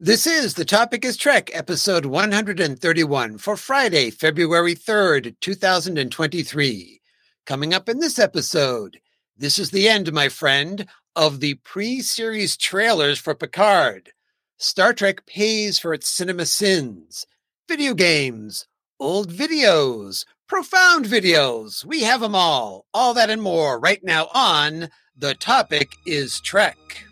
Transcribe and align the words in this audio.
This 0.00 0.28
is 0.28 0.54
The 0.54 0.64
Topic 0.64 1.04
is 1.04 1.16
Trek, 1.16 1.50
episode 1.52 2.06
131 2.06 3.38
for 3.38 3.56
Friday, 3.56 4.10
February 4.10 4.76
3rd, 4.76 5.34
2023. 5.40 7.00
Coming 7.44 7.74
up 7.74 7.88
in 7.88 7.98
this 7.98 8.16
episode, 8.16 9.00
this 9.36 9.58
is 9.58 9.72
the 9.72 9.88
end, 9.88 10.12
my 10.12 10.28
friend, 10.28 10.86
of 11.16 11.40
the 11.40 11.54
pre 11.64 12.00
series 12.00 12.56
trailers 12.56 13.18
for 13.18 13.34
Picard. 13.34 14.12
Star 14.56 14.94
Trek 14.94 15.26
pays 15.26 15.80
for 15.80 15.92
its 15.92 16.08
cinema 16.08 16.46
sins, 16.46 17.26
video 17.68 17.92
games, 17.92 18.68
old 19.00 19.32
videos, 19.32 20.26
profound 20.46 21.06
videos. 21.06 21.84
We 21.84 22.04
have 22.04 22.20
them 22.20 22.36
all. 22.36 22.86
All 22.94 23.14
that 23.14 23.30
and 23.30 23.42
more 23.42 23.80
right 23.80 24.04
now 24.04 24.28
on 24.32 24.90
The 25.16 25.34
Topic 25.34 25.96
is 26.06 26.38
Trek. 26.38 27.07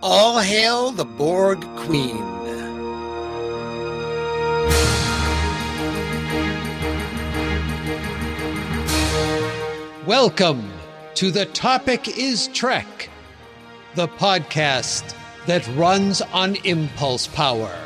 All 0.00 0.38
hail 0.38 0.92
the 0.92 1.04
Borg 1.04 1.60
Queen. 1.74 2.18
Welcome 10.06 10.70
to 11.16 11.32
The 11.32 11.46
Topic 11.46 12.16
is 12.16 12.46
Trek, 12.54 13.10
the 13.96 14.06
podcast 14.06 15.16
that 15.46 15.66
runs 15.74 16.20
on 16.20 16.54
impulse 16.62 17.26
power. 17.26 17.76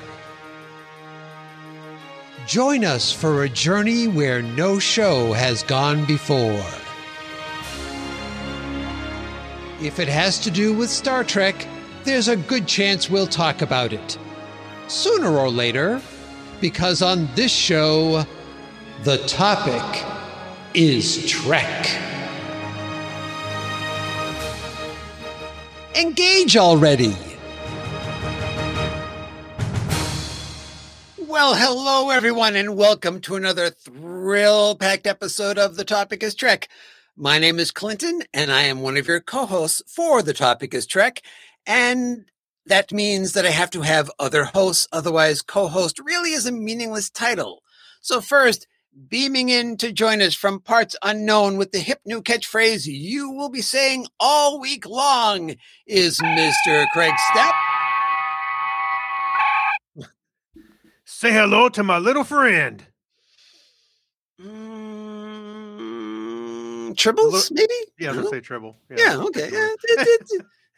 Join 2.47 2.85
us 2.85 3.11
for 3.11 3.45
a 3.45 3.49
journey 3.49 4.07
where 4.07 4.43
no 4.43 4.79
show 4.79 5.33
has 5.33 5.63
gone 5.63 6.05
before. 6.05 6.63
If 9.81 9.99
it 9.99 10.09
has 10.09 10.39
to 10.41 10.51
do 10.51 10.75
with 10.75 10.91
Star 10.91 11.25
Trek, 11.25 11.67
there's 12.05 12.29
a 12.29 12.37
good 12.37 12.67
chance 12.67 13.09
we'll 13.09 13.27
talk 13.27 13.63
about 13.63 13.93
it. 13.93 14.19
Sooner 14.89 15.31
or 15.31 15.51
later, 15.51 16.01
because 16.61 17.03
on 17.03 17.29
this 17.35 17.53
show, 17.53 18.25
the 19.05 19.19
topic 19.27 20.05
is 20.75 21.27
Trek. 21.27 21.89
Engage 25.95 26.57
already! 26.57 27.17
Well, 31.19 31.55
hello, 31.55 32.11
everyone, 32.11 32.57
and 32.57 32.77
welcome 32.77 33.21
to 33.23 33.37
another 33.37 33.71
thrill 33.71 34.75
packed 34.75 35.07
episode 35.07 35.59
of 35.59 35.77
The 35.77 35.85
Topic 35.85 36.23
is 36.23 36.35
Trek. 36.35 36.69
My 37.17 37.39
name 37.39 37.59
is 37.59 37.71
Clinton, 37.71 38.23
and 38.33 38.51
I 38.51 38.63
am 38.63 38.81
one 38.81 38.97
of 38.97 39.07
your 39.07 39.21
co 39.21 39.47
hosts 39.47 39.83
for 39.87 40.23
The 40.23 40.33
Topic 40.33 40.75
is 40.75 40.87
Trek. 40.87 41.23
And 41.67 42.25
that 42.67 42.93
means 42.93 43.33
that 43.33 43.47
I 43.47 43.51
have 43.51 43.71
to 43.71 43.83
have 43.83 44.11
other 44.19 44.45
hosts, 44.45 44.87
otherwise, 44.93 45.43
co 45.43 45.69
host 45.69 45.99
really 45.99 46.33
is 46.33 46.47
a 46.47 46.53
meaningless 46.53 47.11
title. 47.11 47.63
So, 48.01 48.21
first, 48.21 48.67
beaming 49.09 49.49
in 49.49 49.77
to 49.79 49.93
join 49.93 50.21
us 50.21 50.35
from 50.35 50.61
parts 50.61 50.95
unknown 51.03 51.57
with 51.57 51.73
the 51.73 51.79
hip 51.79 52.01
new 52.05 52.21
catchphrase 52.23 52.87
you 52.87 53.31
will 53.31 53.49
be 53.49 53.63
saying 53.63 54.07
all 54.21 54.61
week 54.61 54.87
long 54.87 55.55
is 55.87 56.19
Mr. 56.19 56.87
Craig 56.93 57.15
Stepp. 57.33 57.53
Say 61.05 61.33
hello 61.33 61.69
to 61.71 61.83
my 61.83 61.99
little 61.99 62.25
friend. 62.25 62.85
Mm, 64.41 64.53
Tribbles, 66.95 67.51
maybe? 67.53 67.73
Yeah, 67.99 68.11
I 68.11 68.13
let's 68.15 68.25
don't 68.25 68.31
say 68.33 68.41
treble. 68.41 68.77
Yeah, 68.91 69.19
okay. 69.19 69.49
Yeah, 69.53 69.69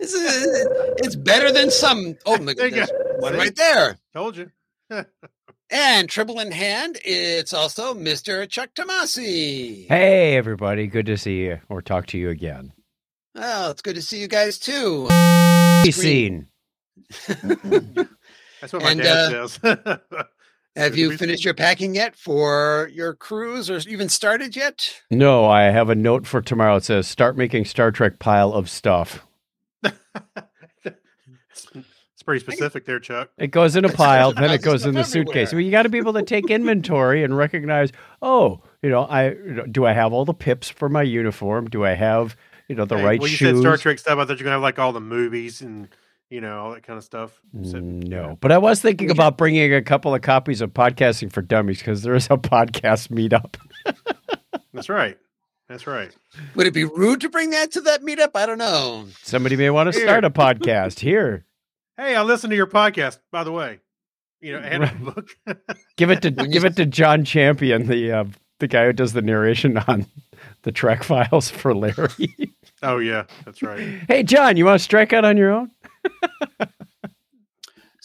it- 0.00 0.04
it- 0.04 0.08
it's, 0.10 0.14
uh, 0.14 0.94
it's 0.98 1.16
better 1.16 1.52
than 1.52 1.70
some. 1.70 2.16
Oh 2.26 2.38
my 2.38 2.54
There 2.56 2.66
you 2.66 2.70
goodness. 2.72 2.90
go. 2.90 3.16
One 3.20 3.36
right 3.36 3.54
there. 3.56 3.98
Told 4.14 4.36
you. 4.36 4.50
And 5.70 6.08
triple 6.10 6.38
in 6.40 6.52
hand, 6.52 6.98
it's 7.04 7.52
also 7.54 7.94
Mr. 7.94 8.48
Chuck 8.48 8.70
Tomasi. 8.76 9.88
Hey, 9.88 10.36
everybody. 10.36 10.86
Good 10.86 11.06
to 11.06 11.16
see 11.16 11.38
you 11.46 11.58
or 11.68 11.80
talk 11.82 12.06
to 12.08 12.18
you 12.18 12.28
again. 12.28 12.72
Well, 13.34 13.70
it's 13.70 13.80
good 13.82 13.94
to 13.96 14.02
see 14.02 14.20
you 14.20 14.28
guys 14.28 14.58
too. 14.58 15.08
Be 15.82 15.90
Screen. 15.90 16.48
seen. 17.10 17.46
That's 18.60 18.72
what 18.72 18.82
my 18.82 18.90
And, 18.92 19.00
dad 19.00 19.34
uh, 19.34 19.48
says. 19.48 19.78
Have 20.76 20.96
you 20.96 21.16
finished 21.16 21.44
your 21.44 21.54
packing 21.54 21.94
yet 21.94 22.14
for 22.14 22.88
your 22.92 23.14
cruise 23.14 23.70
or 23.70 23.78
even 23.88 24.08
started 24.10 24.54
yet? 24.54 25.00
No, 25.10 25.46
I 25.46 25.62
have 25.62 25.88
a 25.88 25.94
note 25.94 26.26
for 26.26 26.40
tomorrow. 26.42 26.76
It 26.76 26.84
says, 26.84 27.08
start 27.08 27.36
making 27.36 27.64
Star 27.64 27.90
Trek 27.90 28.18
pile 28.18 28.52
of 28.52 28.68
stuff. 28.68 29.26
It's 30.84 32.22
pretty 32.24 32.40
specific 32.40 32.84
there, 32.84 33.00
Chuck. 33.00 33.30
It 33.38 33.48
goes 33.48 33.76
in 33.76 33.84
a 33.84 33.88
pile, 33.88 34.32
then 34.32 34.50
it 34.50 34.62
goes 34.62 34.84
in 34.86 34.94
the 34.94 35.04
suitcase. 35.04 35.52
Well, 35.52 35.60
you 35.60 35.70
got 35.70 35.82
to 35.82 35.88
be 35.88 35.98
able 35.98 36.12
to 36.14 36.22
take 36.22 36.50
inventory 36.50 37.22
and 37.24 37.36
recognize, 37.36 37.90
oh, 38.22 38.62
you 38.82 38.90
know, 38.90 39.06
I 39.08 39.34
do 39.70 39.84
I 39.86 39.92
have 39.92 40.12
all 40.12 40.24
the 40.24 40.34
pips 40.34 40.68
for 40.68 40.88
my 40.88 41.02
uniform? 41.02 41.68
Do 41.68 41.84
I 41.84 41.92
have, 41.94 42.36
you 42.68 42.74
know, 42.76 42.84
the 42.84 42.96
Hey, 42.98 43.04
right 43.04 43.20
well, 43.20 43.28
you 43.28 43.36
shoes? 43.36 43.56
said 43.56 43.60
Star 43.60 43.76
Trek 43.76 43.98
stuff. 43.98 44.18
I 44.18 44.24
thought 44.24 44.38
you're 44.38 44.44
gonna 44.44 44.52
have 44.52 44.62
like 44.62 44.78
all 44.78 44.92
the 44.92 45.00
movies 45.00 45.60
and 45.62 45.88
you 46.30 46.40
know 46.40 46.58
all 46.58 46.72
that 46.74 46.82
kind 46.82 46.96
of 46.96 47.04
stuff. 47.04 47.40
So- 47.62 47.78
Mm, 47.78 48.08
No, 48.08 48.38
but 48.40 48.50
I 48.52 48.58
was 48.58 48.80
thinking 48.80 49.10
about 49.10 49.36
bringing 49.38 49.72
a 49.74 49.82
couple 49.82 50.14
of 50.14 50.22
copies 50.22 50.60
of 50.60 50.70
Podcasting 50.72 51.32
for 51.32 51.42
Dummies 51.42 51.78
because 51.78 52.02
there 52.02 52.14
is 52.14 52.26
a 52.26 52.36
podcast 52.38 53.08
meetup. 53.08 53.56
that's 54.72 54.88
right. 54.88 55.18
That's 55.68 55.86
right. 55.86 56.10
Would 56.54 56.66
it 56.66 56.74
be 56.74 56.84
rude 56.84 57.20
to 57.22 57.28
bring 57.28 57.50
that 57.50 57.72
to 57.72 57.80
that 57.82 58.02
meetup? 58.02 58.30
I 58.34 58.44
don't 58.46 58.58
know. 58.58 59.06
Somebody 59.22 59.56
may 59.56 59.70
want 59.70 59.92
to 59.92 59.98
Here. 59.98 60.06
start 60.06 60.24
a 60.24 60.30
podcast 60.30 61.00
here. 61.00 61.44
Hey, 61.96 62.14
I 62.16 62.22
listen 62.22 62.50
to 62.50 62.56
your 62.56 62.66
podcast, 62.66 63.18
by 63.32 63.44
the 63.44 63.52
way. 63.52 63.80
You 64.40 64.52
know, 64.52 64.58
and 64.58 64.82
a 64.84 64.86
Right. 64.86 65.04
book. 65.04 65.28
Give 65.96 66.10
it 66.10 66.20
to 66.22 66.30
give 66.30 66.64
it 66.66 66.76
to 66.76 66.84
John 66.84 67.24
Champion, 67.24 67.86
the 67.86 68.12
uh, 68.12 68.24
the 68.60 68.66
guy 68.68 68.84
who 68.86 68.92
does 68.92 69.14
the 69.14 69.22
narration 69.22 69.78
on 69.78 70.04
the 70.62 70.72
track 70.72 71.02
files 71.04 71.48
for 71.50 71.74
Larry. 71.74 72.52
oh 72.82 72.98
yeah, 72.98 73.24
that's 73.46 73.62
right. 73.62 73.80
hey, 74.06 74.22
John, 74.22 74.56
you 74.58 74.66
want 74.66 74.78
to 74.78 74.84
strike 74.84 75.12
out 75.14 75.24
on 75.24 75.36
your 75.38 75.50
own? 75.52 75.70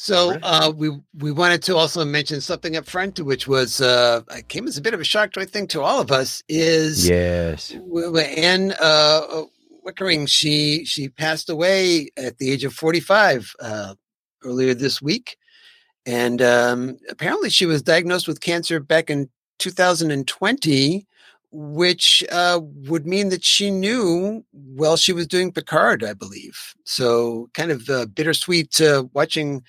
So 0.01 0.37
uh, 0.43 0.71
we 0.73 0.97
we 1.17 1.33
wanted 1.33 1.61
to 1.63 1.75
also 1.75 2.05
mention 2.05 2.39
something 2.39 2.77
up 2.77 2.85
front, 2.85 3.19
which 3.19 3.49
was 3.49 3.81
uh, 3.81 4.21
came 4.47 4.65
as 4.65 4.77
a 4.77 4.81
bit 4.81 4.93
of 4.93 5.01
a 5.01 5.03
shock 5.03 5.33
to 5.33 5.41
I 5.41 5.45
think 5.45 5.69
to 5.71 5.81
all 5.81 5.99
of 5.99 6.09
us 6.09 6.41
is 6.47 7.09
Yes. 7.09 7.75
Anne 7.75 8.73
uh, 8.79 9.43
Wickering. 9.85 10.25
She 10.29 10.85
she 10.85 11.09
passed 11.09 11.49
away 11.49 12.11
at 12.15 12.37
the 12.37 12.49
age 12.49 12.63
of 12.63 12.73
forty 12.73 13.01
five 13.01 13.53
uh, 13.59 13.95
earlier 14.41 14.73
this 14.73 15.01
week, 15.01 15.35
and 16.05 16.41
um, 16.41 16.97
apparently 17.09 17.49
she 17.49 17.65
was 17.65 17.81
diagnosed 17.81 18.25
with 18.25 18.39
cancer 18.39 18.79
back 18.79 19.09
in 19.09 19.29
two 19.57 19.71
thousand 19.71 20.11
and 20.11 20.25
twenty. 20.25 21.07
Which 21.51 22.23
uh, 22.31 22.61
would 22.87 23.05
mean 23.05 23.29
that 23.29 23.43
she 23.43 23.69
knew 23.69 24.45
while 24.51 24.95
she 24.95 25.11
was 25.11 25.27
doing 25.27 25.51
Picard, 25.51 26.03
I 26.03 26.13
believe. 26.13 26.75
So, 26.85 27.49
kind 27.55 27.71
of 27.71 27.89
uh, 27.89 28.05
bittersweet 28.05 28.79
uh, 28.79 29.05
watching 29.13 29.63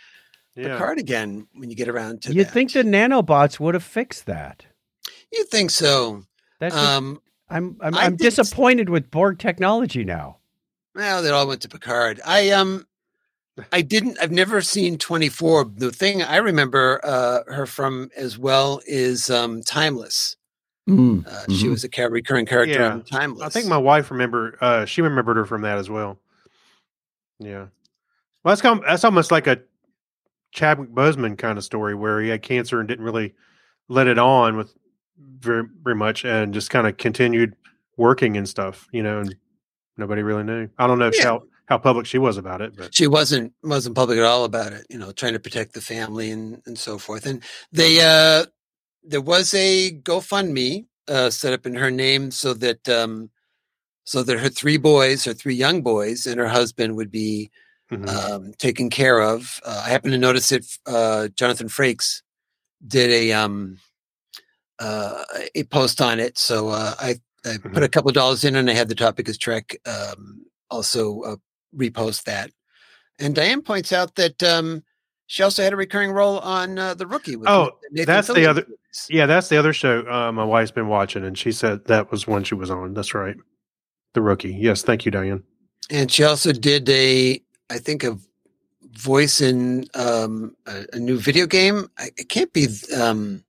Yeah. 0.56 0.68
Picard 0.76 0.98
again 0.98 1.46
when 1.54 1.70
you 1.70 1.76
get 1.76 1.88
around 1.88 2.22
to 2.22 2.32
You'd 2.34 2.48
that. 2.48 2.52
think 2.52 2.72
the 2.72 2.82
nanobots 2.82 3.60
would 3.60 3.74
have 3.74 3.84
fixed 3.84 4.26
that. 4.26 4.64
you 5.32 5.44
think 5.44 5.70
so. 5.70 6.22
That's 6.58 6.74
what- 6.74 6.84
Um, 6.84 7.22
I'm 7.48 7.76
I'm, 7.80 7.94
I 7.96 8.04
I'm 8.04 8.16
disappointed 8.16 8.88
with 8.88 9.10
Borg 9.10 9.38
technology 9.38 10.04
now. 10.04 10.38
well, 10.94 11.22
they 11.22 11.30
all 11.30 11.46
went 11.48 11.62
to 11.62 11.68
Picard. 11.68 12.20
I 12.24 12.50
um, 12.50 12.86
I 13.72 13.82
didn't. 13.82 14.18
I've 14.20 14.30
never 14.30 14.60
seen 14.60 14.98
Twenty 14.98 15.28
Four. 15.28 15.64
The 15.64 15.90
thing 15.90 16.22
I 16.22 16.36
remember 16.36 17.00
uh, 17.04 17.40
her 17.52 17.66
from 17.66 18.10
as 18.16 18.38
well 18.38 18.80
is 18.86 19.30
um, 19.30 19.62
Timeless. 19.62 20.36
Uh, 20.88 20.92
She 20.92 20.94
Mhm. 21.66 21.70
was 21.70 21.84
a 21.84 21.88
char- 21.88 22.10
recurring 22.10 22.46
character 22.46 22.78
Yeah. 22.80 22.92
on 22.92 23.02
Timeless. 23.04 23.42
I 23.42 23.48
think 23.48 23.66
my 23.66 23.76
wife 23.78 24.10
remember. 24.10 24.56
Uh, 24.60 24.84
she 24.84 25.02
remembered 25.02 25.36
her 25.36 25.44
from 25.46 25.62
that 25.62 25.78
as 25.78 25.88
well. 25.90 26.18
Yeah. 27.38 27.66
Well, 28.44 28.52
that's 28.52 28.62
com- 28.62 28.82
that's 28.86 29.04
almost 29.04 29.30
like 29.30 29.46
a 29.46 29.60
Chadwick 30.52 30.90
Boseman 30.90 31.38
kind 31.38 31.58
of 31.58 31.64
story 31.64 31.94
where 31.94 32.20
he 32.20 32.28
had 32.28 32.42
cancer 32.42 32.80
and 32.80 32.88
didn't 32.88 33.04
really 33.04 33.34
let 33.88 34.06
it 34.06 34.18
on 34.18 34.56
with 34.56 34.74
very 35.38 35.64
very 35.82 35.96
much, 35.96 36.24
and 36.24 36.52
just 36.54 36.70
kind 36.70 36.86
of 36.86 36.96
continued 36.96 37.54
working 37.96 38.36
and 38.36 38.48
stuff. 38.48 38.88
You 38.92 39.02
know, 39.02 39.20
and 39.20 39.34
nobody 39.96 40.22
really 40.22 40.44
knew. 40.44 40.68
I 40.78 40.86
don't 40.86 40.98
know 40.98 41.10
Yeah. 41.14 41.24
how 41.24 41.42
how 41.66 41.78
public 41.78 42.06
she 42.06 42.18
was 42.18 42.36
about 42.36 42.60
it, 42.60 42.76
but 42.76 42.94
she 42.94 43.06
wasn't 43.06 43.52
wasn't 43.62 43.94
public 43.94 44.18
at 44.18 44.24
all 44.24 44.44
about 44.44 44.72
it. 44.72 44.86
You 44.90 44.98
know, 44.98 45.12
trying 45.12 45.34
to 45.34 45.40
protect 45.40 45.72
the 45.74 45.80
family 45.80 46.30
and 46.30 46.60
and 46.66 46.78
so 46.78 46.98
forth. 46.98 47.26
And 47.26 47.42
they 47.72 48.00
uh, 48.00 48.46
there 49.04 49.20
was 49.20 49.54
a 49.54 49.92
GoFundMe 50.02 50.86
uh, 51.08 51.30
set 51.30 51.52
up 51.52 51.66
in 51.66 51.74
her 51.74 51.90
name 51.90 52.30
so 52.30 52.54
that 52.54 52.88
um, 52.88 53.30
so 54.04 54.22
that 54.22 54.40
her 54.40 54.48
three 54.48 54.78
boys, 54.78 55.24
her 55.24 55.32
three 55.32 55.54
young 55.54 55.82
boys, 55.82 56.26
and 56.26 56.40
her 56.40 56.48
husband 56.48 56.96
would 56.96 57.10
be 57.10 57.50
mhm. 57.90 58.08
um, 58.08 58.52
taken 58.58 58.90
care 58.90 59.20
of. 59.20 59.60
Uh, 59.64 59.82
I 59.86 59.90
happen 59.90 60.10
to 60.10 60.18
notice 60.18 60.52
it. 60.52 60.66
Uh, 60.86 61.28
Jonathan 61.28 61.68
Frakes 61.68 62.22
did 62.86 63.10
a 63.10 63.32
um, 63.32 63.78
uh, 64.78 65.22
a 65.54 65.64
post 65.64 66.00
on 66.00 66.20
it, 66.20 66.38
so 66.38 66.68
uh, 66.68 66.94
I, 66.98 67.16
I 67.44 67.58
put 67.58 67.82
a 67.82 67.88
couple 67.88 68.08
of 68.08 68.14
dollars 68.14 68.44
in, 68.44 68.56
and 68.56 68.70
I 68.70 68.74
had 68.74 68.88
the 68.88 68.94
topic 68.94 69.28
as 69.28 69.36
Trek 69.36 69.76
um, 69.86 70.44
also 70.70 71.20
uh, 71.22 71.36
repost 71.76 72.24
that. 72.24 72.50
And 73.18 73.34
Diane 73.34 73.60
points 73.62 73.92
out 73.92 74.14
that 74.14 74.42
um, 74.42 74.82
she 75.26 75.42
also 75.42 75.62
had 75.62 75.72
a 75.72 75.76
recurring 75.76 76.12
role 76.12 76.38
on 76.38 76.78
uh, 76.78 76.94
The 76.94 77.06
Rookie. 77.06 77.36
With 77.36 77.48
Oh, 77.48 77.72
Nathan 77.90 78.06
that's 78.06 78.28
the 78.28 78.46
other- 78.46 78.66
Yeah, 79.08 79.26
that's 79.26 79.48
the 79.48 79.58
other 79.58 79.72
show 79.74 80.04
uh, 80.10 80.32
my 80.32 80.44
wife's 80.44 80.70
been 80.70 80.88
watching, 80.88 81.24
and 81.24 81.36
she 81.36 81.52
said 81.52 81.84
that 81.86 82.10
was 82.10 82.26
one 82.26 82.44
she 82.44 82.54
was 82.54 82.70
on. 82.70 82.94
That's 82.94 83.14
right. 83.14 83.36
The 84.14 84.22
Rookie. 84.22 84.54
Yes, 84.54 84.82
thank 84.82 85.04
you, 85.04 85.10
Diane. 85.12 85.44
And 85.90 86.10
she 86.10 86.24
also 86.24 86.52
did 86.52 86.88
a, 86.88 87.42
I 87.70 87.78
think, 87.78 88.04
a 88.04 88.18
voice 88.92 89.40
in 89.40 89.86
um, 89.94 90.56
a, 90.66 90.84
a 90.94 90.98
new 90.98 91.18
video 91.18 91.46
game. 91.46 91.88
I, 91.98 92.10
it 92.16 92.28
can't 92.28 92.52
be 92.52 92.66
um, 92.96 93.44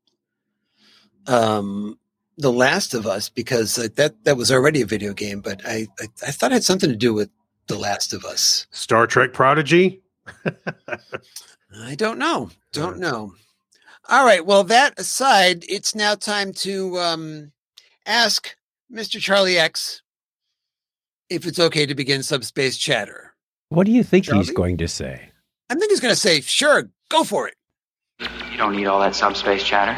um, 1.28 1.98
The 2.38 2.52
Last 2.52 2.94
of 2.94 3.08
Us 3.08 3.30
because 3.30 3.78
like, 3.78 3.96
that 3.96 4.24
that 4.24 4.38
was 4.38 4.52
already 4.52 4.82
a 4.82 4.86
video 4.86 5.14
game. 5.14 5.42
But 5.42 5.62
I, 5.66 5.88
I 6.00 6.08
I 6.28 6.32
thought 6.32 6.52
it 6.52 6.56
had 6.56 6.64
something 6.64 6.90
to 6.90 6.96
do 6.96 7.14
with 7.14 7.30
The 7.68 7.78
Last 7.78 8.14
of 8.14 8.24
Us. 8.26 8.68
Star 8.72 9.08
Trek 9.08 9.34
Prodigy. 9.34 10.02
I 11.84 11.96
don't 11.96 12.20
know. 12.20 12.50
Don't 12.74 13.00
know. 13.00 13.34
All 14.10 14.26
right. 14.26 14.46
Well, 14.46 14.64
that 14.66 14.98
aside, 14.98 15.66
it's 15.68 15.94
now 15.94 16.16
time 16.16 16.54
to 16.54 16.98
um, 17.00 17.52
ask 18.06 18.56
Mr. 18.92 19.20
Charlie 19.20 19.58
X 19.58 20.02
if 21.30 21.46
it's 21.46 21.60
okay 21.60 21.86
to 21.86 21.96
begin 21.96 22.24
subspace 22.24 22.78
chatter. 22.78 23.31
What 23.72 23.86
do 23.86 23.94
you 23.94 24.04
think 24.04 24.26
he's 24.30 24.52
going 24.52 24.76
to 24.80 24.88
say? 24.90 25.30
I 25.70 25.76
think 25.76 25.92
he's 25.92 26.02
going 26.02 26.14
to 26.14 26.20
say, 26.20 26.42
"Sure, 26.42 26.90
go 27.08 27.24
for 27.24 27.48
it." 27.48 27.56
You 28.52 28.58
don't 28.58 28.76
need 28.76 28.86
all 28.86 29.00
that 29.00 29.16
subspace 29.16 29.64
chatter. 29.64 29.94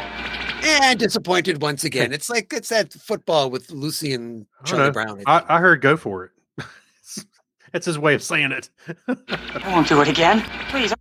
And 0.64 0.96
disappointed 0.96 1.60
once 1.60 1.82
again. 1.82 2.12
It's 2.12 2.30
like 2.30 2.52
it's 2.52 2.68
that 2.68 2.92
football 2.92 3.50
with 3.50 3.72
Lucy 3.72 4.14
and 4.14 4.46
Charlie 4.64 4.84
know. 4.84 4.92
Brown. 4.92 5.22
I 5.26 5.38
I. 5.40 5.56
I 5.56 5.58
heard 5.58 5.80
go 5.80 5.96
for 5.96 6.26
it. 6.26 6.64
That's 7.72 7.86
his 7.86 7.98
way 7.98 8.14
of 8.14 8.22
saying 8.22 8.52
it. 8.52 8.70
I 9.08 9.72
won't 9.72 9.88
do 9.88 10.00
it 10.02 10.06
again. 10.06 10.42
Please. 10.68 10.94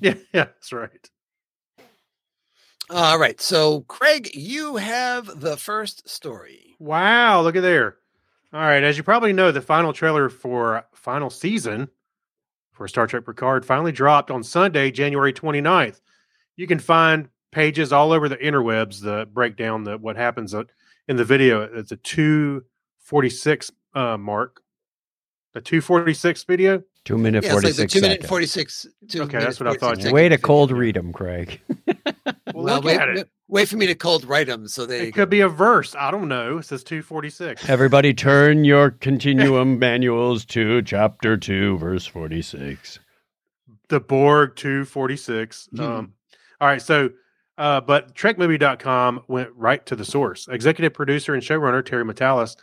yeah, 0.00 0.14
yeah, 0.32 0.44
that's 0.44 0.72
right. 0.72 1.10
All 2.88 3.18
right. 3.18 3.40
So, 3.40 3.80
Craig, 3.80 4.30
you 4.32 4.76
have 4.76 5.40
the 5.40 5.56
first 5.56 6.08
story. 6.08 6.76
Wow, 6.78 7.42
look 7.42 7.56
at 7.56 7.62
there. 7.62 7.96
All 8.54 8.60
right, 8.60 8.84
as 8.84 8.96
you 8.96 9.02
probably 9.02 9.32
know, 9.32 9.50
the 9.50 9.60
final 9.60 9.92
trailer 9.92 10.28
for 10.28 10.84
final 10.94 11.28
season 11.28 11.88
for 12.72 12.86
Star 12.86 13.08
Trek 13.08 13.26
Picard 13.26 13.66
finally 13.66 13.90
dropped 13.90 14.30
on 14.30 14.44
Sunday, 14.44 14.92
January 14.92 15.32
29th. 15.32 16.00
You 16.54 16.68
can 16.68 16.78
find 16.78 17.28
pages 17.50 17.92
all 17.92 18.12
over 18.12 18.28
the 18.28 18.36
interwebs 18.36 19.00
that 19.00 19.34
break 19.34 19.56
down 19.56 19.82
the 19.82 19.98
what 19.98 20.14
happens 20.14 20.54
in 21.08 21.16
the 21.16 21.24
video. 21.24 21.62
It's 21.62 21.90
a 21.90 21.96
246 21.96 23.72
uh, 23.92 24.16
mark. 24.18 24.62
The 25.54 25.60
246 25.60 26.44
video? 26.44 26.84
Two 27.04 27.18
minute 27.18 27.42
Yeah, 27.42 27.54
it's 27.56 27.64
like 27.64 27.74
the 27.74 27.86
two 27.88 28.00
minute 28.00 28.22
seconds. 28.22 28.28
46. 28.28 28.86
two 29.08 29.22
Okay, 29.22 29.32
minute 29.32 29.46
that's 29.46 29.58
what 29.58 29.68
I 29.68 29.74
thought. 29.74 30.12
Way 30.12 30.28
to 30.28 30.38
cold 30.38 30.70
read 30.70 30.96
him, 30.96 31.12
Craig. 31.12 31.60
Well, 31.66 32.34
Well, 32.54 32.76
look 32.76 32.84
wait, 32.84 33.00
at 33.00 33.08
it. 33.08 33.28
Wait- 33.54 33.62
wait 33.62 33.68
for 33.68 33.76
me 33.76 33.86
to 33.86 33.94
cold 33.94 34.24
write 34.24 34.48
them. 34.48 34.66
So 34.68 34.84
they 34.84 35.08
It 35.08 35.14
could 35.14 35.30
be 35.30 35.40
a 35.40 35.48
verse. 35.48 35.94
I 35.94 36.10
don't 36.10 36.28
know. 36.28 36.58
It 36.58 36.64
says 36.64 36.82
246. 36.84 37.68
Everybody, 37.68 38.12
turn 38.12 38.64
your 38.64 38.90
continuum 38.90 39.78
manuals 39.78 40.44
to 40.46 40.82
chapter 40.82 41.36
two, 41.36 41.78
verse 41.78 42.04
forty 42.04 42.42
six. 42.42 42.98
the 43.88 44.00
Borg 44.00 44.56
246. 44.56 45.68
Mhm. 45.74 45.80
Um, 45.80 46.12
all 46.60 46.68
right. 46.68 46.82
So, 46.82 47.10
uh, 47.58 47.80
but 47.82 48.14
TrekMovie.com 48.14 49.22
went 49.28 49.50
right 49.54 49.84
to 49.86 49.94
the 49.94 50.04
source. 50.04 50.48
Executive 50.48 50.92
producer 50.94 51.34
and 51.34 51.42
showrunner 51.42 51.84
Terry 51.84 52.04
Matalas 52.04 52.56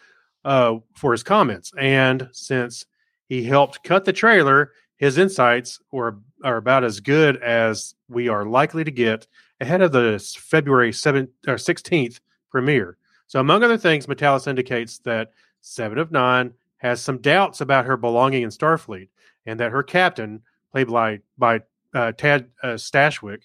uh, 0.44 0.76
for 0.96 1.12
his 1.14 1.24
comments. 1.24 1.72
And 1.80 2.28
since 2.34 2.86
he 3.30 3.44
helped 3.44 3.84
cut 3.84 4.04
the 4.06 4.14
trailer, 4.14 4.72
his 4.98 5.18
insights 5.18 5.80
were 5.92 6.18
are 6.44 6.58
about 6.58 6.84
as 6.84 7.00
good 7.00 7.38
as 7.38 7.94
we 8.10 8.28
are 8.28 8.46
likely 8.46 8.84
to 8.84 8.92
get 8.92 9.28
ahead 9.62 9.82
of 9.82 9.92
the 9.92 10.20
February 10.38 10.92
7th 10.92 11.30
or 11.48 11.56
16th 11.56 12.20
premiere. 12.50 12.98
So, 13.28 13.40
among 13.40 13.64
other 13.64 13.78
things, 13.78 14.08
Matalas 14.08 14.48
indicates 14.48 14.98
that 15.00 15.32
Seven 15.62 15.98
of 15.98 16.12
Nine 16.12 16.54
has 16.78 17.02
some 17.02 17.20
doubts 17.20 17.62
about 17.62 17.86
her 17.86 17.96
belonging 17.96 18.44
in 18.44 18.50
Starfleet 18.50 19.10
and 19.46 19.60
that 19.60 19.72
her 19.72 19.84
captain, 19.84 20.42
played 20.72 20.88
by 20.88 21.20
by 21.38 21.62
uh, 21.94 22.12
Todd 22.12 22.48
uh, 22.62 22.70
Stashwick, 22.70 23.44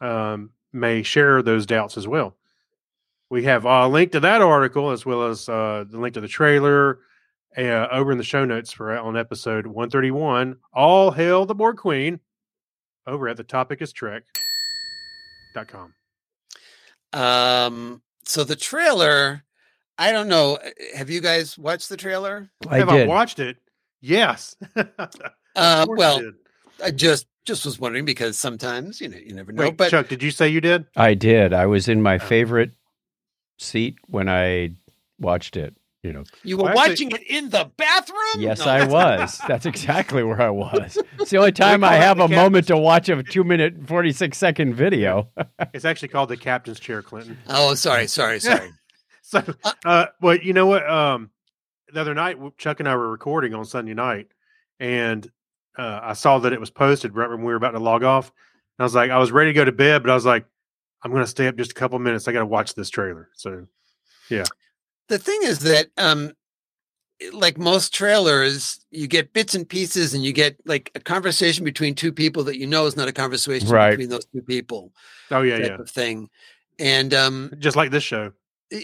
um, 0.00 0.50
may 0.72 1.02
share 1.02 1.42
those 1.42 1.64
doubts 1.64 1.96
as 1.96 2.06
well. 2.06 2.36
We 3.30 3.44
have 3.44 3.64
a 3.64 3.88
link 3.88 4.12
to 4.12 4.20
that 4.20 4.42
article 4.42 4.90
as 4.90 5.06
well 5.06 5.28
as 5.28 5.48
uh, 5.48 5.84
the 5.88 5.98
link 5.98 6.14
to 6.14 6.20
the 6.20 6.28
trailer 6.28 7.00
uh, 7.56 7.88
over 7.90 8.12
in 8.12 8.18
the 8.18 8.24
show 8.24 8.44
notes 8.44 8.72
for 8.72 8.96
on 8.96 9.16
episode 9.16 9.66
131. 9.66 10.56
All 10.72 11.12
hail 11.12 11.46
the 11.46 11.54
Borg 11.54 11.76
Queen 11.76 12.20
over 13.06 13.28
at 13.28 13.36
the 13.36 13.44
topic 13.44 13.80
is 13.80 13.92
Trek.com. 15.56 15.94
Um, 17.12 18.02
so 18.24 18.44
the 18.44 18.56
trailer, 18.56 19.42
I 19.98 20.12
don't 20.12 20.28
know. 20.28 20.56
uh, 20.56 20.70
Have 20.96 21.08
you 21.10 21.20
guys 21.20 21.56
watched 21.56 21.88
the 21.88 21.96
trailer? 21.96 22.50
I 22.68 22.78
have 22.78 22.88
did. 22.88 23.02
I 23.04 23.06
watched 23.06 23.38
it? 23.38 23.56
Yes. 24.00 24.56
Uh, 25.58 25.84
Of 25.84 25.88
I 25.88 25.94
well. 25.94 26.20
I 26.84 26.90
just 26.90 27.26
just 27.46 27.64
was 27.64 27.80
wondering 27.80 28.04
because 28.04 28.36
sometimes 28.36 29.00
you 29.00 29.08
know 29.08 29.16
you 29.16 29.32
never 29.32 29.52
know. 29.52 29.62
Wait, 29.62 29.78
but 29.78 29.88
Chuck, 29.90 30.06
did 30.06 30.22
you 30.22 30.30
say 30.30 30.50
you 30.50 30.60
did? 30.60 30.84
I 30.94 31.14
did. 31.14 31.54
I 31.54 31.64
was 31.64 31.88
in 31.88 32.02
my 32.02 32.16
Oh. 32.16 32.18
favorite 32.18 32.72
seat 33.58 33.96
when 34.06 34.28
I 34.28 34.72
watched 35.18 35.56
it. 35.56 35.74
You 36.06 36.12
know, 36.12 36.24
you 36.44 36.56
were 36.56 36.64
Well, 36.64 36.78
actually- 36.78 37.06
watching 37.06 37.10
it 37.12 37.22
in 37.28 37.50
the 37.50 37.70
bathroom. 37.76 38.18
yes, 38.38 38.60
No, 38.60 38.66
I 38.66 38.84
was. 39.18 39.40
That's 39.48 39.66
exactly 39.66 40.22
where 40.22 40.40
I 40.40 40.50
was. 40.50 40.96
It's 41.18 41.30
the 41.30 41.38
only 41.38 41.52
time 41.52 41.82
I 41.82 41.94
have 41.94 42.18
a 42.18 42.22
captain's- 42.22 42.36
moment 42.42 42.66
to 42.68 42.76
watch 42.78 43.08
a 43.08 43.22
two 43.24 43.42
minute 43.44 43.74
forty 43.86 44.12
six 44.12 44.38
second 44.38 44.74
video. 44.74 45.30
It's 45.74 45.84
actually 45.84 46.08
called 46.08 46.28
the 46.28 46.36
Captain's 46.36 46.78
Chair, 46.80 47.02
Clinton. 47.02 47.38
Oh, 47.48 47.74
sorry, 47.74 48.06
sorry, 48.06 48.40
sorry. 48.40 48.70
So, 49.22 49.42
Uh, 49.64 49.72
uh, 49.84 50.06
well, 50.20 50.36
you 50.36 50.52
know 50.52 50.66
what? 50.66 50.88
Um, 50.88 51.30
the 51.92 52.00
other 52.00 52.14
night, 52.14 52.36
Chuck 52.58 52.78
and 52.78 52.88
I 52.88 52.94
were 52.94 53.10
recording 53.10 53.54
on 53.54 53.64
Sunday 53.64 53.92
night, 53.94 54.28
and 54.78 55.28
uh, 55.76 55.98
I 56.00 56.12
saw 56.12 56.38
that 56.38 56.52
it 56.52 56.60
was 56.60 56.70
posted 56.70 57.16
right 57.16 57.28
when 57.28 57.40
we 57.40 57.46
were 57.46 57.56
about 57.56 57.72
to 57.72 57.80
log 57.80 58.04
off. 58.04 58.26
And 58.26 58.34
I 58.78 58.84
was 58.84 58.94
like, 58.94 59.10
I 59.10 59.18
was 59.18 59.32
ready 59.32 59.50
to 59.50 59.54
go 59.54 59.64
to 59.64 59.72
bed, 59.72 60.04
but 60.04 60.12
I 60.12 60.14
was 60.14 60.24
like, 60.24 60.46
I'm 61.02 61.10
going 61.10 61.24
to 61.24 61.26
stay 61.30 61.48
up 61.48 61.56
just 61.56 61.72
a 61.72 61.74
couple 61.74 61.98
minutes. 61.98 62.28
I 62.28 62.32
got 62.32 62.38
to 62.40 62.46
watch 62.46 62.74
this 62.74 62.88
trailer. 62.88 63.28
So, 63.34 63.66
the 65.08 65.18
thing 65.18 65.38
is 65.42 65.60
that 65.60 65.88
um 65.96 66.32
like 67.32 67.56
most 67.56 67.94
trailers 67.94 68.78
you 68.90 69.06
get 69.06 69.32
bits 69.32 69.54
and 69.54 69.66
pieces 69.68 70.12
and 70.12 70.22
you 70.22 70.32
get 70.32 70.56
like 70.66 70.90
a 70.94 71.00
conversation 71.00 71.64
between 71.64 71.94
two 71.94 72.12
people 72.12 72.44
that 72.44 72.58
you 72.58 72.66
know 72.66 72.84
is 72.86 72.96
not 72.96 73.08
a 73.08 73.12
conversation 73.12 73.68
Right. 73.68 73.90
between 73.90 74.10
those 74.10 74.26
two 74.26 74.42
people 74.42 74.92
oh 75.30 75.40
yeah, 75.42 75.56
type 75.58 75.66
yeah, 75.66 75.80
of 75.80 75.88
thing 75.90 76.28
and 76.78 77.14
um 77.14 77.52
just 77.58 77.74
like 77.76 77.90
this 77.90 78.02
show. 78.04 78.32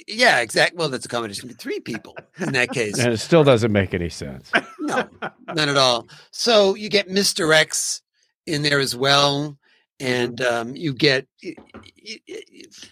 yeah 0.09 0.41
exactly 0.41 0.79
well 0.79 0.89
that's 0.89 1.05
a 1.05 1.09
combination 1.09 1.51
of 1.51 1.59
three 1.59 1.81
people 1.81 2.17
in 2.39 2.53
that 2.53 2.71
case 2.73 2.99
and 2.99 3.13
it 3.13 3.19
still 3.19 3.45
doesn't 3.45 3.73
make 3.73 3.93
any 3.93 4.09
sense. 4.09 4.51
no 4.81 5.07
not 5.49 5.69
at 5.69 5.77
all 5.77 6.09
so 6.31 6.75
you 6.75 6.89
get 6.89 7.09
mr 7.09 7.55
x 7.55 8.01
in 8.47 8.63
there 8.63 8.79
as 8.81 8.97
well 8.97 9.59
and 10.03 10.41
um, 10.41 10.77
you 10.77 10.93
get 10.93 11.27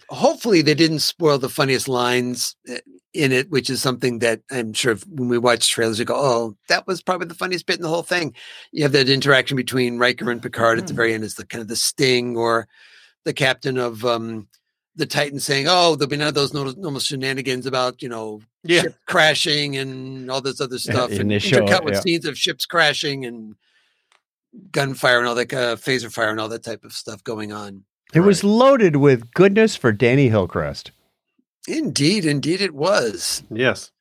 hopefully 0.09 0.61
they 0.61 0.73
didn't 0.73 0.99
spoil 0.99 1.37
the 1.37 1.49
funniest 1.49 1.87
lines 1.87 2.55
uh, 2.69 2.77
in 3.13 3.31
it 3.31 3.49
which 3.49 3.69
is 3.69 3.81
something 3.81 4.19
that 4.19 4.41
i'm 4.51 4.71
sure 4.71 4.95
when 5.09 5.27
we 5.27 5.37
watch 5.37 5.69
trailers 5.69 5.99
we 5.99 6.05
go 6.05 6.15
oh 6.15 6.55
that 6.67 6.87
was 6.87 7.01
probably 7.01 7.27
the 7.27 7.35
funniest 7.35 7.65
bit 7.65 7.77
in 7.77 7.81
the 7.81 7.89
whole 7.89 8.03
thing. 8.03 8.33
You 8.71 8.83
have 8.83 8.91
that 8.93 9.09
interaction 9.09 9.57
between 9.57 9.97
Riker 9.97 10.31
and 10.31 10.41
Picard 10.41 10.79
at 10.79 10.87
the 10.87 10.93
very 10.93 11.13
end 11.13 11.23
is 11.23 11.35
the 11.35 11.45
kind 11.45 11.61
of 11.61 11.67
the 11.67 11.75
sting 11.75 12.37
or 12.37 12.67
the 13.25 13.33
captain 13.33 13.77
of 13.77 14.05
um, 14.05 14.47
the 14.95 15.05
Titan 15.05 15.39
saying, 15.39 15.67
"Oh, 15.67 15.95
there'll 15.95 16.09
be 16.09 16.17
none 16.17 16.29
of 16.29 16.33
those 16.33 16.53
normal, 16.53 16.99
shenanigans 16.99 17.65
about 17.65 18.01
you 18.01 18.09
know 18.09 18.41
Yeah, 18.63 18.81
ship 18.81 18.95
crashing 19.07 19.77
and 19.77 20.29
all 20.31 20.41
this 20.41 20.61
other 20.61 20.79
stuff, 20.89 21.11
in 21.11 21.31
and 21.31 21.41
show, 21.41 21.61
intercut 21.61 21.83
with 21.83 21.95
yeah. 21.95 21.99
scenes 22.01 22.25
of 22.25 22.37
ships 22.37 22.65
crashing 22.65 23.25
and 23.25 23.55
gunfire 24.71 25.19
and 25.19 25.27
all 25.27 25.35
that 25.35 25.53
uh, 25.53 25.75
phaser 25.75 26.11
fire 26.11 26.29
and 26.29 26.39
all 26.39 26.49
that 26.49 26.63
type 26.63 26.83
of 26.83 26.93
stuff 26.93 27.23
going 27.23 27.51
on." 27.51 27.83
It 28.13 28.19
was 28.21 28.43
loaded 28.43 28.97
with 28.97 29.33
goodness 29.33 29.75
for 29.75 29.91
Danny 29.91 30.27
Hillcrest. 30.29 30.91
Indeed, 31.67 32.25
indeed, 32.25 32.59
it 32.61 32.73
was. 32.73 33.43
yes. 33.49 33.91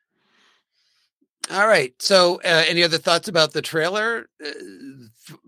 All 1.50 1.66
right. 1.66 1.92
So, 2.00 2.37
uh, 2.45 2.64
any 2.69 2.83
other 2.85 2.99
thoughts 2.99 3.28
about 3.28 3.52
the 3.52 3.62
trailer? 3.62 4.28
Uh, 4.45 4.50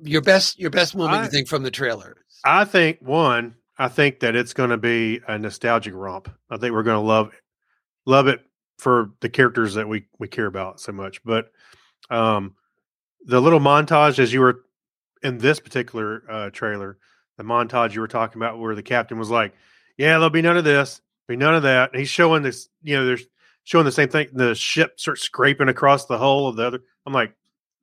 your 0.02 0.20
best, 0.20 0.58
your 0.58 0.70
best 0.70 0.96
moment, 0.96 1.18
I- 1.20 1.24
you 1.24 1.30
think, 1.30 1.48
from 1.48 1.62
the 1.62 1.70
trailer? 1.70 2.16
I 2.44 2.64
think 2.64 2.98
one, 3.00 3.54
I 3.78 3.88
think 3.88 4.20
that 4.20 4.34
it's 4.34 4.52
going 4.52 4.70
to 4.70 4.76
be 4.76 5.20
a 5.28 5.38
nostalgic 5.38 5.94
romp. 5.94 6.28
I 6.50 6.56
think 6.56 6.72
we're 6.72 6.82
going 6.82 6.96
to 7.00 7.06
love 7.06 7.32
love 8.04 8.26
it 8.26 8.40
for 8.78 9.10
the 9.20 9.28
characters 9.28 9.74
that 9.74 9.88
we 9.88 10.06
we 10.18 10.26
care 10.26 10.46
about 10.46 10.80
so 10.80 10.90
much. 10.92 11.22
But 11.24 11.52
um, 12.10 12.56
the 13.24 13.40
little 13.40 13.60
montage 13.60 14.18
as 14.18 14.32
you 14.32 14.40
were 14.40 14.64
in 15.22 15.38
this 15.38 15.60
particular 15.60 16.22
uh, 16.28 16.50
trailer, 16.50 16.98
the 17.36 17.44
montage 17.44 17.94
you 17.94 18.00
were 18.00 18.08
talking 18.08 18.40
about, 18.40 18.58
where 18.58 18.74
the 18.74 18.82
captain 18.82 19.18
was 19.18 19.30
like, 19.30 19.54
"Yeah, 19.96 20.12
there'll 20.12 20.30
be 20.30 20.42
none 20.42 20.56
of 20.56 20.64
this, 20.64 21.00
be 21.28 21.36
none 21.36 21.54
of 21.54 21.62
that." 21.62 21.92
And 21.92 22.00
he's 22.00 22.08
showing 22.08 22.42
this, 22.42 22.68
you 22.82 22.96
know, 22.96 23.04
there's 23.04 23.24
showing 23.64 23.84
the 23.84 23.92
same 23.92 24.08
thing. 24.08 24.28
The 24.32 24.54
ship 24.54 24.98
starts 24.98 25.22
scraping 25.22 25.68
across 25.68 26.06
the 26.06 26.18
hull 26.18 26.48
of 26.48 26.56
the 26.56 26.66
other. 26.66 26.80
I'm 27.06 27.12
like, 27.12 27.34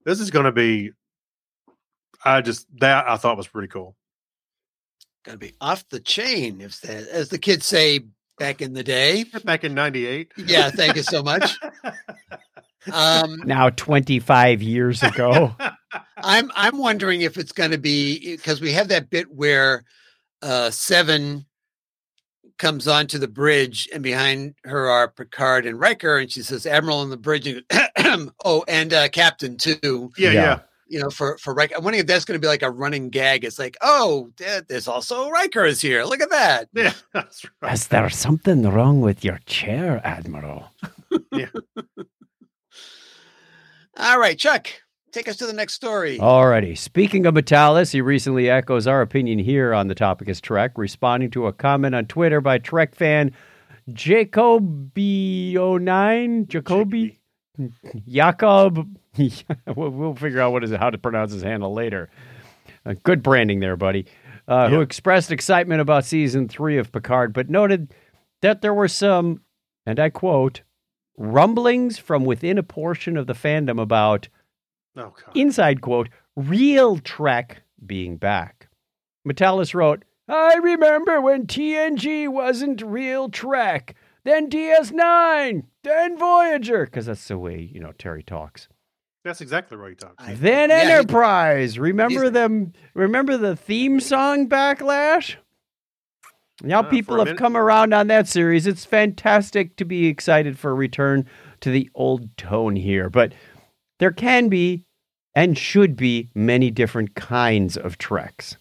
this 0.05 0.19
is 0.19 0.31
going 0.31 0.46
to 0.46 0.51
be 0.51 0.91
I 2.24 2.41
just 2.41 2.67
that 2.79 3.08
I 3.08 3.17
thought 3.17 3.38
was 3.38 3.48
pretty 3.48 3.69
cool. 3.69 3.96
Going 5.24 5.39
to 5.39 5.46
be 5.46 5.55
off 5.60 5.88
the 5.89 6.00
chain, 6.00 6.62
if 6.62 6.79
the, 6.81 7.13
as 7.13 7.29
the 7.29 7.38
kids 7.38 7.65
say 7.65 8.01
back 8.38 8.62
in 8.62 8.74
the 8.74 8.84
day. 8.84 9.25
Back 9.43 9.63
in 9.63 9.74
'98. 9.74 10.31
Yeah, 10.38 10.69
thank 10.69 10.96
you 10.96 11.03
so 11.03 11.22
much. 11.22 11.58
Um, 12.93 13.38
Now, 13.45 13.69
25 13.69 14.62
years 14.62 15.03
ago. 15.03 15.55
I'm 16.17 16.51
I'm 16.55 16.77
wondering 16.77 17.21
if 17.21 17.38
it's 17.38 17.51
going 17.51 17.71
to 17.71 17.77
be 17.77 18.36
because 18.36 18.62
we 18.62 18.71
have 18.74 18.89
that 18.89 19.09
bit 19.09 19.31
where 19.33 19.83
uh, 20.41 20.69
Seven 20.69 21.45
comes 22.57 22.88
onto 22.88 23.17
the 23.17 23.27
bridge 23.27 23.88
and 23.93 24.03
behind 24.03 24.53
her 24.65 24.89
are 24.89 25.07
Picard 25.09 25.65
and 25.65 25.79
Riker, 25.79 26.17
and 26.17 26.29
she 26.31 26.41
says 26.43 26.65
Admiral 26.65 27.00
on 27.00 27.09
the 27.09 27.17
bridge. 27.17 27.48
And, 27.48 28.31
oh, 28.45 28.63
and 28.67 28.93
uh, 28.93 29.07
Captain 29.09 29.57
too. 29.57 30.12
Yeah, 30.17 30.31
Yeah. 30.31 30.33
yeah. 30.33 30.59
You 30.91 31.00
know, 31.00 31.09
for 31.12 31.38
for 31.38 31.53
Riker. 31.53 31.75
I'm 31.77 31.83
wondering 31.83 32.01
if 32.01 32.07
that's 32.07 32.25
going 32.25 32.39
to 32.39 32.43
be 32.43 32.48
like 32.50 32.63
a 32.63 32.71
running 32.71 33.09
gag. 33.12 33.45
It's 33.45 33.59
like, 33.59 33.77
oh, 33.81 34.29
there's 34.67 34.88
also 34.88 35.29
Riker 35.29 35.63
is 35.65 35.79
here. 35.79 36.03
Look 36.03 36.19
at 36.21 36.31
that. 36.31 36.67
Yeah, 36.74 36.93
that's 37.13 37.45
right. 37.62 37.74
Is 37.74 37.88
there 37.89 38.09
something 38.09 38.63
wrong 38.63 39.00
with 39.00 39.24
your 39.24 39.39
chair, 39.45 40.01
Admiral? 40.03 40.65
All 44.00 44.18
right, 44.18 44.39
Chuck, 44.39 44.68
take 45.12 45.27
us 45.27 45.36
to 45.38 45.46
the 45.46 45.51
next 45.51 45.74
story. 45.74 46.20
Alrighty. 46.20 46.77
Speaking 46.77 47.25
of 47.25 47.34
Matalas, 47.34 47.91
he 47.91 48.00
recently 48.00 48.50
echoes 48.50 48.88
our 48.88 49.01
opinion 49.01 49.39
here 49.39 49.74
on 49.74 49.89
the 49.89 49.96
topic 49.96 50.29
is 50.29 50.39
Trek, 50.39 50.77
responding 50.77 51.32
to 51.32 51.48
a 51.48 51.53
comment 51.53 51.94
on 51.94 52.06
Twitter 52.06 52.39
by 52.39 52.60
Trek 52.60 52.96
fan 52.96 53.34
Jacoby09. 53.89 56.48
Jacoby? 56.48 57.20
Jacob. 58.08 58.98
we'll, 59.75 59.89
we'll 59.89 60.15
figure 60.15 60.39
out 60.39 60.53
what 60.53 60.63
is 60.63 60.72
it, 60.72 60.79
how 60.79 60.89
to 60.89 60.98
pronounce 60.98 61.34
his 61.34 61.44
handle 61.44 61.74
later. 61.74 62.10
Uh, 62.86 62.94
good 63.03 63.22
branding 63.22 63.60
there, 63.60 63.75
buddy. 63.75 64.06
Uh, 64.48 64.70
Who 64.70 64.79
expressed 64.79 65.29
excitement 65.32 65.82
about 65.82 66.06
season 66.06 66.48
three 66.48 66.77
of 66.77 66.94
Picard, 66.94 67.34
but 67.34 67.50
noted 67.50 67.94
that 68.41 68.62
there 68.62 68.74
were 68.74 68.88
some, 68.88 69.41
and 69.86 70.00
I 70.00 70.10
quote, 70.10 70.62
rumblings 71.19 71.99
from 71.99 72.25
within 72.25 72.57
a 72.57 72.63
portion 72.63 73.17
of 73.17 73.27
the 73.27 73.33
fandom 73.33 73.79
about 73.79 74.27
Oh 74.95 75.13
god. 75.23 75.35
inside 75.35 75.81
quote, 75.81 76.09
real 76.35 76.97
Trek 76.97 77.61
being 77.85 78.17
back. 78.17 78.69
Matalas 79.27 79.73
wrote, 79.75 80.03
I 80.27 80.55
remember 80.55 81.21
when 81.21 81.45
TNG 81.45 82.27
wasn't 82.27 82.81
real 82.81 83.29
Trek, 83.29 83.95
then 84.23 84.49
DS9, 84.49 85.63
then 85.83 86.17
Voyager, 86.17 86.85
because 86.85 87.05
that's 87.07 87.27
the 87.27 87.38
way, 87.38 87.69
you 87.73 87.79
know, 87.79 87.91
Terry 87.97 88.23
talks. 88.23 88.67
That's 89.25 89.41
exactly 89.41 89.77
what 89.77 89.89
he 89.89 89.95
talked. 89.95 90.21
I- 90.21 90.33
Then 90.33 90.69
yeah, 90.69 90.75
Enterprise. 90.77 91.77
Remember 91.77 92.21
he's- 92.21 92.33
them? 92.33 92.71
Remember 92.93 93.38
the 93.38 93.55
theme 93.55 93.99
song 93.99 94.47
backlash? 94.47 95.35
Now 96.61 96.79
Uh, 96.79 96.83
people 96.83 97.23
have 97.23 97.37
come 97.37 97.55
around 97.55 97.93
on 97.93 98.07
that 98.07 98.27
series. 98.27 98.67
It's 98.67 98.85
fantastic 98.85 99.75
to 99.77 99.85
be 99.85 100.07
excited 100.07 100.59
for 100.59 100.71
a 100.71 100.75
return 100.75 101.25
to 101.61 101.71
the 101.71 101.89
old 101.95 102.35
tone 102.37 102.75
here, 102.75 103.09
but 103.09 103.33
there 103.99 104.11
can 104.11 104.49
be 104.49 104.85
and 105.35 105.57
should 105.57 105.95
be 105.95 106.29
many 106.35 106.71
different 106.71 107.15
kinds 107.15 107.77
of 107.77 107.97
treks. 107.97 108.57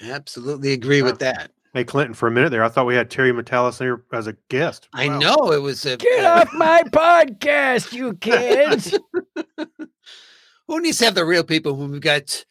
Absolutely 0.00 0.72
agree 0.72 1.02
with 1.02 1.18
that. 1.20 1.50
Hey 1.74 1.84
Clinton, 1.84 2.14
for 2.14 2.28
a 2.28 2.30
minute 2.30 2.50
there, 2.50 2.64
I 2.64 2.68
thought 2.68 2.86
we 2.86 2.94
had 2.94 3.10
Terry 3.10 3.32
Matalas 3.32 3.78
here 3.78 4.02
as 4.12 4.26
a 4.26 4.36
guest. 4.48 4.88
I 4.92 5.08
know 5.08 5.52
it 5.52 5.60
was 5.60 5.84
a 5.84 5.96
Get 5.96 6.24
uh, 6.24 6.40
off 6.40 6.52
my 6.54 6.82
podcast, 6.92 7.92
you 7.92 8.14
kids! 8.14 8.98
Who 10.68 10.80
needs 10.80 10.98
to 10.98 11.06
have 11.06 11.14
the 11.14 11.24
real 11.24 11.44
people 11.44 11.74
when 11.76 11.90
we've 11.90 12.00
got 12.00 12.44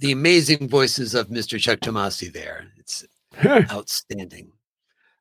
the 0.00 0.12
amazing 0.12 0.68
voices 0.68 1.14
of 1.14 1.28
Mr. 1.28 1.58
Chuck 1.58 1.80
Tomasi 1.80 2.32
there? 2.32 2.66
It's 2.78 3.04
outstanding. 3.44 4.52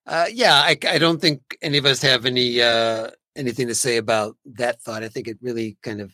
Uh, 0.05 0.25
yeah, 0.31 0.53
I, 0.55 0.77
I 0.87 0.97
don't 0.97 1.19
think 1.19 1.41
any 1.61 1.77
of 1.77 1.85
us 1.85 2.01
have 2.01 2.25
any 2.25 2.61
uh, 2.61 3.09
anything 3.35 3.67
to 3.67 3.75
say 3.75 3.97
about 3.97 4.37
that 4.45 4.81
thought. 4.81 5.03
I 5.03 5.09
think 5.09 5.27
it 5.27 5.37
really 5.41 5.77
kind 5.83 5.99
of 6.01 6.13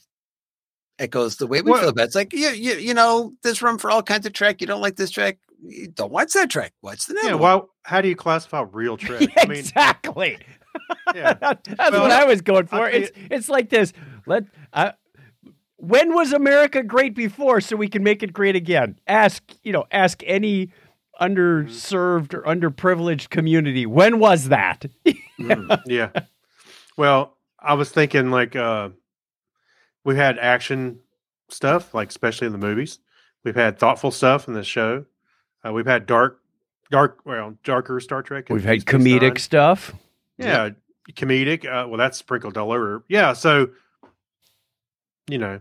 echoes 0.99 1.37
the 1.37 1.47
way 1.47 1.61
we 1.61 1.71
Well- 1.71 1.81
feel 1.81 1.89
about 1.89 2.03
it. 2.03 2.05
It's 2.05 2.15
like 2.15 2.33
you, 2.33 2.49
you 2.49 2.73
you 2.75 2.93
know, 2.93 3.33
there's 3.43 3.61
room 3.61 3.77
for 3.77 3.91
all 3.91 4.01
kinds 4.03 4.25
of 4.25 4.33
track. 4.33 4.61
You 4.61 4.67
don't 4.67 4.81
like 4.81 4.95
this 4.95 5.11
track, 5.11 5.37
you 5.63 5.87
don't 5.89 6.11
watch 6.11 6.33
that 6.33 6.49
track. 6.49 6.73
Watch 6.81 7.05
the 7.05 7.13
new 7.13 7.21
Yeah, 7.23 7.31
one. 7.33 7.41
well, 7.41 7.69
how 7.83 8.01
do 8.01 8.07
you 8.07 8.15
classify 8.15 8.63
real 8.71 8.97
Trek? 8.97 9.29
I 9.37 9.45
mean, 9.45 9.59
exactly. 9.59 10.39
yeah. 11.13 11.33
That's 11.41 11.69
Well, 11.77 12.01
what 12.01 12.11
I 12.11 12.25
was 12.25 12.41
going 12.41 12.65
for. 12.65 12.89
Tell 12.89 12.99
It's 13.01 13.11
it's 13.29 13.49
like 13.49 13.69
this. 13.69 13.93
Let 14.25 14.45
uh, 14.73 14.93
when 15.83 16.13
was 16.13 16.31
America 16.31 16.81
great 16.81 17.13
before, 17.13 17.59
so 17.59 17.75
we 17.75 17.89
can 17.89 18.03
make 18.03 18.23
it 18.23 18.31
great 18.31 18.55
again? 18.55 18.99
Ask 19.07 19.43
you 19.63 19.73
know, 19.73 19.85
ask 19.91 20.23
any 20.25 20.71
underserved 21.21 22.33
or 22.33 22.41
underprivileged 22.43 23.29
community. 23.29 23.85
When 23.85 24.19
was 24.19 24.49
that? 24.49 24.85
Mm. 25.39 25.81
yeah. 25.87 26.09
Well, 26.95 27.35
I 27.59 27.73
was 27.73 27.89
thinking 27.89 28.31
like 28.31 28.55
uh 28.55 28.89
we've 30.03 30.15
had 30.15 30.37
action 30.39 30.99
stuff, 31.49 31.93
like 31.93 32.09
especially 32.09 32.47
in 32.47 32.53
the 32.53 32.59
movies. 32.59 32.99
We've 33.43 33.55
had 33.55 33.77
thoughtful 33.77 34.11
stuff 34.11 34.47
in 34.47 34.53
the 34.53 34.63
show. 34.63 35.05
Uh, 35.65 35.73
we've 35.73 35.85
had 35.85 36.05
dark, 36.05 36.39
dark, 36.91 37.19
well, 37.25 37.57
darker 37.63 37.99
Star 37.99 38.21
Trek. 38.21 38.47
We've 38.49 38.63
had 38.63 38.85
comedic 38.85 39.21
Nine. 39.21 39.35
stuff. 39.37 39.93
Yeah, 40.37 40.69
comedic. 41.11 41.65
Uh, 41.65 41.87
well, 41.87 41.97
that's 41.97 42.17
sprinkled 42.17 42.57
all 42.57 42.71
over. 42.71 43.03
Yeah, 43.09 43.33
so 43.33 43.69
you 45.29 45.37
know, 45.37 45.59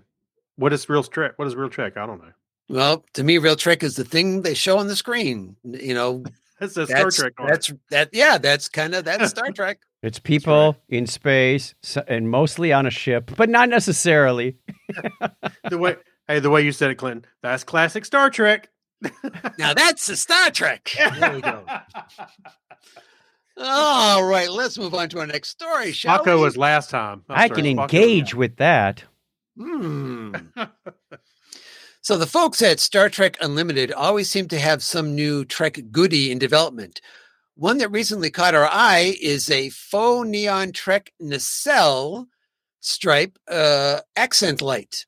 what 0.57 0.73
is 0.73 0.89
real 0.89 1.03
trick? 1.03 1.33
What 1.37 1.49
is 1.49 1.55
real 1.57 1.69
trick? 1.71 1.97
I 1.97 2.07
don't 2.07 2.21
know. 2.23 2.33
Well, 2.69 3.05
to 3.15 3.25
me, 3.25 3.39
real 3.39 3.57
trick 3.57 3.83
is 3.83 3.97
the 3.97 4.05
thing 4.05 4.43
they 4.43 4.55
show 4.55 4.79
on 4.79 4.87
the 4.87 4.97
screen. 4.97 5.57
You 5.65 5.95
know, 5.95 6.25
That's 6.61 6.77
a 6.77 6.87
Star 6.87 7.05
that's, 7.05 7.17
Trek. 7.17 7.33
on 7.39 7.47
it. 7.47 7.51
That's 7.51 7.73
that. 7.91 8.09
Yeah, 8.13 8.39
that's 8.39 8.69
kind 8.69 8.95
of 8.95 9.05
that's 9.05 9.31
Star 9.31 9.51
Trek. 9.55 9.81
It's 10.03 10.19
people 10.19 10.77
in 10.89 11.07
space 11.07 11.75
so- 11.83 12.05
and 12.07 12.31
mostly 12.31 12.73
on 12.73 12.87
a 12.87 12.91
ship, 12.91 13.33
but 13.37 13.49
not 13.49 13.69
necessarily. 13.69 14.57
the 15.71 15.79
way. 15.79 15.97
Hey, 16.29 16.39
the 16.39 16.51
way 16.51 16.63
you 16.63 16.71
said 16.73 16.91
it, 16.93 16.95
Clinton. 16.97 17.25
That's 17.43 17.65
classic 17.65 18.05
Star 18.05 18.31
Trek. 18.31 18.69
Now 19.59 19.75
that's 19.75 20.09
a 20.09 20.17
Star 20.17 20.51
Trek. 20.51 20.89
There 20.97 21.33
we 21.35 21.41
go. 21.41 21.65
All 23.59 24.25
right, 24.25 24.51
let's 24.51 24.79
move 24.79 24.95
on 24.95 25.09
to 25.11 25.19
our 25.21 25.27
next 25.27 25.51
story. 25.51 25.93
Shall 25.93 26.19
Paco 26.19 26.37
we? 26.39 26.45
was 26.45 26.57
last 26.57 26.91
time. 26.91 27.23
I'm 27.29 27.37
I 27.37 27.49
sorry, 27.49 27.63
can 27.63 27.77
Paco- 27.77 27.83
engage 27.83 28.35
with 28.35 28.57
that. 28.57 29.05
Hmm. 29.57 30.35
So 32.05 32.19
the 32.19 32.27
folks 32.27 32.61
at 32.63 32.81
Star 32.81 33.09
Trek 33.09 33.37
Unlimited 33.41 33.93
always 33.93 34.29
seem 34.29 34.49
to 34.49 34.59
have 34.59 34.83
some 34.83 35.15
new 35.15 35.45
Trek 35.45 35.79
goodie 35.93 36.33
in 36.33 36.39
development. 36.41 37.01
One 37.55 37.79
that 37.79 37.93
recently 37.93 38.29
caught 38.29 38.57
our 38.57 38.67
eye 38.67 39.15
is 39.23 39.49
a 39.49 39.69
faux 39.69 40.29
neon 40.29 40.73
Trek 40.73 41.13
nacelle 41.21 42.27
stripe 42.81 43.39
uh, 43.49 44.01
accent 44.17 44.61
light. 44.61 45.07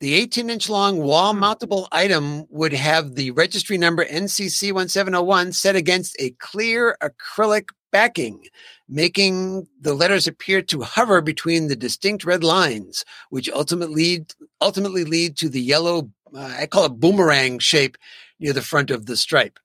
The 0.00 0.14
18 0.14 0.48
inch 0.48 0.70
long 0.70 1.02
wall 1.02 1.34
mountable 1.34 1.86
item 1.92 2.46
would 2.48 2.72
have 2.72 3.14
the 3.14 3.32
registry 3.32 3.76
number 3.76 4.02
NCC 4.02 4.72
1701 4.72 5.52
set 5.52 5.76
against 5.76 6.16
a 6.18 6.30
clear 6.38 6.96
acrylic 7.02 7.68
backing, 7.92 8.46
making 8.88 9.68
the 9.80 9.94
letters 9.94 10.26
appear 10.26 10.62
to 10.62 10.80
hover 10.80 11.20
between 11.20 11.68
the 11.68 11.76
distinct 11.76 12.24
red 12.24 12.42
lines, 12.42 13.04
which 13.30 13.48
ultimately 13.50 13.94
lead, 13.94 14.34
ultimately 14.60 15.04
lead 15.04 15.36
to 15.36 15.48
the 15.48 15.60
yellow, 15.60 16.10
uh, 16.34 16.54
I 16.58 16.66
call 16.66 16.86
it 16.86 16.98
boomerang 16.98 17.58
shape 17.60 17.96
near 18.40 18.52
the 18.52 18.62
front 18.62 18.90
of 18.90 19.06
the 19.06 19.16
stripe. 19.16 19.58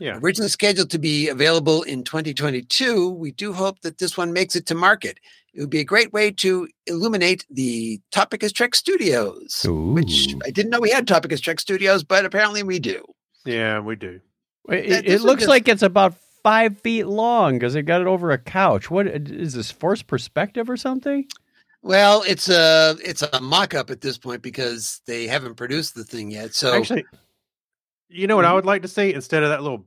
Yeah. 0.00 0.18
Originally 0.22 0.48
scheduled 0.50 0.90
to 0.90 0.98
be 0.98 1.28
available 1.28 1.82
in 1.82 2.04
2022, 2.04 3.10
we 3.10 3.32
do 3.32 3.52
hope 3.52 3.80
that 3.80 3.98
this 3.98 4.16
one 4.16 4.32
makes 4.32 4.54
it 4.54 4.66
to 4.66 4.74
market. 4.74 5.18
It 5.54 5.60
would 5.60 5.70
be 5.70 5.80
a 5.80 5.84
great 5.84 6.12
way 6.12 6.30
to 6.32 6.68
illuminate 6.86 7.44
the 7.50 8.00
Topicus 8.12 8.52
Trek 8.52 8.76
Studios, 8.76 9.64
which 9.66 10.34
I 10.44 10.50
didn't 10.50 10.70
know 10.70 10.78
we 10.78 10.90
had 10.90 11.08
Topicus 11.08 11.40
Trek 11.40 11.58
Studios, 11.58 12.04
but 12.04 12.24
apparently 12.24 12.62
we 12.62 12.78
do. 12.78 13.04
Yeah, 13.44 13.80
we 13.80 13.96
do. 13.96 14.20
It, 14.68 15.08
it 15.08 15.20
looks 15.22 15.40
just- 15.42 15.48
like 15.48 15.66
it's 15.66 15.82
about 15.82 16.14
five 16.48 16.80
feet 16.80 17.04
long 17.04 17.54
because 17.54 17.74
it 17.74 17.82
got 17.82 18.00
it 18.00 18.06
over 18.06 18.30
a 18.30 18.38
couch. 18.38 18.90
What 18.90 19.06
uh, 19.06 19.18
is 19.26 19.52
this 19.52 19.70
forced 19.70 20.06
perspective 20.06 20.70
or 20.70 20.78
something? 20.78 21.26
Well, 21.82 22.24
it's 22.26 22.48
a 22.48 22.96
it's 23.04 23.22
a 23.22 23.40
mock-up 23.40 23.90
at 23.90 24.00
this 24.00 24.16
point 24.16 24.40
because 24.40 25.02
they 25.06 25.26
haven't 25.26 25.56
produced 25.56 25.94
the 25.94 26.04
thing 26.04 26.30
yet. 26.30 26.54
So 26.54 26.74
Actually, 26.74 27.04
you 28.08 28.26
know 28.26 28.36
what 28.36 28.46
I 28.46 28.48
mm-hmm. 28.48 28.54
would 28.56 28.66
like 28.66 28.82
to 28.82 28.88
see 28.88 29.12
instead 29.12 29.42
of 29.42 29.50
that 29.50 29.62
little. 29.62 29.84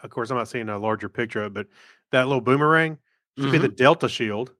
Of 0.00 0.10
course, 0.10 0.30
I'm 0.30 0.38
not 0.38 0.48
seeing 0.48 0.70
a 0.70 0.78
larger 0.78 1.10
picture 1.10 1.42
of 1.42 1.48
it, 1.48 1.54
but 1.54 1.66
that 2.12 2.28
little 2.28 2.40
boomerang 2.40 2.98
should 3.38 3.52
be 3.52 3.58
the 3.58 3.68
mm-hmm. 3.68 3.76
Delta 3.76 4.08
shield. 4.08 4.52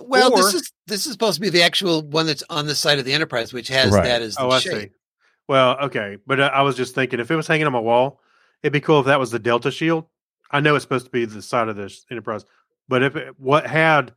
well, 0.00 0.30
this 0.30 0.54
is 0.54 0.72
this 0.86 1.04
is 1.04 1.12
supposed 1.12 1.34
to 1.36 1.40
be 1.42 1.50
the 1.50 1.62
actual 1.62 2.02
one 2.02 2.26
that's 2.26 2.42
on 2.48 2.66
the 2.66 2.74
side 2.74 2.98
of 2.98 3.04
the 3.04 3.12
Enterprise, 3.12 3.52
which 3.52 3.68
has 3.68 3.92
Right. 3.92 4.04
that 4.04 4.22
as 4.22 4.34
the 4.34 4.42
Oh, 4.42 4.50
I 4.50 4.60
shape. 4.60 4.80
see. 4.80 4.90
Well, 5.46 5.76
okay, 5.84 6.16
but 6.26 6.40
uh, 6.40 6.50
I 6.54 6.62
was 6.62 6.74
just 6.74 6.94
thinking 6.94 7.20
if 7.20 7.30
it 7.30 7.36
was 7.36 7.46
hanging 7.46 7.66
on 7.66 7.72
my 7.72 7.80
wall, 7.80 8.20
it'd 8.62 8.72
be 8.72 8.80
cool 8.80 9.00
if 9.00 9.06
that 9.06 9.20
was 9.20 9.30
the 9.30 9.38
Delta 9.38 9.70
shield. 9.70 10.06
I 10.50 10.60
know 10.60 10.74
it's 10.74 10.82
supposed 10.84 11.06
to 11.06 11.10
be 11.10 11.24
the 11.24 11.42
side 11.42 11.68
of 11.68 11.76
this 11.76 12.04
Enterprise, 12.10 12.44
but 12.88 13.02
if 13.02 13.16
it, 13.16 13.38
what 13.40 13.66
had 13.66 14.12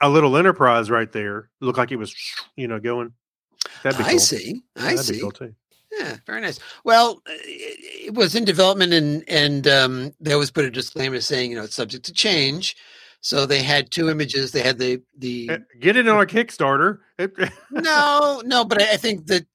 a 0.00 0.08
little 0.08 0.36
Enterprise 0.36 0.90
right 0.90 1.10
there, 1.12 1.50
looked 1.60 1.78
like 1.78 1.92
it 1.92 1.96
was, 1.96 2.14
you 2.56 2.68
know, 2.68 2.80
going. 2.80 3.12
That'd 3.82 3.98
be 3.98 4.04
I 4.04 4.10
cool. 4.10 4.18
see. 4.18 4.62
I 4.76 4.80
That'd 4.80 5.00
see. 5.00 5.12
be 5.14 5.20
cool 5.20 5.30
too. 5.30 5.54
Yeah, 5.98 6.16
very 6.26 6.40
nice. 6.40 6.58
Well, 6.84 7.20
uh, 7.28 7.32
it, 7.34 8.06
it 8.06 8.14
was 8.14 8.34
in 8.34 8.44
development, 8.44 8.92
and 8.94 9.22
and 9.28 9.68
um, 9.68 10.12
they 10.20 10.32
always 10.32 10.50
put 10.50 10.64
a 10.64 10.70
disclaimer 10.70 11.20
saying, 11.20 11.50
you 11.50 11.56
know, 11.56 11.64
it's 11.64 11.74
subject 11.74 12.04
to 12.06 12.12
change. 12.12 12.76
So 13.20 13.46
they 13.46 13.62
had 13.62 13.90
two 13.90 14.08
images. 14.08 14.50
They 14.50 14.62
had 14.62 14.78
the 14.78 15.00
the 15.18 15.50
Eh, 15.50 15.58
Get 15.80 15.96
it 15.96 16.08
on 16.08 16.20
a 16.20 16.26
Kickstarter. 16.26 16.98
No, 17.70 18.42
no, 18.44 18.64
but 18.64 18.82
I, 18.82 18.94
I 18.94 18.96
think 18.96 19.26
that 19.26 19.46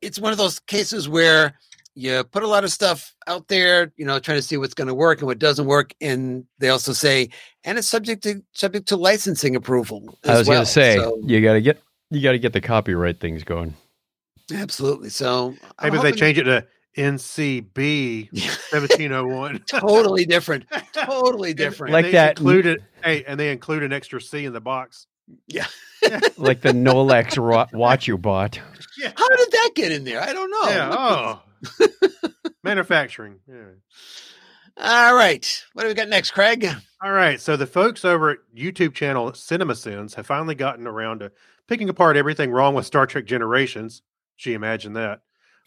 it's 0.00 0.18
one 0.18 0.32
of 0.32 0.38
those 0.38 0.58
cases 0.58 1.08
where 1.08 1.54
you 1.94 2.24
put 2.24 2.42
a 2.42 2.48
lot 2.48 2.64
of 2.64 2.72
stuff 2.72 3.14
out 3.26 3.48
there, 3.48 3.92
you 3.96 4.04
know, 4.04 4.18
trying 4.18 4.38
to 4.38 4.42
see 4.42 4.56
what's 4.56 4.74
going 4.74 4.88
to 4.88 4.94
work 4.94 5.18
and 5.18 5.26
what 5.26 5.38
doesn't 5.38 5.66
work, 5.66 5.92
and 6.00 6.44
they 6.58 6.68
also 6.68 6.92
say, 6.92 7.28
and 7.64 7.78
it's 7.78 7.88
subject 7.88 8.22
to 8.24 8.42
subject 8.52 8.88
to 8.88 8.96
licensing 8.96 9.54
approval. 9.56 10.18
I 10.24 10.38
was 10.38 10.48
well. 10.48 10.56
going 10.56 10.66
to 10.66 10.70
say 10.72 10.96
So, 10.96 11.18
you 11.24 11.40
got 11.40 11.52
to 11.54 11.60
get 11.60 11.80
you 12.10 12.20
got 12.22 12.32
to 12.32 12.38
get 12.38 12.52
the 12.52 12.60
copyright 12.60 13.20
things 13.20 13.44
going. 13.44 13.74
absolutely. 14.52 15.08
So 15.10 15.54
I'm 15.78 15.92
Maybe 15.92 16.02
they 16.02 16.12
change 16.16 16.38
it 16.38 16.44
to 16.44 16.66
NCB 16.96 18.36
seventeen 18.70 19.12
oh 19.12 19.26
one. 19.26 19.58
totally 19.68 20.24
different, 20.26 20.66
totally 20.92 21.54
different. 21.54 21.92
Like 21.92 22.10
that- 22.12 22.38
Included, 22.38 22.84
hey, 23.02 23.24
and 23.26 23.38
they 23.38 23.50
include 23.50 23.82
an 23.82 23.92
extra 23.92 24.20
C 24.20 24.44
in 24.44 24.52
the 24.52 24.60
box. 24.60 25.06
Yeah. 25.48 25.66
like 26.36 26.60
the 26.60 26.70
Nolex 26.72 27.38
ro- 27.42 27.66
watch 27.72 28.06
you 28.06 28.18
bought. 28.18 28.60
Yeah. 28.98 29.10
How 29.16 29.28
did 29.28 29.50
that 29.52 29.70
get 29.74 29.90
in 29.90 30.04
there? 30.04 30.20
I 30.22 30.32
don't 30.32 30.50
know. 30.50 30.68
yeah. 30.70 30.94
Oh. 30.96 31.42
Manufacturing. 32.62 33.40
Yeah. 33.48 33.74
All 34.76 35.14
right. 35.14 35.64
What 35.72 35.82
do 35.82 35.88
we 35.88 35.94
got 35.94 36.08
next, 36.08 36.32
Craig? 36.32 36.66
All 37.02 37.12
right. 37.12 37.40
So 37.40 37.56
the 37.56 37.66
folks 37.66 38.04
over 38.04 38.30
at 38.30 38.38
YouTube 38.56 38.94
channel 38.94 39.30
CinemaSins 39.32 40.14
have 40.14 40.26
finally 40.26 40.54
gotten 40.54 40.86
around 40.86 41.20
to 41.20 41.30
picking 41.68 41.88
apart 41.88 42.16
everything 42.16 42.50
wrong 42.50 42.74
with 42.74 42.86
Star 42.86 43.06
Trek 43.06 43.24
Generations. 43.24 44.02
Gee, 44.36 44.54
imagine 44.54 44.94
that. 44.94 45.20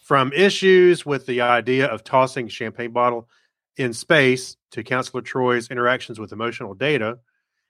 From 0.04 0.34
issues 0.34 1.06
with 1.06 1.26
the 1.26 1.42
idea 1.42 1.88
of 1.88 2.04
tossing 2.04 2.48
champagne 2.50 2.92
bottle 2.92 3.30
in 3.78 3.94
space 3.94 4.58
to 4.72 4.84
Counselor 4.84 5.22
Troi's 5.22 5.70
interactions 5.70 6.20
with 6.20 6.34
emotional 6.34 6.74
data. 6.74 7.20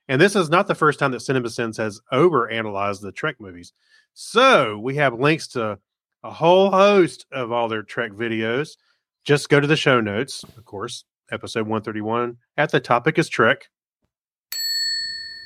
And 0.08 0.22
this 0.22 0.36
is 0.36 0.50
not 0.50 0.68
the 0.68 0.76
first 0.76 1.00
time 1.00 1.12
that 1.12 1.22
CinemaSins 1.22 1.78
has 1.78 2.00
overanalyzed 2.12 3.02
the 3.02 3.12
Trek 3.12 3.36
movies. 3.40 3.74
So 4.14 4.80
we 4.80 4.96
have 4.96 5.20
links 5.20 5.48
to 5.50 5.80
a 6.24 6.32
whole 6.32 6.72
host 6.72 7.26
of 7.32 7.52
all 7.52 7.68
their 7.68 7.84
Trek 7.84 8.12
videos. 8.12 8.78
Just 9.26 9.50
go 9.50 9.60
to 9.60 9.68
the 9.68 9.76
show 9.76 10.00
notes, 10.02 10.44
of 10.58 10.66
course, 10.66 11.04
episode 11.32 11.68
131. 11.68 12.38
At 12.58 12.72
the 12.72 12.80
topic 12.80 13.18
is 13.20 13.30
Trek. 13.30 13.70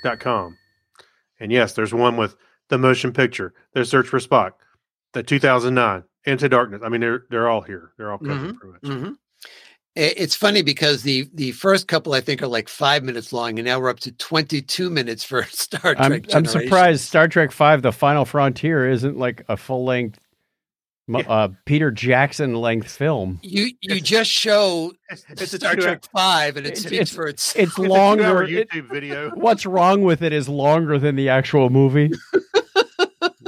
Dot 0.03 0.19
com. 0.19 0.57
And 1.39 1.51
yes, 1.51 1.73
there's 1.73 1.93
one 1.93 2.17
with 2.17 2.35
the 2.69 2.77
motion 2.77 3.11
picture, 3.11 3.53
the 3.73 3.85
search 3.85 4.07
for 4.07 4.19
Spock, 4.19 4.51
the 5.13 5.21
2009 5.23 6.03
Into 6.25 6.49
Darkness. 6.49 6.81
I 6.83 6.89
mean, 6.89 7.01
they're 7.01 7.25
they're 7.29 7.49
all 7.49 7.61
here. 7.61 7.91
They're 7.97 8.11
all 8.11 8.17
covered 8.17 8.57
pretty 8.57 8.73
much. 8.73 8.81
Mm-hmm. 8.81 9.11
It's 9.93 10.35
funny 10.35 10.61
because 10.61 11.03
the 11.03 11.29
the 11.33 11.51
first 11.51 11.87
couple 11.89 12.13
I 12.13 12.21
think 12.21 12.41
are 12.41 12.47
like 12.47 12.69
five 12.69 13.03
minutes 13.03 13.33
long, 13.33 13.59
and 13.59 13.65
now 13.67 13.77
we're 13.79 13.89
up 13.89 13.99
to 14.01 14.11
twenty 14.13 14.61
two 14.61 14.89
minutes 14.89 15.23
for 15.23 15.43
Star 15.51 15.95
Trek. 15.95 16.25
I'm 16.31 16.37
I'm 16.37 16.45
surprised 16.45 17.01
Star 17.01 17.27
Trek 17.27 17.51
Five: 17.51 17.81
The 17.81 17.91
Final 17.91 18.23
Frontier 18.23 18.87
isn't 18.89 19.17
like 19.17 19.43
a 19.49 19.57
full 19.57 19.83
length, 19.83 20.19
Yeah. 20.19 20.20
Uh, 21.13 21.49
Peter 21.65 21.91
Jackson 21.91 22.55
length 22.55 22.89
film. 22.91 23.39
You 23.43 23.65
you 23.81 23.95
It's- 23.95 24.01
just 24.01 24.29
show 24.31 24.93
It's, 25.09 25.25
it's 25.29 25.41
a 25.53 25.57
Star 25.57 25.75
two- 25.75 25.81
Trek 25.81 26.03
Five, 26.13 26.57
and 26.57 26.65
it 26.65 26.69
It's- 26.71 26.81
speaks 26.83 26.93
it's- 26.93 27.15
for 27.15 27.27
its. 27.27 27.55
It's 27.57 27.69
it's 27.71 27.77
longer. 27.79 28.23
two-hour 28.23 28.43
it- 28.43 28.69
YouTube 28.69 28.89
video. 28.89 29.29
what's 29.35 29.65
wrong 29.65 30.03
with 30.03 30.21
it 30.21 30.31
is 30.33 30.47
longer 30.47 30.97
than 30.99 31.15
the 31.15 31.29
actual 31.29 31.69
movie. 31.69 32.11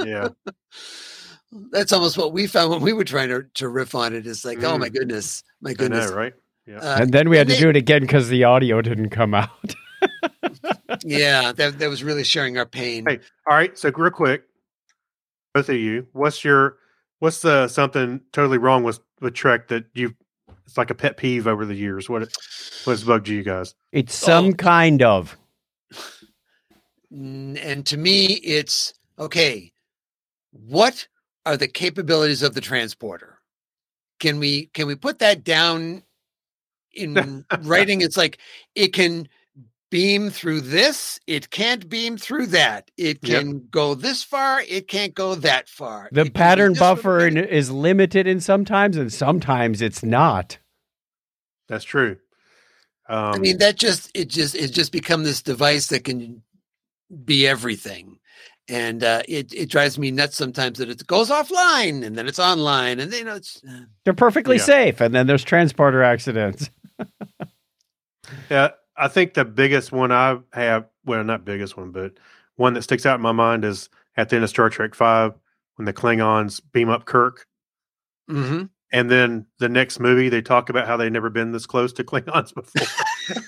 yeah, 0.04 0.28
That's 1.70 1.92
almost 1.92 2.18
what 2.18 2.32
we 2.32 2.46
found 2.48 2.70
when 2.70 2.80
we 2.82 2.92
were 2.92 3.04
trying 3.04 3.28
to, 3.28 3.44
to 3.54 3.68
riff 3.68 3.94
on 3.94 4.12
it. 4.14 4.26
It's 4.26 4.44
like, 4.44 4.58
oh 4.64 4.76
Mm. 4.76 4.80
my 4.80 4.88
goodness, 4.88 5.42
my 5.60 5.72
goodness. 5.72 6.10
know, 6.10 6.16
right? 6.16 6.34
Yeah. 6.66 6.78
Uh, 6.78 7.02
and 7.02 7.12
then 7.12 7.28
we 7.28 7.36
had 7.36 7.46
to 7.48 7.54
they- 7.54 7.60
do 7.60 7.68
it 7.70 7.76
again 7.76 8.00
because 8.02 8.28
the 8.28 8.44
audio 8.44 8.80
didn't 8.82 9.10
come 9.10 9.34
out. 9.34 9.50
yeah, 11.04 11.52
that 11.52 11.78
that 11.78 11.88
was 11.88 12.02
really 12.02 12.24
sharing 12.24 12.58
our 12.58 12.66
pain. 12.66 13.06
Hey. 13.06 13.20
All 13.48 13.56
right. 13.56 13.76
So 13.78 13.90
real 13.94 14.10
quick, 14.10 14.42
both 15.54 15.68
of 15.68 15.76
you, 15.76 16.06
what's 16.12 16.42
your 16.44 16.76
what's 17.18 17.40
the 17.40 17.68
something 17.68 18.20
totally 18.32 18.58
wrong 18.58 18.84
with 18.84 19.00
with 19.20 19.34
Trek 19.34 19.68
that 19.68 19.86
you? 19.94 20.14
It's 20.66 20.78
like 20.78 20.90
a 20.90 20.94
pet 20.94 21.16
peeve 21.16 21.46
over 21.46 21.64
the 21.66 21.74
years. 21.74 22.08
What 22.08 22.28
what's 22.84 23.02
bugged 23.02 23.28
you 23.28 23.42
guys? 23.42 23.74
It's 23.92 24.22
oh. 24.24 24.26
some 24.26 24.46
Oh. 24.48 24.52
kind 24.54 25.02
of. 25.02 25.36
And 27.10 27.86
to 27.86 27.96
me 27.96 28.26
it's 28.42 28.94
okay 29.18 29.72
what 30.50 31.06
are 31.46 31.56
the 31.56 31.68
capabilities 31.68 32.42
of 32.42 32.54
the 32.54 32.60
transporter 32.60 33.38
can 34.20 34.38
we 34.38 34.66
can 34.66 34.86
we 34.86 34.94
put 34.94 35.18
that 35.20 35.44
down 35.44 36.02
in 36.92 37.44
writing 37.62 38.00
it's 38.00 38.16
like 38.16 38.38
it 38.74 38.92
can 38.92 39.28
beam 39.94 40.28
through 40.30 40.60
this 40.60 41.20
it 41.28 41.50
can't 41.50 41.88
beam 41.88 42.16
through 42.16 42.46
that 42.46 42.90
it 42.98 43.22
Yep. 43.22 43.42
can 43.44 43.68
go 43.70 43.94
this 43.94 44.24
far 44.24 44.60
it 44.68 44.88
can't 44.88 45.14
go 45.14 45.36
that 45.36 45.68
far 45.68 46.08
The 46.12 46.22
It 46.26 46.34
pattern 46.34 46.74
buffer 46.74 47.26
it. 47.26 47.36
is 47.50 47.70
limited 47.70 48.26
in 48.26 48.40
sometimes, 48.40 48.96
and 48.96 49.12
sometimes 49.12 49.80
it's 49.80 50.02
not. 50.04 50.58
That's 51.68 51.84
true. 51.84 52.16
Um, 53.08 53.34
i 53.34 53.38
mean 53.38 53.58
that 53.58 53.76
just 53.76 54.10
it 54.14 54.28
just 54.28 54.54
it's 54.54 54.72
just 54.72 54.92
become 54.92 55.22
this 55.24 55.42
device 55.42 55.86
that 55.88 56.04
can 56.04 56.42
be 57.24 57.46
everything 57.46 58.18
and 58.68 59.04
uh, 59.04 59.22
it 59.28 59.52
it 59.54 59.68
drives 59.70 59.98
me 59.98 60.10
nuts 60.10 60.36
sometimes 60.36 60.78
that 60.78 60.88
it 60.88 61.06
goes 61.06 61.30
offline 61.30 62.04
and 62.04 62.16
then 62.16 62.26
it's 62.26 62.38
online 62.38 62.98
and 62.98 63.12
then 63.12 63.18
you 63.20 63.24
know 63.26 63.36
it's 63.36 63.60
uh, 63.68 63.82
They're 64.04 64.14
perfectly 64.14 64.58
Yeah. 64.58 64.64
safe, 64.64 65.00
and 65.00 65.14
then 65.14 65.26
there's 65.26 65.44
transporter 65.44 66.02
accidents. 66.02 66.70
Yeah, 68.50 68.70
I 68.96 69.08
think 69.08 69.34
the 69.34 69.44
biggest 69.44 69.92
one 69.92 70.12
I 70.12 70.38
have, 70.52 70.86
well, 71.04 71.24
not 71.24 71.44
biggest 71.44 71.76
one, 71.76 71.90
but 71.90 72.12
one 72.56 72.74
that 72.74 72.82
sticks 72.82 73.06
out 73.06 73.16
in 73.16 73.22
my 73.22 73.32
mind 73.32 73.64
is 73.64 73.88
at 74.16 74.28
the 74.28 74.36
end 74.36 74.44
of 74.44 74.50
Star 74.50 74.70
Trek 74.70 74.94
Five 74.94 75.34
when 75.76 75.86
the 75.86 75.92
Klingons 75.92 76.60
beam 76.72 76.88
up 76.88 77.04
Kirk, 77.04 77.46
mhm. 78.30 78.68
and 78.92 79.10
then 79.10 79.46
the 79.58 79.68
next 79.68 79.98
movie 79.98 80.28
they 80.28 80.42
talk 80.42 80.68
about 80.68 80.86
how 80.86 80.96
they've 80.96 81.10
never 81.10 81.30
been 81.30 81.50
this 81.50 81.66
close 81.66 81.92
to 81.94 82.04
Klingons 82.04 82.54
before. 82.54 82.86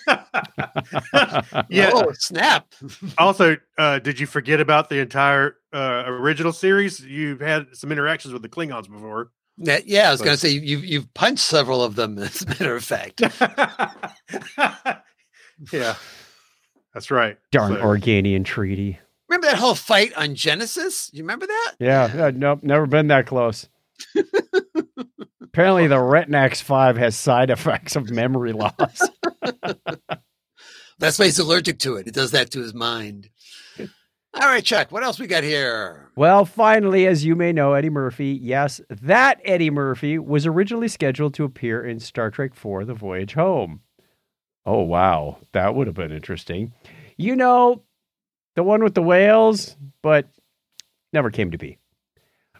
yeah. 1.68 1.90
oh 1.92 2.10
snap 2.14 2.72
Also, 3.18 3.56
uh, 3.78 3.98
did 4.00 4.18
you 4.18 4.26
forget 4.26 4.60
about 4.60 4.88
the 4.88 4.98
entire 4.98 5.56
uh, 5.72 6.04
original 6.06 6.52
series? 6.52 7.00
You've 7.00 7.40
had 7.40 7.68
some 7.72 7.92
interactions 7.92 8.32
with 8.32 8.42
the 8.42 8.48
Klingons 8.48 8.90
before. 8.90 9.30
Yeah 9.86 10.08
i 10.08 10.10
was 10.10 10.20
going 10.20 10.34
to 10.34 10.40
say 10.40 10.50
you've 10.50 10.84
you've 10.84 11.12
punched 11.14 11.42
several 11.42 11.82
of 11.82 11.94
them 11.96 12.18
as 12.22 12.42
a 12.42 12.46
matter 12.46 12.76
of 12.76 12.84
fact 12.84 13.22
yeah, 15.72 15.94
that's 16.94 17.10
right. 17.10 17.38
Darn 17.52 17.74
So- 17.74 17.80
Organian 17.82 18.44
treaty. 18.44 18.98
remember 19.28 19.46
that 19.48 19.56
whole 19.58 19.74
fight 19.74 20.12
on 20.14 20.34
genesis 20.34 21.10
you 21.12 21.22
remember 21.22 21.46
that 21.46 21.72
Yeah, 21.80 22.14
yeah, 22.14 22.30
nope, 22.34 22.60
never 22.62 22.86
been 22.86 23.08
that 23.08 23.26
close. 23.26 23.68
Apparently, 25.42 25.86
the 25.86 25.96
Retinax 25.96 26.60
5 26.62 26.96
has 26.98 27.16
side 27.16 27.50
effects 27.50 27.96
of 27.96 28.10
memory 28.10 28.52
loss. 28.52 29.00
that's 30.98 31.18
why 31.18 31.24
he's 31.26 31.38
allergic 31.38 31.78
to 31.80 31.96
it 31.96 32.06
it 32.08 32.14
does 32.14 32.30
that 32.32 32.50
to 32.50 32.60
his 32.60 32.72
mind 32.74 33.28
all 33.78 34.42
right 34.48 34.64
chuck 34.64 34.90
what 34.92 35.02
else 35.02 35.18
we 35.18 35.26
got 35.26 35.42
here 35.44 36.10
Well, 36.16 36.44
finally, 36.44 37.06
as 37.06 37.24
you 37.24 37.34
may 37.36 37.52
know, 37.52 37.72
Eddie 37.74 37.90
Murphy, 37.90 38.38
yes, 38.40 38.80
that 38.88 39.40
Eddie 39.44 39.70
Murphy 39.70 40.18
was 40.18 40.46
originally 40.46 40.88
scheduled 40.88 41.34
to 41.34 41.44
appear 41.44 41.84
in 41.84 42.00
Star 42.00 42.30
Trek 42.30 42.52
IV 42.52 42.86
The 42.86 42.94
Voyage 42.94 43.34
Home. 43.34 43.80
Oh, 44.66 44.82
wow. 44.82 45.38
That 45.52 45.74
would 45.74 45.86
have 45.86 45.94
been 45.96 46.12
interesting. 46.12 46.72
You 47.16 47.36
know, 47.36 47.82
the 48.56 48.62
one 48.64 48.82
with 48.82 48.94
the 48.94 49.02
whales, 49.02 49.76
but 50.02 50.28
never 51.12 51.30
came 51.30 51.50
to 51.52 51.58
be. 51.58 51.78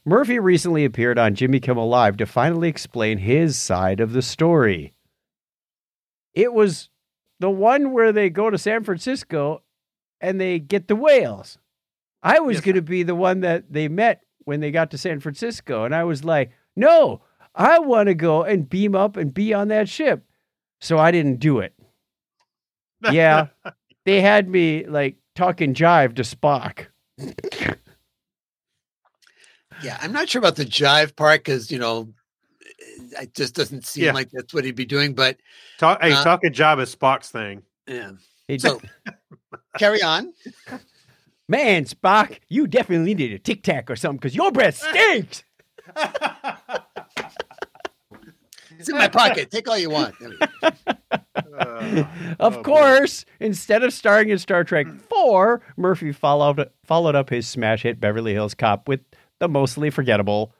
Murphy 0.05 0.38
recently 0.38 0.85
appeared 0.85 1.19
on 1.19 1.35
Jimmy 1.35 1.59
Kimmel 1.59 1.88
Live 1.88 2.16
to 2.19 2.27
finally 2.27 2.69
explain 2.69 3.19
his 3.19 3.59
side 3.59 3.99
of 4.01 4.12
the 4.12 4.23
story. 4.23 4.95
It 6.33 6.53
was 6.53 6.90
the 7.40 7.51
one 7.51 7.92
where 7.92 8.12
they 8.12 8.31
go 8.31 8.49
to 8.51 8.57
San 8.59 8.85
Francisco 8.85 9.62
and 10.21 10.40
they 10.40 10.59
get 10.61 10.87
the 10.88 10.97
whales. 10.97 11.59
I 12.23 12.38
was 12.40 12.59
Yes. 12.59 12.64
going 12.64 12.75
to 12.77 12.83
be 12.83 13.03
the 13.03 13.14
one 13.14 13.40
that 13.40 13.73
they 13.73 13.88
met 13.88 14.23
when 14.45 14.61
they 14.61 14.71
got 14.71 14.90
to 14.92 14.99
San 14.99 15.19
Francisco. 15.21 15.85
And 15.85 15.95
I 15.95 16.05
was 16.05 16.25
like, 16.25 16.53
no, 16.77 17.23
I 17.55 17.79
want 17.81 18.07
to 18.09 18.14
go 18.14 18.42
and 18.45 18.69
beam 18.69 18.95
up 18.95 19.16
and 19.16 19.35
be 19.35 19.53
on 19.53 19.69
that 19.69 19.88
ship. 19.88 20.25
So 20.81 20.99
I 20.99 21.11
didn't 21.11 21.40
do 21.40 21.59
it. 21.59 21.75
Yeah. 23.12 23.48
They 24.04 24.20
had 24.20 24.48
me 24.48 24.87
like 24.87 25.16
talking 25.35 25.74
jive 25.74 26.14
to 26.16 26.22
Spock. 26.22 26.87
yeah 29.82 29.98
i'm 30.00 30.12
not 30.12 30.28
sure 30.28 30.38
about 30.38 30.56
the 30.56 30.64
jive 30.64 31.14
part 31.16 31.40
because 31.40 31.70
you 31.70 31.78
know 31.78 32.09
it 33.20 33.35
just 33.35 33.54
doesn't 33.54 33.85
seem 33.87 34.04
Yeah. 34.04 34.12
like 34.12 34.30
that's 34.30 34.52
what 34.54 34.64
he'd 34.64 34.74
be 34.76 34.85
doing 34.87 35.14
but 35.14 35.37
Talk, 35.78 36.00
hey, 36.02 36.12
Uh, 36.12 36.24
talking 36.24 36.52
job 36.52 36.78
is 36.78 36.94
Spock's 36.94 37.30
thing. 37.30 37.62
yeah 37.87 38.12
so 38.59 38.80
carry 39.78 40.02
on 40.02 40.32
Man, 41.48 41.85
Spock, 41.85 42.40
you 42.48 42.66
definitely 42.66 43.14
need 43.14 43.32
a 43.32 43.38
tic 43.38 43.62
tac 43.62 43.88
or 43.88 43.94
something 43.94 44.16
because 44.16 44.35
your 44.35 44.50
breath 44.50 44.78
stinks. 44.78 45.44
It's 48.78 48.88
in 48.88 48.96
my 48.96 49.08
pocket. 49.08 49.50
Take 49.50 49.68
all 49.68 49.78
you 49.78 49.90
want. 49.90 50.14
There 50.20 50.30
we 50.30 50.36
go. 50.36 50.46
Uh, 51.58 52.06
Of 52.38 52.56
oh, 52.56 52.56
boy. 52.58 52.62
course, 52.62 53.24
instead 53.40 53.82
of 53.82 53.92
starring 53.92 54.28
in 54.28 54.38
Star 54.38 54.64
Trek 54.64 54.86
4, 55.08 55.60
Murphy 55.76 56.12
followed 56.12 56.68
followed 56.84 57.14
up 57.14 57.30
his 57.30 57.46
smash 57.46 57.82
hit 57.82 58.00
Beverly 58.00 58.32
Hills 58.32 58.54
Cop 58.54 58.88
with 58.88 59.00
the 59.38 59.48
mostly 59.48 59.90
forgettable 59.90 60.52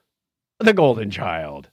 The 0.59 0.73
Golden 0.73 1.11
Child. 1.11 1.69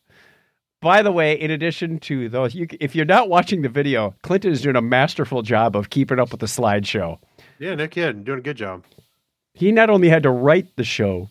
By 0.81 1.01
the 1.01 1.11
way, 1.11 1.39
in 1.39 1.51
addition 1.51 1.99
to 2.01 2.27
those, 2.27 2.53
you, 2.55 2.67
if 2.81 2.95
you're 2.95 3.05
not 3.05 3.29
watching 3.29 3.61
the 3.61 3.69
video, 3.69 4.13
Clinton 4.23 4.51
is 4.51 4.61
doing 4.61 4.75
a 4.75 4.81
masterful 4.81 5.41
job 5.41 5.75
of 5.77 5.89
keeping 5.89 6.19
up 6.19 6.31
with 6.31 6.41
the 6.41 6.45
slideshow. 6.47 7.19
Yeah, 7.59 7.75
no 7.75 7.87
kidding. 7.87 8.23
Doing 8.23 8.39
a 8.39 8.41
good 8.41 8.57
job. 8.57 8.83
He 9.53 9.71
not 9.71 9.89
only 9.89 10.09
had 10.09 10.23
to 10.23 10.29
write 10.31 10.75
the 10.75 10.83
show, 10.83 11.29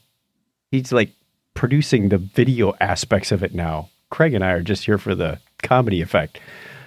he's 0.71 0.93
like 0.93 1.11
producing 1.55 2.09
the 2.09 2.19
video 2.19 2.73
aspects 2.81 3.31
of 3.33 3.43
it 3.43 3.55
now. 3.55 3.91
Craig 4.13 4.35
and 4.35 4.45
I 4.45 4.51
are 4.53 4.63
just 4.63 4.85
here 4.85 4.99
for 4.99 5.15
the 5.15 5.41
comedy 5.63 6.03
effect. 6.03 6.39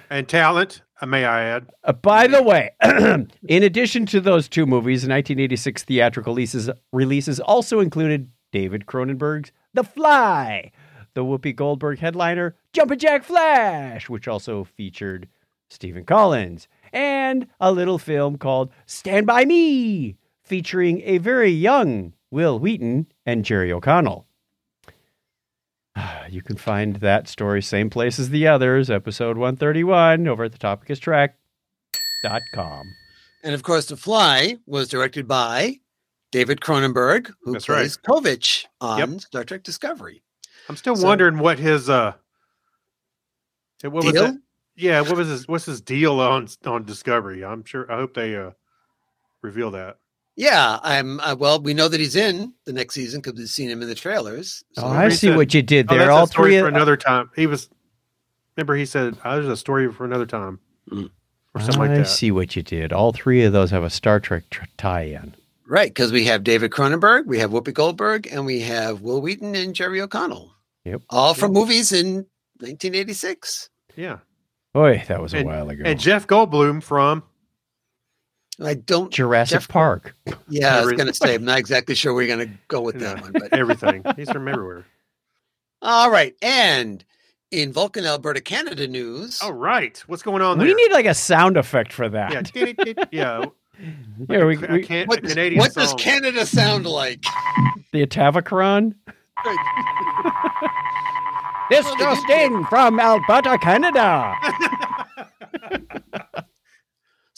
And 0.08 0.28
talent, 0.28 0.82
uh, 1.00 1.06
may 1.06 1.24
I 1.24 1.42
add. 1.42 1.66
Uh, 1.82 1.92
by 1.92 2.28
the 2.28 2.40
way, 2.40 2.70
in 2.82 3.62
addition 3.64 4.06
to 4.06 4.20
those 4.20 4.48
two 4.48 4.64
movies, 4.64 5.00
1986 5.02 5.82
theatrical 5.82 6.32
releases, 6.32 6.70
releases 6.92 7.40
also 7.40 7.80
included 7.80 8.30
David 8.52 8.86
Cronenberg's 8.86 9.50
The 9.74 9.82
Fly, 9.82 10.70
the 11.14 11.24
Whoopi 11.24 11.54
Goldberg 11.54 11.98
headliner 11.98 12.54
Jumpin' 12.72 13.00
Jack 13.00 13.24
Flash, 13.24 14.08
which 14.08 14.28
also 14.28 14.62
featured 14.62 15.28
Stephen 15.68 16.04
Collins, 16.04 16.68
and 16.92 17.48
a 17.58 17.72
little 17.72 17.98
film 17.98 18.38
called 18.38 18.70
Stand 18.86 19.26
By 19.26 19.44
Me, 19.44 20.16
featuring 20.44 21.02
a 21.04 21.18
very 21.18 21.50
young 21.50 22.12
Wil 22.30 22.60
Wheaton 22.60 23.08
and 23.26 23.44
Jerry 23.44 23.72
O'Connell. 23.72 24.26
You 26.28 26.42
can 26.42 26.56
find 26.56 26.96
that 26.96 27.28
story 27.28 27.62
same 27.62 27.88
place 27.90 28.18
as 28.18 28.30
the 28.30 28.46
others, 28.48 28.90
episode 28.90 29.36
131, 29.38 30.26
over 30.28 30.44
at 30.44 30.52
the 30.52 30.58
topicstrack.com. 30.58 32.86
And 33.44 33.54
of 33.54 33.62
course, 33.62 33.86
The 33.86 33.96
Fly 33.96 34.56
was 34.66 34.88
directed 34.88 35.28
by 35.28 35.78
David 36.32 36.60
Cronenberg, 36.60 37.30
who 37.42 37.52
That's 37.52 37.68
right. 37.68 37.76
plays 37.78 37.96
Kovich 37.96 38.64
on 38.80 38.98
Yep. 38.98 39.20
Star 39.20 39.44
Trek 39.44 39.62
Discovery. 39.62 40.22
I'm 40.68 40.76
still 40.76 40.96
So- 40.96 41.06
wondering 41.06 41.38
what 41.38 41.58
his 41.60 41.88
uh 41.88 42.14
what 43.82 44.04
was 44.04 44.12
Deal? 44.12 44.22
that? 44.24 44.34
Yeah, 44.74 45.00
what 45.02 45.16
was 45.16 45.28
his 45.28 45.46
what's 45.46 45.66
his 45.66 45.80
deal 45.80 46.18
on 46.20 46.48
on 46.66 46.82
Discovery? 46.84 47.44
I'm 47.44 47.64
sure 47.64 47.90
I 47.90 47.94
hope 47.96 48.14
they 48.14 48.36
uh 48.36 48.50
reveal 49.42 49.70
that. 49.70 49.98
Yeah, 50.36 50.78
I'm. 50.82 51.18
Uh, 51.20 51.34
well, 51.38 51.60
we 51.62 51.72
know 51.74 51.88
that 51.88 51.98
he's 51.98 52.14
in 52.16 52.52
the 52.66 52.72
next 52.72 52.94
season 52.94 53.20
because 53.22 53.38
we've 53.38 53.48
seen 53.48 53.70
him 53.70 53.80
in 53.82 53.88
the 53.88 53.94
trailers. 53.94 54.62
So 54.72 54.82
Oh, 54.84 54.88
I 54.88 55.08
see 55.08 55.28
said- 55.28 55.36
what 55.36 55.54
you 55.54 55.62
did 55.62 55.86
Oh, 55.88 55.94
there. 55.94 56.06
that's 56.06 56.10
All 56.10 56.24
a 56.24 56.26
story 56.26 56.50
three 56.52 56.60
for 56.60 56.68
of 56.68 56.74
another 56.74 56.96
time. 56.96 57.30
He 57.34 57.46
was 57.46 57.68
remember 58.56 58.74
he 58.76 58.84
said 58.86 59.16
oh, 59.24 59.34
there's 59.36 59.48
a 59.48 59.56
story 59.56 59.90
for 59.92 60.04
another 60.04 60.26
time. 60.26 60.60
Mm. 60.90 61.10
Or 61.54 61.60
something 61.62 61.78
like 61.80 61.90
I 61.92 61.98
that. 61.98 62.06
see 62.08 62.30
what 62.30 62.54
you 62.54 62.62
did. 62.62 62.92
All 62.92 63.12
three 63.12 63.42
of 63.44 63.52
those 63.54 63.70
have 63.70 63.82
a 63.82 63.88
Star 63.90 64.20
Trek 64.20 64.44
tr- 64.50 64.64
tie-in. 64.76 65.34
right, 65.66 65.88
because 65.88 66.12
we 66.12 66.24
have 66.26 66.44
David 66.44 66.70
Cronenberg, 66.70 67.24
we 67.26 67.38
have 67.38 67.50
Whoopi 67.50 67.72
Goldberg, 67.72 68.28
and 68.30 68.44
we 68.44 68.60
have 68.60 69.00
Wil 69.00 69.22
Wheaton 69.22 69.54
and 69.54 69.74
Jerry 69.74 70.02
O'Connell. 70.02 70.52
Yep. 70.84 71.00
All 71.08 71.32
from 71.32 71.52
movies 71.54 71.92
in 71.92 72.26
1986. 72.60 73.70
Yeah. 73.96 74.18
Boy, 74.74 75.02
that 75.08 75.22
was 75.22 75.32
a 75.32 75.38
And- 75.38 75.46
while 75.46 75.68
ago. 75.70 75.82
And 75.86 75.98
Jeff 75.98 76.26
Goldblum 76.26 76.82
from 76.82 77.22
I 78.62 78.74
don't. 78.74 79.12
Jurassic 79.12 79.60
Jeff- 79.60 79.68
Park. 79.68 80.16
Yeah, 80.48 80.76
I 80.78 80.80
was 80.84 80.92
going 80.94 81.06
to 81.08 81.14
say. 81.14 81.34
I'm 81.34 81.44
not 81.44 81.58
exactly 81.58 81.94
sure 81.94 82.14
where 82.14 82.22
you're 82.24 82.36
going 82.36 82.48
to 82.48 82.54
go 82.68 82.80
with 82.80 82.98
that 83.00 83.16
Yeah. 83.16 83.22
one, 83.24 83.32
but 83.32 83.52
everything. 83.52 84.02
He's 84.16 84.30
from 84.30 84.48
everywhere. 84.48 84.86
all 85.82 86.10
right. 86.10 86.34
And 86.40 87.04
in 87.50 87.72
Vulcan, 87.72 88.04
Alberta, 88.06 88.40
Canada 88.40 88.88
news, 88.88 89.40
All 89.42 89.52
right. 89.52 90.02
What's 90.06 90.22
going 90.22 90.42
on 90.42 90.58
there? 90.58 90.66
We 90.66 90.74
need 90.74 90.90
like 90.92 91.06
a 91.06 91.14
sound 91.14 91.56
effect 91.56 91.92
for 91.92 92.08
that. 92.08 92.32
yeah, 92.32 92.42
dee- 92.42 92.72
dee- 92.72 92.94
dee- 92.94 93.02
yeah. 93.12 93.44
Here, 94.28 94.46
we, 94.46 94.56
a, 94.56 94.72
we- 94.72 94.82
can, 94.82 95.06
what, 95.06 95.22
what 95.22 95.74
does. 95.74 95.92
Canada 95.98 96.46
sound 96.46 96.86
like? 96.86 97.22
the 97.92 98.06
Atavachron. 98.06 98.94
This 101.68 101.84
Well, 101.84 101.96
they 101.96 102.04
just 102.04 102.28
in 102.30 102.64
from 102.66 102.98
Alberta, 102.98 103.58
Canada. 103.58 104.34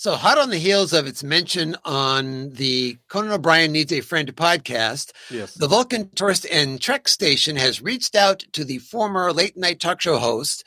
So, 0.01 0.15
hot 0.15 0.39
on 0.39 0.51
the 0.51 0.59
heels 0.59 0.93
of 0.93 1.09
its 1.09 1.25
mention 1.25 1.75
on 1.85 2.51
the 2.51 2.99
Conan 3.09 3.33
O'Brien 3.33 3.73
Needs 3.73 3.93
a 3.93 4.01
Friend 4.01 4.33
podcast, 4.37 5.11
Yes. 5.29 5.55
the 5.55 5.67
Vulcan 5.67 6.09
Tourist 6.11 6.47
and 6.53 6.81
Trek 6.81 7.09
station 7.09 7.57
has 7.57 7.83
reached 7.83 8.15
out 8.15 8.45
to 8.53 8.65
the 8.65 8.79
former 8.79 9.33
late 9.33 9.57
night 9.57 9.81
talk 9.81 10.01
show 10.01 10.19
host. 10.19 10.63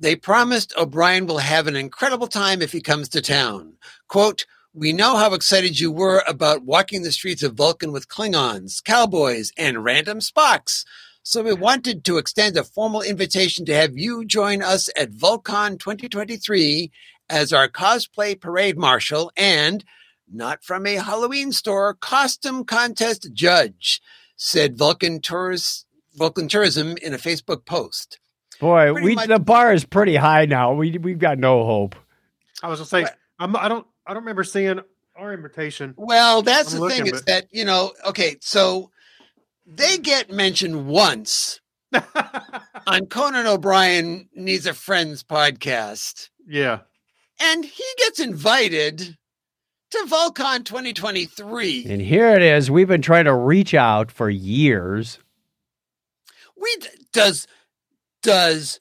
They 0.00 0.16
promised 0.16 0.74
O'Brien 0.76 1.28
will 1.28 1.38
have 1.38 1.68
an 1.68 1.76
incredible 1.76 2.26
time 2.26 2.60
if 2.60 2.72
he 2.72 2.80
comes 2.80 3.08
to 3.10 3.22
town. 3.22 3.74
Quote, 4.08 4.44
we 4.74 4.92
know 4.92 5.16
how 5.16 5.34
excited 5.34 5.78
you 5.78 5.92
were 5.92 6.24
about 6.26 6.64
walking 6.64 7.02
the 7.02 7.12
streets 7.12 7.44
of 7.44 7.54
Vulcan 7.54 7.92
with 7.92 8.08
Klingons, 8.08 8.82
cowboys, 8.82 9.52
and 9.56 9.84
random 9.84 10.18
Spocks. 10.18 10.84
So 11.22 11.44
we 11.44 11.52
wanted 11.52 12.04
to 12.06 12.18
extend 12.18 12.56
a 12.56 12.64
formal 12.64 13.02
invitation 13.02 13.64
to 13.66 13.74
have 13.74 13.96
you 13.96 14.24
join 14.24 14.62
us 14.62 14.90
at 14.96 15.10
Vulcan 15.10 15.78
2023 15.78 16.90
as 17.30 17.52
our 17.52 17.68
cosplay 17.68 18.38
parade 18.40 18.78
marshal 18.78 19.30
and 19.36 19.84
not 20.30 20.62
from 20.62 20.86
a 20.86 20.96
Halloween 20.96 21.52
store 21.52 21.94
costume 21.94 22.64
contest 22.64 23.28
judge, 23.32 24.00
said 24.36 24.76
Vulcan 24.76 25.20
Tours 25.20 25.84
Vulcan 26.14 26.48
Tourism 26.48 26.96
in 27.02 27.14
a 27.14 27.18
Facebook 27.18 27.64
post. 27.64 28.18
Boy, 28.60 28.90
Pretty 28.92 29.04
we 29.06 29.14
much- 29.14 29.28
the 29.28 29.38
bar 29.38 29.72
is 29.72 29.84
pretty 29.84 30.16
high 30.16 30.44
now. 30.46 30.74
We 30.74 30.98
we've 30.98 31.18
got 31.18 31.38
no 31.38 31.64
hope. 31.64 31.94
I 32.62 32.68
was 32.68 32.80
gonna 32.80 33.04
say 33.06 33.06
I'm, 33.38 33.54
I 33.56 33.68
don't 33.68 33.86
I 34.06 34.14
don't 34.14 34.22
remember 34.24 34.42
seeing 34.44 34.80
our 35.16 35.32
invitation. 35.32 35.94
Well, 35.96 36.42
that's 36.42 36.74
I'm 36.74 36.80
the 36.80 36.88
thing 36.88 36.98
looking, 37.00 37.14
is 37.14 37.20
but- 37.22 37.26
that, 37.26 37.46
you 37.50 37.64
know, 37.64 37.92
okay, 38.06 38.36
so 38.40 38.90
they 39.66 39.98
get 39.98 40.30
mentioned 40.30 40.86
once 40.88 41.60
on 42.86 43.06
Conan 43.06 43.46
O'Brien 43.46 44.28
Needs 44.34 44.66
a 44.66 44.74
Friends 44.74 45.22
podcast, 45.22 46.30
yeah. 46.46 46.80
And 47.40 47.64
he 47.64 47.84
gets 47.98 48.20
invited 48.20 49.16
to 49.90 49.98
Volcon 50.06 50.64
2023. 50.64 51.86
And 51.88 52.00
here 52.00 52.28
it 52.30 52.42
is. 52.42 52.70
We've 52.70 52.88
been 52.88 53.02
trying 53.02 53.24
to 53.24 53.34
reach 53.34 53.74
out 53.74 54.10
for 54.10 54.28
years. 54.28 55.18
we 56.60 56.76
does 57.12 57.46
does 58.22 58.80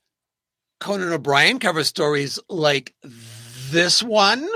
Conan 0.79 1.13
O'Brien 1.13 1.59
cover 1.59 1.83
stories 1.83 2.39
like 2.49 2.93
this 3.71 4.03
one? 4.03 4.47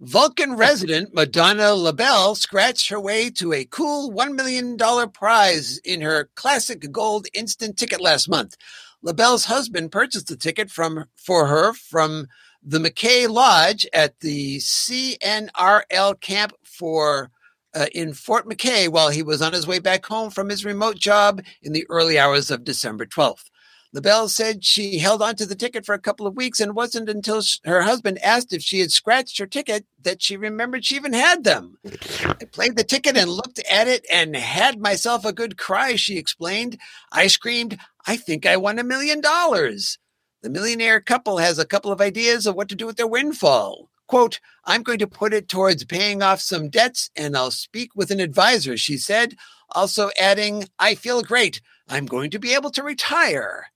Vulcan 0.00 0.56
resident 0.56 1.12
Madonna 1.14 1.74
LaBelle 1.74 2.34
scratched 2.34 2.88
her 2.88 2.98
way 2.98 3.28
to 3.28 3.52
a 3.52 3.66
cool 3.66 4.10
$1 4.10 4.34
million 4.34 4.78
prize 5.10 5.76
in 5.84 6.00
her 6.00 6.30
classic 6.36 6.90
gold 6.90 7.26
instant 7.34 7.76
ticket 7.76 8.00
last 8.00 8.26
month. 8.26 8.56
LaBelle's 9.02 9.44
husband 9.44 9.92
purchased 9.92 10.28
the 10.28 10.36
ticket 10.36 10.70
from 10.70 11.04
for 11.16 11.46
her 11.46 11.74
from 11.74 12.26
the 12.62 12.78
McKay 12.78 13.28
Lodge 13.28 13.86
at 13.92 14.20
the 14.20 14.58
CNRL 14.58 16.20
camp 16.20 16.52
for 16.64 17.30
uh, 17.74 17.86
in 17.94 18.12
Fort 18.12 18.46
McKay 18.46 18.88
while 18.88 19.10
he 19.10 19.22
was 19.22 19.40
on 19.40 19.52
his 19.52 19.66
way 19.66 19.78
back 19.78 20.04
home 20.06 20.30
from 20.30 20.48
his 20.48 20.64
remote 20.64 20.96
job 20.96 21.42
in 21.62 21.72
the 21.72 21.86
early 21.88 22.18
hours 22.18 22.50
of 22.50 22.64
December 22.64 23.06
12th. 23.06 23.44
LaBelle 23.92 24.28
said 24.28 24.64
she 24.64 24.98
held 24.98 25.20
on 25.20 25.34
to 25.34 25.44
the 25.44 25.56
ticket 25.56 25.84
for 25.84 25.94
a 25.94 26.00
couple 26.00 26.24
of 26.26 26.36
weeks 26.36 26.60
and 26.60 26.76
wasn't 26.76 27.08
until 27.08 27.42
sh- 27.42 27.58
her 27.64 27.82
husband 27.82 28.22
asked 28.22 28.52
if 28.52 28.62
she 28.62 28.78
had 28.78 28.92
scratched 28.92 29.38
her 29.38 29.46
ticket 29.46 29.84
that 30.00 30.22
she 30.22 30.36
remembered 30.36 30.84
she 30.84 30.94
even 30.94 31.12
had 31.12 31.42
them. 31.42 31.76
I 32.24 32.44
played 32.44 32.76
the 32.76 32.84
ticket 32.84 33.16
and 33.16 33.28
looked 33.28 33.58
at 33.68 33.88
it 33.88 34.06
and 34.10 34.36
had 34.36 34.78
myself 34.78 35.24
a 35.24 35.32
good 35.32 35.58
cry, 35.58 35.96
she 35.96 36.18
explained. 36.18 36.78
I 37.10 37.26
screamed, 37.26 37.78
I 38.06 38.16
think 38.16 38.46
I 38.46 38.56
won 38.56 38.78
a 38.78 38.84
million 38.84 39.20
dollars. 39.20 39.98
The 40.42 40.50
millionaire 40.50 41.00
couple 41.00 41.38
has 41.38 41.58
a 41.58 41.66
couple 41.66 41.92
of 41.92 42.00
ideas 42.00 42.46
of 42.46 42.54
what 42.54 42.68
to 42.70 42.74
do 42.74 42.86
with 42.86 42.96
their 42.96 43.06
windfall. 43.06 43.90
Quote, 44.06 44.40
I'm 44.64 44.82
going 44.82 44.98
to 44.98 45.06
put 45.06 45.32
it 45.34 45.48
towards 45.48 45.84
paying 45.84 46.22
off 46.22 46.40
some 46.40 46.68
debts 46.68 47.10
and 47.14 47.36
I'll 47.36 47.50
speak 47.50 47.90
with 47.94 48.10
an 48.10 48.20
advisor, 48.20 48.76
she 48.76 48.96
said, 48.96 49.36
also 49.70 50.10
adding, 50.18 50.64
I 50.78 50.94
feel 50.94 51.22
great. 51.22 51.60
I'm 51.88 52.06
going 52.06 52.30
to 52.30 52.38
be 52.38 52.54
able 52.54 52.70
to 52.70 52.82
retire. 52.82 53.66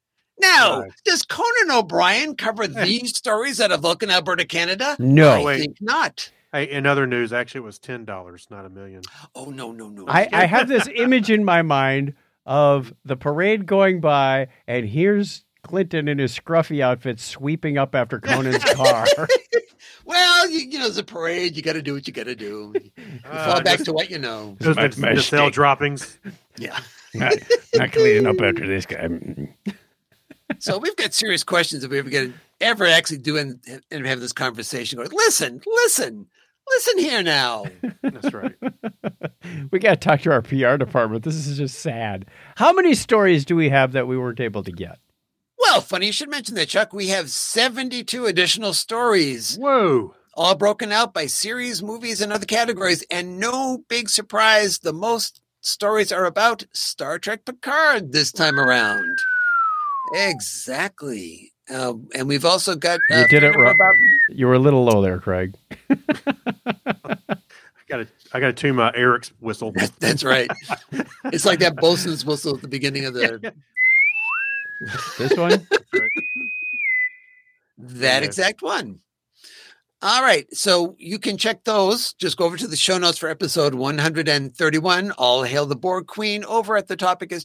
Now, 0.40 0.80
Right. 0.80 0.90
does 1.04 1.22
Conan 1.22 1.70
O'Brien 1.70 2.34
cover 2.34 2.64
eh. 2.64 2.84
these 2.84 3.16
stories 3.16 3.60
out 3.60 3.70
of 3.70 3.80
Vulcan, 3.82 4.10
Alberta, 4.10 4.44
Canada? 4.44 4.96
No. 4.98 5.30
I 5.30 5.44
Wait. 5.44 5.60
think 5.60 5.76
not. 5.80 6.30
Hey, 6.52 6.64
in 6.70 6.86
other 6.86 7.06
news, 7.06 7.32
actually, 7.32 7.60
it 7.60 7.64
was 7.64 7.78
ten 7.78 8.04
dollars, 8.04 8.46
not 8.50 8.64
a 8.64 8.70
million. 8.70 9.02
Oh, 9.34 9.46
no, 9.46 9.70
no, 9.72 9.88
no. 9.88 10.06
I, 10.08 10.28
I 10.32 10.46
have 10.46 10.68
this 10.68 10.88
image 10.94 11.30
in 11.30 11.44
my 11.44 11.62
mind 11.62 12.14
of 12.46 12.92
the 13.04 13.16
parade 13.16 13.66
going 13.66 14.00
by, 14.00 14.48
and 14.66 14.86
here's 14.88 15.43
Clinton 15.64 16.06
in 16.08 16.18
his 16.18 16.36
scruffy 16.38 16.80
outfit 16.80 17.18
sweeping 17.18 17.76
up 17.78 17.94
after 17.94 18.20
Conan's 18.20 18.64
car. 18.74 19.06
Well, 20.06 20.50
you, 20.50 20.58
you 20.60 20.78
know, 20.78 20.86
it's 20.86 20.98
a 20.98 21.02
parade. 21.04 21.56
You 21.56 21.62
got 21.62 21.72
to 21.74 21.82
do 21.82 21.94
what 21.94 22.06
you 22.06 22.12
got 22.12 22.24
to 22.26 22.34
do. 22.34 22.74
You 22.74 22.90
Uh, 23.24 23.46
fall 23.52 23.62
back 23.62 23.76
just- 23.78 23.86
to 23.86 23.92
what 23.94 24.10
you 24.10 24.18
know. 24.18 24.54
Those 24.60 24.76
My- 24.76 24.88
the, 24.88 25.00
my 25.00 25.14
the 25.14 25.22
cell 25.22 25.48
droppings. 25.48 26.18
Yeah. 26.58 26.78
not, 27.14 27.32
not 27.74 27.92
cleaning 27.92 28.26
up 28.26 28.38
after 28.40 28.66
this 28.66 28.84
guy. 28.84 29.08
So 30.58 30.76
we've 30.78 30.96
got 30.96 31.14
serious 31.14 31.42
questions 31.42 31.84
if 31.84 31.90
we 31.90 31.98
ever 31.98 32.10
get 32.10 32.32
ever 32.60 32.84
actually 32.86 33.18
do 33.18 33.38
and, 33.38 33.58
and 33.90 34.06
have 34.06 34.20
this 34.20 34.32
conversation. 34.34 34.98
Going, 34.98 35.08
listen, 35.10 35.60
listen, 35.66 36.26
listen 36.68 36.98
here 36.98 37.22
now. 37.22 37.64
That's 38.02 38.32
right. 38.32 38.54
we 39.70 39.78
got 39.78 40.00
to 40.00 40.08
talk 40.08 40.20
to 40.22 40.32
our 40.32 40.42
PR 40.42 40.76
department. 40.76 41.24
This 41.24 41.34
is 41.34 41.56
just 41.56 41.78
sad. 41.80 42.26
How 42.56 42.72
many 42.74 42.94
stories 42.94 43.44
do 43.46 43.56
we 43.56 43.70
have 43.70 43.92
that 43.92 44.06
we 44.06 44.18
weren't 44.18 44.40
able 44.40 44.62
to 44.64 44.72
get? 44.72 44.98
Well, 45.64 45.80
funny 45.80 46.06
you 46.06 46.12
should 46.12 46.30
mention 46.30 46.54
that, 46.56 46.68
Chuck. 46.68 46.92
We 46.92 47.08
have 47.08 47.30
72 47.30 48.26
additional 48.26 48.72
stories, 48.74 49.56
Whoa. 49.56 50.14
all 50.34 50.54
broken 50.54 50.92
out 50.92 51.12
by 51.14 51.26
series, 51.26 51.82
movies, 51.82 52.20
and 52.20 52.32
other 52.32 52.46
categories. 52.46 53.02
And 53.10 53.38
no 53.40 53.78
big 53.88 54.08
surprise, 54.10 54.78
the 54.80 54.92
most 54.92 55.40
stories 55.60 56.12
are 56.12 56.26
about 56.26 56.64
Star 56.72 57.18
Trek 57.18 57.44
Picard 57.44 58.12
this 58.12 58.30
time 58.32 58.58
around. 58.60 59.16
Exactly. 60.14 61.52
Uh, 61.70 61.94
and 62.14 62.28
we've 62.28 62.44
also 62.44 62.76
got. 62.76 63.00
You 63.08 63.16
uh, 63.16 63.26
did 63.28 63.42
it 63.42 63.54
more 63.54 63.64
wrong. 63.64 63.74
about- 63.74 63.96
You 64.28 64.46
were 64.46 64.54
a 64.54 64.58
little 64.58 64.84
low 64.84 65.00
there, 65.00 65.18
Craig. 65.18 65.54
I 65.90 67.16
got 67.88 67.96
to 67.98 68.06
I 68.32 68.40
got 68.40 68.46
to 68.48 68.52
tune 68.52 68.76
my 68.76 68.92
Eric's 68.94 69.32
whistle. 69.40 69.72
That's 70.00 70.24
right. 70.24 70.50
it's 71.26 71.44
like 71.46 71.60
that 71.60 71.76
bosun's 71.80 72.24
whistle 72.24 72.54
at 72.56 72.62
the 72.62 72.68
beginning 72.68 73.06
of 73.06 73.14
the 73.14 73.52
This 75.18 75.36
one? 75.36 75.66
That 77.78 78.22
Yes. 78.22 78.24
exact 78.24 78.62
one. 78.62 79.00
All 80.02 80.22
right. 80.22 80.46
So 80.54 80.94
you 80.98 81.18
can 81.18 81.36
check 81.38 81.64
those. 81.64 82.12
Just 82.14 82.36
go 82.36 82.44
over 82.44 82.56
to 82.56 82.66
the 82.68 82.76
show 82.76 82.98
notes 82.98 83.18
for 83.18 83.28
episode 83.28 83.74
131. 83.74 85.10
All 85.12 85.42
hail 85.44 85.66
the 85.66 85.76
Borg 85.76 86.06
Queen 86.06 86.44
over 86.44 86.76
at 86.76 86.88
the 86.88 86.96
topic 86.96 87.32
is 87.32 87.44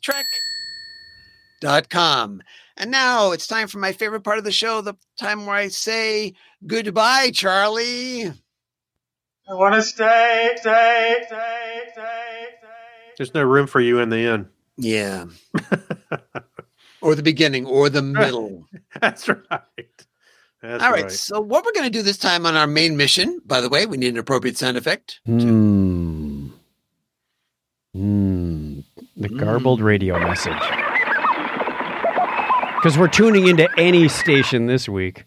Trek.com. 1.61 2.41
And 2.77 2.91
now 2.91 3.31
it's 3.31 3.47
time 3.47 3.67
for 3.67 3.79
my 3.79 3.91
favorite 3.93 4.23
part 4.23 4.37
of 4.37 4.43
the 4.43 4.51
show, 4.51 4.81
the 4.81 4.95
time 5.19 5.45
where 5.45 5.55
I 5.55 5.67
say 5.69 6.33
goodbye, 6.67 7.31
Charlie. 7.33 8.25
I 8.27 9.53
want 9.53 9.75
to 9.75 9.81
stay, 9.81 10.51
stay, 10.57 11.15
stay, 11.27 11.79
stay, 11.91 12.45
stay. 12.59 12.67
There's 13.17 13.33
no 13.33 13.43
room 13.43 13.67
for 13.67 13.79
you 13.81 13.99
in 13.99 14.09
the 14.09 14.17
inn. 14.33 14.47
Yeah. 14.77 15.25
or 17.01 17.15
the 17.15 17.23
beginning 17.23 17.65
or 17.65 17.89
the 17.89 18.01
middle. 18.01 18.67
That's 19.01 19.27
right. 19.27 20.05
That's 20.61 20.83
All 20.83 20.91
right. 20.91 21.03
right. 21.03 21.11
So 21.11 21.39
what 21.39 21.63
we're 21.65 21.71
going 21.71 21.85
to 21.85 21.89
do 21.89 22.01
this 22.01 22.17
time 22.17 22.45
on 22.45 22.55
our 22.57 22.67
main 22.67 22.97
mission, 22.97 23.39
by 23.45 23.61
the 23.61 23.69
way, 23.69 23.85
we 23.85 23.97
need 23.97 24.09
an 24.13 24.17
appropriate 24.19 24.57
sound 24.57 24.75
effect. 24.77 25.19
Hmm. 25.25 26.47
Hmm. 27.95 28.79
The 29.17 29.29
garbled 29.29 29.81
radio 29.81 30.19
message. 30.19 30.53
Because 32.75 32.97
we're 32.97 33.07
tuning 33.09 33.47
into 33.47 33.67
any 33.77 34.07
station 34.07 34.67
this 34.67 34.87
week. 34.87 35.25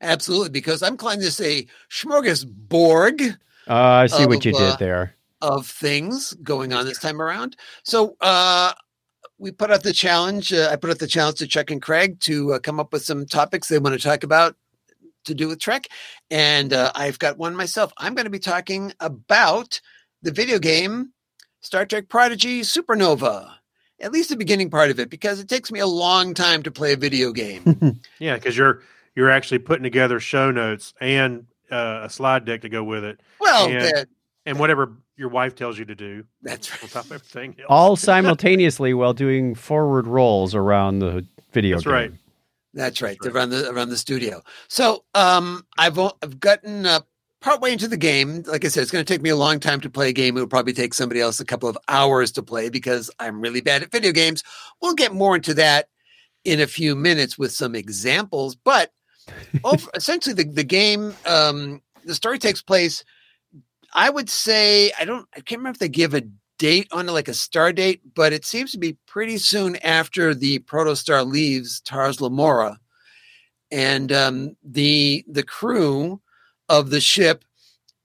Absolutely, 0.00 0.50
because 0.50 0.82
I'm 0.82 0.96
calling 0.96 1.18
this 1.20 1.40
a 1.40 1.66
smorgasbord 1.90 3.36
Uh, 3.68 3.72
I 3.72 4.06
see 4.06 4.26
what 4.26 4.44
you 4.44 4.54
uh, 4.54 4.70
did 4.70 4.78
there. 4.78 5.14
of 5.40 5.66
things 5.66 6.32
going 6.42 6.72
on 6.72 6.84
this 6.86 6.98
time 6.98 7.20
around. 7.20 7.56
So 7.84 8.16
uh, 8.20 8.72
we 9.42 9.50
put 9.50 9.72
out 9.72 9.82
the 9.82 9.92
challenge. 9.92 10.52
Uh, 10.52 10.68
I 10.70 10.76
put 10.76 10.90
out 10.90 11.00
the 11.00 11.08
challenge 11.08 11.38
to 11.38 11.48
Chuck 11.48 11.72
and 11.72 11.82
Craig 11.82 12.20
to 12.20 12.54
uh, 12.54 12.58
come 12.60 12.78
up 12.78 12.92
with 12.92 13.02
some 13.02 13.26
topics 13.26 13.66
they 13.66 13.80
want 13.80 14.00
to 14.00 14.02
talk 14.02 14.22
about 14.22 14.54
to 15.24 15.34
do 15.34 15.48
with 15.48 15.58
Trek, 15.60 15.88
and 16.30 16.72
uh, 16.72 16.92
I've 16.94 17.18
got 17.18 17.38
one 17.38 17.56
myself. 17.56 17.92
I'm 17.98 18.14
going 18.14 18.24
to 18.24 18.30
be 18.30 18.38
talking 18.38 18.92
about 19.00 19.80
the 20.22 20.30
video 20.30 20.60
game 20.60 21.12
Star 21.60 21.84
Trek 21.84 22.08
Prodigy 22.08 22.62
Supernova. 22.62 23.50
At 24.00 24.12
least 24.12 24.30
the 24.30 24.36
beginning 24.36 24.70
part 24.70 24.90
of 24.90 24.98
it, 24.98 25.10
because 25.10 25.38
it 25.38 25.48
takes 25.48 25.70
me 25.70 25.80
a 25.80 25.86
long 25.86 26.34
time 26.34 26.62
to 26.62 26.70
play 26.70 26.92
a 26.92 26.96
video 26.96 27.32
game. 27.32 28.00
Yeah, 28.20 28.36
because 28.36 28.56
you're 28.56 28.82
you're 29.16 29.30
actually 29.30 29.58
putting 29.58 29.82
together 29.82 30.20
show 30.20 30.52
notes 30.52 30.94
and 31.00 31.46
uh, 31.70 32.02
a 32.04 32.10
slide 32.10 32.44
deck 32.44 32.62
to 32.62 32.68
go 32.68 32.84
with 32.84 33.02
it, 33.04 33.20
Well, 33.40 33.68
Yeah. 33.70 34.04
That, 34.44 34.50
and 34.50 34.58
whatever 34.58 34.92
your 35.16 35.28
wife 35.28 35.54
tells 35.54 35.78
you 35.78 35.84
to 35.84 35.94
do 35.94 36.24
that's 36.42 36.70
on 36.70 36.78
right. 36.82 36.90
top 36.90 37.04
of 37.06 37.12
everything 37.12 37.56
else. 37.58 37.66
All 37.68 37.96
simultaneously 37.96 38.94
while 38.94 39.14
doing 39.14 39.54
forward 39.54 40.06
rolls 40.06 40.54
around 40.54 40.98
the 41.00 41.26
video 41.52 41.76
That's 41.76 41.84
game. 41.84 41.92
right. 41.92 42.12
That's 42.74 43.02
right. 43.02 43.18
That's 43.22 43.34
Around 43.34 43.50
the 43.50 43.70
around 43.70 43.90
the 43.90 43.98
studio. 43.98 44.42
So 44.68 45.04
um, 45.14 45.66
I've 45.76 45.98
o- 45.98 46.16
I've 46.22 46.40
gotten 46.40 46.86
uh, 46.86 47.00
partway 47.42 47.72
into 47.72 47.86
the 47.86 47.98
game. 47.98 48.44
Like 48.46 48.64
I 48.64 48.68
said, 48.68 48.82
it's 48.82 48.90
going 48.90 49.04
to 49.04 49.12
take 49.12 49.20
me 49.20 49.28
a 49.28 49.36
long 49.36 49.60
time 49.60 49.80
to 49.82 49.90
play 49.90 50.08
a 50.08 50.12
game. 50.12 50.36
It 50.36 50.40
will 50.40 50.46
probably 50.46 50.72
take 50.72 50.94
somebody 50.94 51.20
else 51.20 51.38
a 51.38 51.44
couple 51.44 51.68
of 51.68 51.76
hours 51.88 52.32
to 52.32 52.42
play 52.42 52.70
because 52.70 53.10
I'm 53.18 53.42
really 53.42 53.60
bad 53.60 53.82
at 53.82 53.90
video 53.92 54.12
games. 54.12 54.42
We'll 54.80 54.94
get 54.94 55.12
more 55.12 55.36
into 55.36 55.52
that 55.54 55.88
in 56.44 56.60
a 56.60 56.66
few 56.66 56.96
minutes 56.96 57.36
with 57.36 57.52
some 57.52 57.74
examples. 57.74 58.54
But 58.54 58.90
over, 59.64 59.90
essentially, 59.94 60.34
the 60.34 60.44
the 60.44 60.64
game, 60.64 61.14
um, 61.26 61.82
the 62.04 62.14
story 62.14 62.38
takes 62.38 62.62
place. 62.62 63.04
I 63.92 64.10
would 64.10 64.30
say 64.30 64.92
I 64.98 65.04
don't. 65.04 65.26
I 65.34 65.40
can't 65.40 65.60
remember 65.60 65.76
if 65.76 65.78
they 65.78 65.88
give 65.88 66.14
a 66.14 66.22
date 66.58 66.88
on 66.92 67.08
it, 67.08 67.12
like 67.12 67.28
a 67.28 67.34
star 67.34 67.72
date, 67.72 68.00
but 68.14 68.32
it 68.32 68.44
seems 68.44 68.72
to 68.72 68.78
be 68.78 68.96
pretty 69.06 69.36
soon 69.38 69.76
after 69.76 70.34
the 70.34 70.60
protostar 70.60 71.26
leaves 71.26 71.80
Tars 71.80 72.20
Lamora, 72.20 72.78
and 73.70 74.12
um, 74.12 74.56
the 74.62 75.24
the 75.28 75.42
crew 75.42 76.20
of 76.68 76.90
the 76.90 77.00
ship 77.00 77.44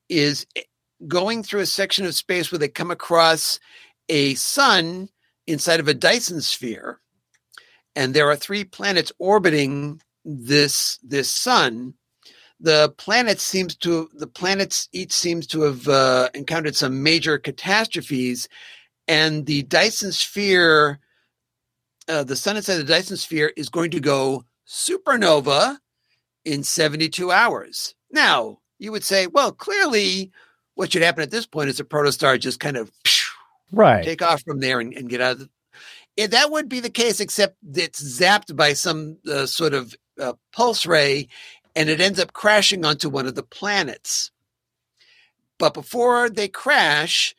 is 0.09 0.45
eh, 0.55 0.61
going 1.07 1.43
through 1.43 1.61
a 1.61 1.65
section 1.65 2.05
of 2.05 2.15
space 2.15 2.51
where 2.51 2.59
they 2.59 2.67
come 2.67 2.91
across 2.91 3.59
a 4.09 4.33
sun 4.35 5.09
inside 5.45 5.79
of 5.79 5.87
a 5.87 5.93
Dyson 5.93 6.41
sphere, 6.41 6.99
and 7.95 8.13
there 8.13 8.29
are 8.29 8.35
three 8.35 8.63
planets 8.63 9.11
orbiting 9.19 10.01
this 10.25 10.99
this 11.03 11.29
sun. 11.29 11.93
The 12.59 12.93
planets 12.97 13.43
seems 13.43 13.75
to 13.77 14.09
the 14.13 14.27
planets 14.27 14.89
each 14.91 15.11
seems 15.11 15.45
to 15.47 15.61
have 15.61 15.87
uh, 15.87 16.29
encountered 16.33 16.75
some 16.75 17.03
major 17.03 17.37
catastrophes, 17.37 18.47
and 19.07 19.45
the 19.45 19.63
Dyson 19.63 20.11
sphere, 20.11 20.99
uh, 22.07 22.23
the 22.23 22.35
sun 22.35 22.57
inside 22.57 22.77
the 22.77 22.83
Dyson 22.83 23.17
sphere, 23.17 23.53
is 23.55 23.69
going 23.69 23.91
to 23.91 23.99
go 23.99 24.43
supernova 24.67 25.77
in 26.45 26.63
72 26.63 27.31
hours. 27.31 27.93
Now, 28.11 28.59
you 28.79 28.91
would 28.91 29.03
say, 29.03 29.27
well, 29.27 29.51
clearly 29.51 30.31
what 30.75 30.91
should 30.91 31.01
happen 31.01 31.23
at 31.23 31.31
this 31.31 31.45
point 31.45 31.69
is 31.69 31.79
a 31.79 31.83
protostar 31.83 32.39
just 32.39 32.59
kind 32.59 32.77
of 32.77 32.91
Right. 33.71 34.03
take 34.03 34.21
off 34.21 34.41
from 34.43 34.59
there 34.59 34.79
and, 34.79 34.93
and 34.93 35.09
get 35.09 35.21
out 35.21 35.33
of 35.33 35.39
the. 35.39 35.49
Yeah, 36.15 36.27
that 36.27 36.51
would 36.51 36.69
be 36.69 36.79
the 36.79 36.89
case, 36.89 37.19
except 37.19 37.57
it's 37.75 38.01
zapped 38.01 38.55
by 38.55 38.73
some 38.73 39.17
uh, 39.29 39.45
sort 39.45 39.73
of 39.73 39.93
uh, 40.19 40.33
pulse 40.51 40.85
ray 40.85 41.27
and 41.77 41.89
it 41.89 42.01
ends 42.01 42.19
up 42.19 42.33
crashing 42.33 42.83
onto 42.83 43.07
one 43.07 43.27
of 43.27 43.35
the 43.35 43.43
planets. 43.43 44.31
But 45.59 45.75
before 45.75 46.27
they 46.27 46.47
crash, 46.47 47.35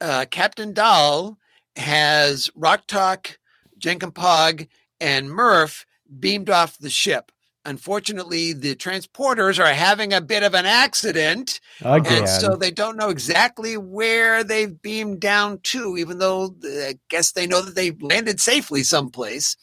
uh, 0.00 0.24
Captain 0.30 0.72
Dal 0.72 1.38
has 1.76 2.50
Rok-Tahk, 2.56 3.38
Jenkinpog, 3.78 4.68
and 5.00 5.30
Murph 5.30 5.84
beamed 6.18 6.48
off 6.48 6.78
the 6.78 6.88
ship. 6.88 7.30
Unfortunately, 7.66 8.54
the 8.54 8.74
transporters 8.74 9.62
are 9.62 9.74
having 9.74 10.14
a 10.14 10.20
bit 10.22 10.42
of 10.42 10.54
an 10.54 10.66
accident. 10.66 11.60
Again. 11.82 12.20
And 12.20 12.28
so 12.28 12.56
they 12.56 12.70
don't 12.70 12.96
know 12.96 13.10
exactly 13.10 13.76
where 13.76 14.44
they've 14.44 14.80
beamed 14.80 15.20
down 15.20 15.60
to, 15.64 15.98
even 15.98 16.18
though 16.18 16.54
uh, 16.64 16.68
I 16.68 16.98
guess 17.10 17.32
they 17.32 17.46
know 17.46 17.60
that 17.60 17.74
they've 17.74 18.00
landed 18.02 18.40
safely 18.40 18.82
someplace. 18.82 19.56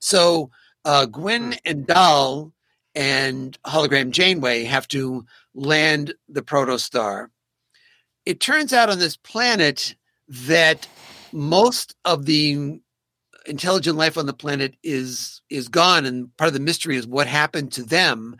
So 0.00 0.50
uh, 0.84 1.06
Gwyn 1.06 1.54
and 1.64 1.86
Dal 1.86 2.52
and 2.98 3.56
Hologram 3.62 4.10
Janeway 4.10 4.64
have 4.64 4.88
to 4.88 5.24
land 5.54 6.14
the 6.28 6.42
protostar. 6.42 7.28
It 8.26 8.40
turns 8.40 8.72
out 8.72 8.90
on 8.90 8.98
this 8.98 9.16
planet 9.16 9.94
that 10.26 10.88
most 11.32 11.94
of 12.04 12.26
the 12.26 12.80
intelligent 13.46 13.96
life 13.96 14.18
on 14.18 14.26
the 14.26 14.32
planet 14.32 14.74
is 14.82 15.40
is 15.48 15.68
gone 15.68 16.06
and 16.06 16.36
part 16.36 16.48
of 16.48 16.54
the 16.54 16.60
mystery 16.60 16.96
is 16.96 17.06
what 17.06 17.26
happened 17.26 17.72
to 17.72 17.82
them 17.82 18.36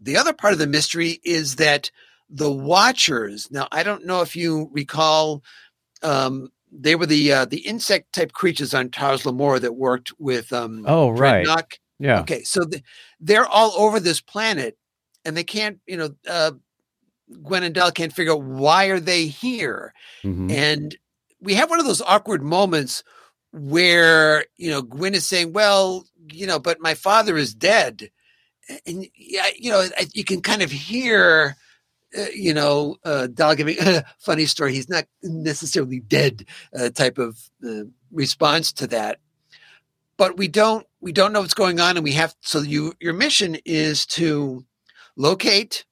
the 0.00 0.16
other 0.16 0.32
part 0.32 0.54
of 0.54 0.58
the 0.58 0.66
mystery 0.66 1.20
is 1.24 1.56
that 1.56 1.90
the 2.30 2.50
watchers 2.50 3.50
now 3.50 3.68
i 3.70 3.82
don't 3.82 4.06
know 4.06 4.22
if 4.22 4.34
you 4.34 4.70
recall 4.72 5.42
um, 6.02 6.50
they 6.72 6.94
were 6.94 7.04
the 7.06 7.32
uh, 7.32 7.44
the 7.44 7.66
insect 7.66 8.14
type 8.14 8.32
creatures 8.32 8.72
on 8.72 8.88
Tars 8.90 9.26
Lamora 9.26 9.60
that 9.60 9.74
worked 9.74 10.12
with 10.18 10.52
um, 10.52 10.84
oh, 10.86 11.10
right. 11.10 11.46
Drednok. 11.46 11.78
Yeah. 12.00 12.20
Okay, 12.22 12.42
so 12.42 12.64
th- 12.64 12.82
they're 13.20 13.46
all 13.46 13.72
over 13.76 14.00
this 14.00 14.20
planet, 14.20 14.76
and 15.24 15.36
they 15.36 15.44
can't, 15.44 15.78
you 15.86 15.96
know, 15.96 16.10
uh, 16.28 16.52
Gwyn 17.42 17.62
and 17.62 17.74
Dell 17.74 17.92
can't 17.92 18.12
figure 18.12 18.32
out 18.32 18.42
why 18.42 18.86
are 18.86 18.98
they 18.98 19.26
here, 19.26 19.92
Mhm. 20.24 20.50
and 20.50 20.96
we 21.40 21.54
have 21.54 21.70
one 21.70 21.78
of 21.78 21.86
those 21.86 22.02
awkward 22.02 22.42
moments 22.42 23.04
where 23.52 24.46
you 24.56 24.70
know 24.70 24.82
Gwyn 24.82 25.14
is 25.14 25.28
saying, 25.28 25.52
"Well, 25.52 26.06
you 26.32 26.46
know, 26.46 26.58
but 26.58 26.80
my 26.80 26.94
father 26.94 27.36
is 27.36 27.54
dead," 27.54 28.10
and 28.86 29.06
yeah, 29.16 29.46
you 29.56 29.70
know, 29.70 29.86
you 30.12 30.24
can 30.24 30.40
kind 30.42 30.62
of 30.62 30.70
hear, 30.70 31.56
uh, 32.16 32.26
you 32.34 32.54
know, 32.54 32.96
uh, 33.04 33.26
Dal 33.28 33.54
giving 33.54 33.76
a 33.80 34.04
funny 34.18 34.46
story. 34.46 34.72
He's 34.74 34.88
not 34.88 35.04
necessarily 35.22 36.00
dead 36.00 36.46
uh, 36.76 36.90
type 36.90 37.18
of 37.18 37.38
uh, 37.64 37.84
response 38.10 38.72
to 38.72 38.86
that, 38.88 39.20
but 40.20 40.36
we 40.36 40.48
don't 40.48 40.86
we 41.00 41.12
don't 41.12 41.32
know 41.32 41.40
what's 41.40 41.54
going 41.54 41.80
on, 41.80 41.96
and 41.96 42.04
we 42.04 42.12
have 42.12 42.36
so 42.42 42.60
you 42.60 42.92
your 43.00 43.14
mission 43.14 43.56
is 43.64 44.04
to 44.04 44.66
locate 45.16 45.86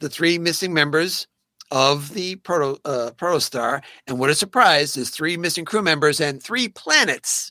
the 0.00 0.08
three 0.08 0.38
missing 0.38 0.72
members 0.72 1.26
of 1.72 2.14
the 2.14 2.36
proto 2.36 2.80
uh, 2.84 3.10
protostar, 3.16 3.82
and 4.06 4.20
what 4.20 4.30
a 4.30 4.36
surprise! 4.36 4.94
There's 4.94 5.10
three 5.10 5.36
missing 5.36 5.64
crew 5.64 5.82
members 5.82 6.20
and 6.20 6.40
three 6.40 6.68
planets. 6.68 7.50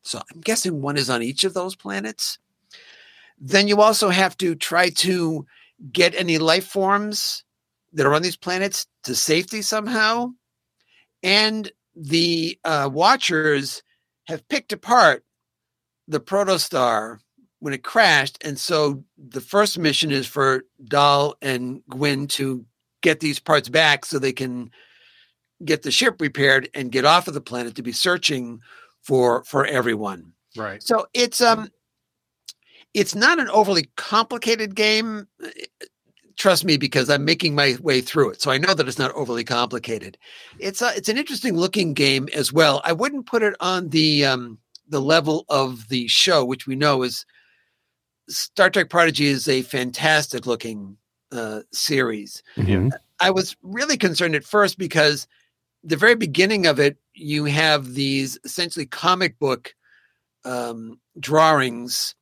So 0.00 0.22
I'm 0.32 0.40
guessing 0.40 0.80
one 0.80 0.96
is 0.96 1.10
on 1.10 1.22
each 1.22 1.44
of 1.44 1.52
those 1.52 1.76
planets. 1.76 2.38
Then 3.38 3.68
you 3.68 3.82
also 3.82 4.08
have 4.08 4.38
to 4.38 4.54
try 4.54 4.88
to 4.88 5.44
get 5.92 6.14
any 6.14 6.38
life 6.38 6.66
forms 6.66 7.44
that 7.92 8.06
are 8.06 8.14
on 8.14 8.22
these 8.22 8.38
planets 8.38 8.86
to 9.02 9.14
safety 9.14 9.60
somehow. 9.60 10.30
And 11.22 11.70
the 11.94 12.58
uh, 12.64 12.88
Watchers 12.90 13.82
have 14.30 14.48
picked 14.48 14.72
apart 14.72 15.24
the 16.08 16.20
protostar 16.20 17.18
when 17.58 17.74
it 17.74 17.82
crashed. 17.82 18.38
And 18.42 18.58
so 18.58 19.04
the 19.18 19.40
first 19.40 19.78
mission 19.78 20.10
is 20.10 20.26
for 20.26 20.64
Dal 20.84 21.36
and 21.42 21.82
Gwyn 21.88 22.26
to 22.28 22.64
get 23.02 23.20
these 23.20 23.38
parts 23.38 23.68
back 23.68 24.04
so 24.04 24.18
they 24.18 24.32
can 24.32 24.70
get 25.64 25.82
the 25.82 25.90
ship 25.90 26.20
repaired 26.20 26.68
and 26.74 26.92
get 26.92 27.04
off 27.04 27.28
of 27.28 27.34
the 27.34 27.40
planet 27.40 27.74
to 27.74 27.82
be 27.82 27.92
searching 27.92 28.60
for 29.02 29.44
for 29.44 29.66
everyone. 29.66 30.32
Right. 30.56 30.82
So 30.82 31.06
it's 31.12 31.40
um 31.40 31.70
it's 32.94 33.14
not 33.14 33.38
an 33.38 33.48
overly 33.50 33.90
complicated 33.96 34.74
game. 34.74 35.28
Trust 36.40 36.64
me, 36.64 36.78
because 36.78 37.10
I'm 37.10 37.26
making 37.26 37.54
my 37.54 37.76
way 37.82 38.00
through 38.00 38.30
it. 38.30 38.40
So 38.40 38.50
I 38.50 38.56
know 38.56 38.72
that 38.72 38.88
it's 38.88 38.98
not 38.98 39.12
overly 39.14 39.44
complicated. 39.44 40.16
It's 40.58 40.80
a, 40.80 40.96
it's 40.96 41.10
an 41.10 41.18
interesting 41.18 41.54
looking 41.54 41.92
game 41.92 42.30
as 42.34 42.50
well. 42.50 42.80
I 42.82 42.94
wouldn't 42.94 43.26
put 43.26 43.42
it 43.42 43.54
on 43.60 43.90
the 43.90 44.24
um 44.24 44.56
the 44.88 45.02
level 45.02 45.44
of 45.50 45.88
the 45.90 46.08
show, 46.08 46.42
which 46.42 46.66
we 46.66 46.76
know 46.76 47.02
is 47.02 47.26
Star 48.30 48.70
Trek 48.70 48.88
Prodigy 48.88 49.26
is 49.26 49.48
a 49.48 49.60
fantastic 49.60 50.46
looking 50.46 50.96
uh, 51.30 51.60
series. 51.72 52.42
Mhm. 52.56 52.90
I 53.20 53.30
was 53.30 53.54
really 53.62 53.98
concerned 53.98 54.34
at 54.34 54.44
first 54.44 54.78
because 54.78 55.28
the 55.84 55.96
very 55.96 56.14
beginning 56.14 56.64
of 56.66 56.80
it, 56.80 56.96
you 57.12 57.44
have 57.44 57.92
these 57.92 58.38
essentially 58.44 58.86
comic 58.86 59.38
book 59.38 59.74
um, 60.46 60.98
drawings, 61.18 62.14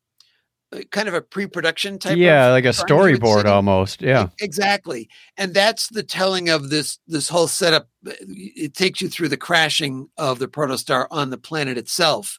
kind 0.90 1.09
of 1.09 1.14
a 1.14 1.22
pre-production 1.22 1.98
type. 1.98 2.16
Yeah, 2.16 2.48
like 2.48 2.64
a 2.64 2.72
drawing 2.72 3.14
you 3.14 3.20
would 3.20 3.22
storyboard 3.22 3.44
almost. 3.46 4.02
Yeah. 4.02 4.28
Exactly, 4.40 5.09
and 5.37 5.54
that's 5.54 5.88
the 5.88 6.02
telling 6.02 6.48
of 6.48 6.70
this 6.70 6.98
this 7.07 7.28
whole 7.28 7.48
setup. 7.48 7.88
Uh, 8.07 8.12
It 8.20 8.74
takes 8.74 9.00
you 9.00 9.09
through 9.09 9.28
the 9.28 9.37
crashing 9.37 10.09
of 10.16 10.38
the 10.38 10.48
protostar 10.48 11.07
on 11.11 11.31
the 11.31 11.38
planet 11.38 11.78
itself. 11.78 12.38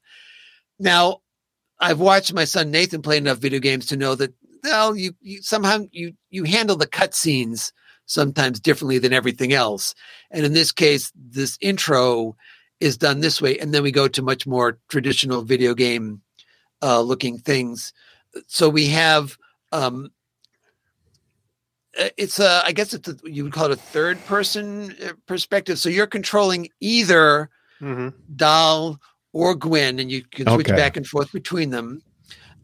Now, 0.78 1.22
I've 1.80 2.00
watched 2.00 2.34
my 2.34 2.46
son 2.46 2.72
Nathan 2.72 3.02
play 3.02 3.18
enough 3.18 3.40
video 3.40 3.60
games 3.60 3.88
to 3.88 3.98
know 3.98 4.16
that 4.16 4.34
well, 4.64 4.96
you, 4.96 5.14
you 5.22 5.42
somehow 5.42 5.86
you 5.92 6.14
you 6.30 6.44
handle 6.44 6.76
the 6.76 6.88
cutscenes 6.88 7.72
sometimes 8.06 8.60
differently 8.60 8.98
than 9.00 9.14
everything 9.14 9.54
else, 9.54 9.96
and 10.32 10.46
in 10.46 10.54
this 10.54 10.72
case, 10.72 11.12
this 11.16 11.58
intro 11.62 12.36
is 12.80 12.98
done 12.98 13.20
this 13.20 13.42
way, 13.42 13.58
and 13.58 13.74
then 13.74 13.84
we 13.84 13.92
go 13.92 14.08
to 14.08 14.22
much 14.22 14.48
more 14.48 14.80
traditional 14.90 15.42
video 15.42 15.74
game 15.74 16.22
uh, 16.82 17.02
looking 17.02 17.38
things. 17.38 17.94
So 18.48 18.70
we 18.70 18.88
have 18.88 19.38
um, 19.72 20.12
uh, 22.00 22.10
it's 22.18 22.40
a 22.40 22.62
i 22.66 22.72
guess 22.72 22.94
it's 22.94 23.08
a, 23.08 23.16
you 23.24 23.44
would 23.44 23.54
call 23.54 23.66
it 23.66 23.72
a 23.72 23.76
third 23.76 24.24
person 24.24 24.96
uh, 25.04 25.14
perspective 25.26 25.80
so 25.80 25.90
you're 25.90 26.08
controlling 26.08 26.70
either 26.80 27.50
hmm 27.80 28.10
Dal 28.36 29.00
or 29.34 29.56
Gwyn, 29.56 30.00
and 30.00 30.12
you 30.12 30.24
can 30.24 30.48
switch 30.48 30.68
Okay. 30.68 30.76
back 30.76 30.98
and 30.98 31.06
forth 31.06 31.32
between 31.32 31.70
them. 31.70 32.02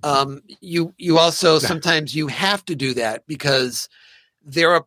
Um, 0.03 0.41
you 0.61 0.93
you 0.97 1.17
also 1.17 1.59
sometimes 1.59 2.15
you 2.15 2.27
have 2.27 2.63
to 2.65 2.75
do 2.75 2.93
that 2.95 3.25
because 3.27 3.89
there 4.43 4.71
are 4.71 4.85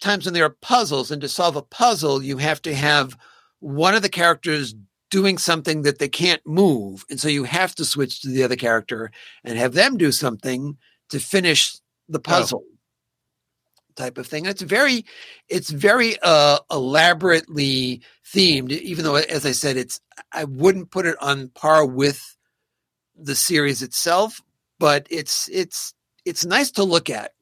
times 0.00 0.24
when 0.24 0.34
there 0.34 0.44
are 0.44 0.56
puzzles, 0.60 1.10
and 1.10 1.20
to 1.22 1.28
solve 1.28 1.56
a 1.56 1.62
puzzle, 1.62 2.22
you 2.22 2.36
have 2.38 2.60
to 2.62 2.74
have 2.74 3.16
one 3.60 3.94
of 3.94 4.02
the 4.02 4.08
characters 4.08 4.74
doing 5.10 5.38
something 5.38 5.82
that 5.82 5.98
they 5.98 6.08
can't 6.08 6.44
move, 6.46 7.04
and 7.10 7.20
so 7.20 7.28
you 7.28 7.44
have 7.44 7.74
to 7.74 7.84
switch 7.84 8.20
to 8.22 8.28
the 8.28 8.42
other 8.42 8.56
character 8.56 9.10
and 9.44 9.58
have 9.58 9.74
them 9.74 9.96
do 9.96 10.12
something 10.12 10.76
to 11.10 11.18
finish 11.18 11.76
the 12.08 12.20
puzzle. 12.20 12.64
Type 13.96 14.18
of 14.18 14.26
thing. 14.26 14.46
And 14.46 14.52
it's 14.52 14.62
very, 14.62 15.04
it's 15.48 15.70
very 15.70 16.16
uh, 16.22 16.60
elaborately 16.70 18.00
themed. 18.32 18.70
Even 18.70 19.04
though, 19.04 19.16
as 19.16 19.44
I 19.44 19.52
said, 19.52 19.76
it's 19.76 20.00
I 20.32 20.44
wouldn't 20.44 20.90
put 20.90 21.06
it 21.06 21.16
on 21.20 21.48
par 21.48 21.84
with 21.84 22.36
the 23.16 23.34
series 23.34 23.82
itself, 23.82 24.40
but 24.78 25.06
it's 25.10 25.48
it's 25.52 25.92
it's 26.24 26.46
nice 26.46 26.70
to 26.72 26.84
look 26.84 27.10
at, 27.10 27.32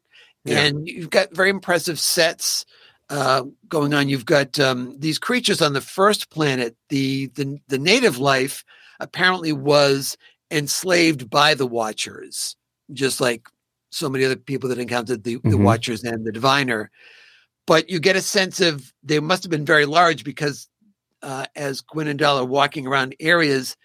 Yeah. 0.45 0.61
and 0.61 0.89
you've 0.89 1.11
got 1.11 1.37
very 1.37 1.51
impressive 1.51 2.01
sets 2.01 2.65
uh, 3.11 3.43
going 3.69 3.95
on. 3.95 4.09
You've 4.09 4.27
got 4.27 4.59
um, 4.61 4.97
these 4.99 5.19
creatures 5.19 5.63
on 5.63 5.73
the 5.73 5.81
first 5.81 6.31
planet. 6.31 6.77
The 6.89 7.27
the 7.35 7.59
the 7.69 7.79
native 7.79 8.19
life 8.19 8.65
apparently 9.01 9.53
was 9.53 10.17
enslaved 10.51 11.31
by 11.31 11.55
the 11.55 11.67
Watchers, 11.67 12.57
just 12.93 13.21
like 13.21 13.49
so 13.91 14.09
many 14.09 14.25
other 14.25 14.37
people 14.37 14.69
that 14.69 14.79
encountered 14.79 15.25
the, 15.25 15.37
the 15.45 15.57
Mhm. 15.57 15.65
Watchers 15.65 16.05
and 16.05 16.27
the 16.27 16.33
Diviner. 16.33 16.91
But 17.67 17.89
you 17.91 18.01
get 18.01 18.17
a 18.17 18.23
sense 18.23 18.61
of 18.61 18.93
they 19.03 19.21
must 19.21 19.43
have 19.43 19.51
been 19.51 19.65
very 19.65 19.87
large 19.87 20.25
because 20.25 20.69
uh, 21.23 21.47
as 21.57 21.81
Gwyn 21.81 22.09
and 22.09 22.19
Dal 22.19 22.39
are 22.39 22.45
walking 22.45 22.87
around 22.87 23.15
areas, 23.21 23.77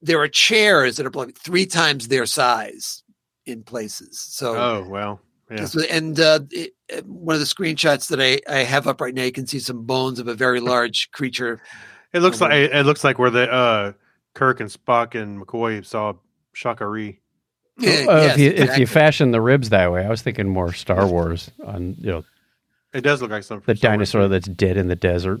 there 0.00 0.20
are 0.20 0.28
chairs 0.28 0.96
that 0.96 1.06
are 1.06 1.10
like 1.10 1.36
three 1.38 1.64
times 1.66 2.08
their 2.08 2.26
size 2.26 3.02
in 3.46 3.62
places. 3.62 4.18
So, 4.20 4.56
Oh 4.56 4.86
well. 4.88 5.20
Yeah. 5.52 5.82
and 5.90 6.18
uh, 6.20 6.40
it, 6.50 6.72
one 7.06 7.34
of 7.34 7.40
the 7.40 7.46
screenshots 7.46 8.08
that 8.08 8.20
I, 8.20 8.40
I 8.52 8.64
have 8.64 8.86
up 8.86 9.00
right 9.00 9.14
now, 9.14 9.22
you 9.24 9.32
can 9.32 9.46
see 9.46 9.58
some 9.58 9.84
bones 9.84 10.18
of 10.18 10.28
a 10.28 10.34
very 10.34 10.60
large 10.72 11.10
creature. 11.12 11.60
It 12.12 12.20
looks 12.20 12.40
like 12.40 12.52
it 12.52 12.84
looks 12.86 13.04
like 13.04 13.18
where 13.18 13.30
the 13.30 13.50
uh, 13.50 13.92
Kirk 14.34 14.60
and 14.60 14.68
Spock 14.70 15.14
and 15.20 15.40
McCoy 15.40 15.84
saw 15.84 16.14
Sha 16.52 16.74
Ka 16.74 16.84
Ree. 16.84 17.18
Yeah, 17.78 17.90
Uh, 18.08 18.20
yes, 18.20 18.34
if 18.34 18.40
you 18.40 18.50
if 18.64 18.78
you 18.78 18.86
fashion 18.86 19.30
the 19.30 19.40
ribs 19.40 19.70
that 19.70 19.90
way, 19.90 20.04
I 20.04 20.10
was 20.10 20.20
thinking 20.22 20.48
more 20.48 20.72
Star 20.74 21.06
Wars 21.10 21.50
on 21.64 21.94
you 21.98 22.10
know 22.12 22.24
It 22.92 23.00
does 23.00 23.22
look 23.22 23.30
like 23.30 23.44
something. 23.44 23.64
the 23.66 23.76
Star 23.76 23.92
dinosaur 23.92 24.22
too. 24.22 24.28
that's 24.28 24.48
dead 24.48 24.76
in 24.76 24.88
the 24.88 24.96
desert. 24.96 25.40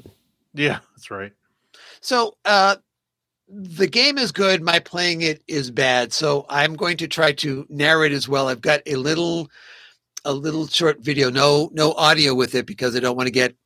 Yeah, 0.54 0.78
that's 0.96 1.10
right. 1.10 1.32
So 2.00 2.36
uh, 2.46 2.76
the 3.48 3.86
game 3.86 4.16
is 4.16 4.32
good. 4.32 4.62
My 4.62 4.78
playing 4.78 5.20
it 5.22 5.42
is 5.46 5.70
bad. 5.70 6.12
So 6.14 6.46
I'm 6.48 6.74
going 6.74 6.96
to 6.98 7.06
try 7.08 7.32
to 7.32 7.66
narrate 7.68 8.12
as 8.12 8.28
well. 8.28 8.48
I've 8.48 8.62
got 8.62 8.80
a 8.86 8.96
little 8.96 9.50
a 10.24 10.32
little 10.32 10.66
short 10.66 11.00
video, 11.00 11.30
no 11.30 11.70
no 11.72 11.92
audio 11.92 12.34
with 12.34 12.54
it 12.54 12.66
because 12.66 12.96
I 12.96 13.00
don't 13.00 13.16
want 13.16 13.26
to 13.26 13.32
get 13.32 13.56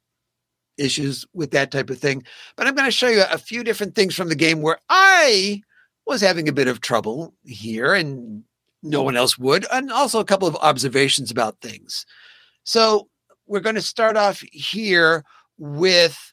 issues 0.79 1.25
with 1.33 1.51
that 1.53 1.71
type 1.71 1.91
of 1.91 1.99
thing. 1.99 2.25
But 2.57 2.67
I'm 2.67 2.75
going 2.75 2.87
to 2.87 2.93
show 2.93 3.09
you 3.09 3.25
a 3.31 3.39
few 3.39 3.65
different 3.65 3.95
things 3.95 4.15
from 4.15 4.29
the 4.29 4.35
game 4.35 4.63
where 4.63 4.79
I 4.89 5.63
was 6.07 6.21
having 6.21 6.49
a 6.49 6.53
bit 6.53 6.69
of 6.69 6.81
trouble 6.81 7.35
here 7.45 7.95
and 7.95 8.45
no 8.83 9.03
one 9.03 9.17
else 9.17 9.37
would, 9.37 9.67
and 9.73 9.91
also 9.91 10.21
a 10.21 10.25
couple 10.25 10.47
of 10.47 10.57
observations 10.57 11.31
about 11.31 11.61
things. 11.61 12.07
So 12.65 13.09
we're 13.47 13.61
going 13.61 13.75
to 13.75 13.83
start 13.83 14.17
off 14.17 14.43
here 14.53 15.25
with 15.59 16.33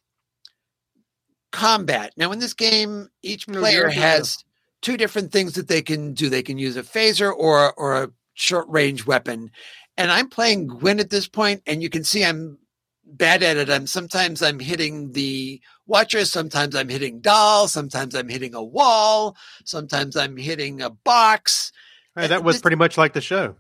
combat. 1.52 2.14
Now, 2.18 2.32
in 2.32 2.40
this 2.40 2.54
game, 2.54 3.10
each 3.22 3.48
player 3.48 3.90
has 3.90 4.44
two 4.82 4.98
different 4.98 5.32
things 5.32 5.54
that 5.54 5.68
they 5.68 5.82
can 5.82 6.14
do. 6.14 6.30
They 6.30 6.44
can 6.44 6.58
use 6.58 6.78
a 6.78 6.84
phaser 6.84 7.34
or 7.34 7.74
or 7.74 8.04
a 8.04 8.12
short 8.34 8.68
range 8.70 9.06
weapon. 9.06 9.52
And 9.98 10.12
I'm 10.12 10.30
playing 10.30 10.68
Gwyn 10.68 11.00
at 11.00 11.10
this 11.10 11.28
point, 11.28 11.62
and 11.68 11.82
you 11.84 11.90
can 11.90 12.04
see 12.04 12.24
I'm 12.26 12.58
bad 13.06 13.44
at 13.44 13.58
it. 13.58 13.70
I'm 13.70 13.86
sometimes 13.88 14.42
I'm 14.42 14.60
hitting 14.60 15.12
the 15.12 15.62
watcher, 15.86 16.26
sometimes 16.26 16.76
I'm 16.76 16.90
hitting 16.90 17.20
Dal, 17.20 17.68
sometimes 17.68 18.16
I'm 18.16 18.30
hitting 18.30 18.56
a 18.56 18.64
wall, 18.64 19.36
sometimes 19.66 20.16
I'm 20.16 20.38
hitting 20.38 20.82
a 20.82 20.90
box. 20.90 21.72
Hey, 22.16 22.26
Uh, 22.26 22.28
that 22.28 22.44
was 22.44 22.62
pretty 22.62 22.78
much 22.78 22.98
like 22.98 23.14
the 23.14 23.22
show. 23.22 23.56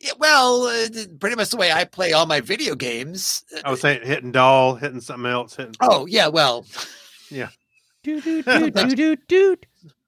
Yeah, 0.00 0.12
well, 0.18 0.64
uh, 0.64 0.86
pretty 1.18 1.36
much 1.36 1.50
the 1.50 1.56
way 1.56 1.72
I 1.72 1.84
play 1.84 2.12
all 2.12 2.26
my 2.26 2.40
video 2.40 2.74
games. 2.74 3.44
I 3.64 3.70
was 3.70 3.80
saying 3.80 4.00
hitting 4.04 4.32
Dal, 4.32 4.74
hitting 4.74 5.00
something 5.00 5.30
else, 5.30 5.56
hitting. 5.56 5.74
Oh 5.80 6.06
yeah, 6.06 6.28
well, 6.28 6.66
Do, 8.04 8.20
do, 8.20 8.42
do, 8.42 8.70
do, 8.70 8.94
do, 8.94 9.16
do, 9.16 9.56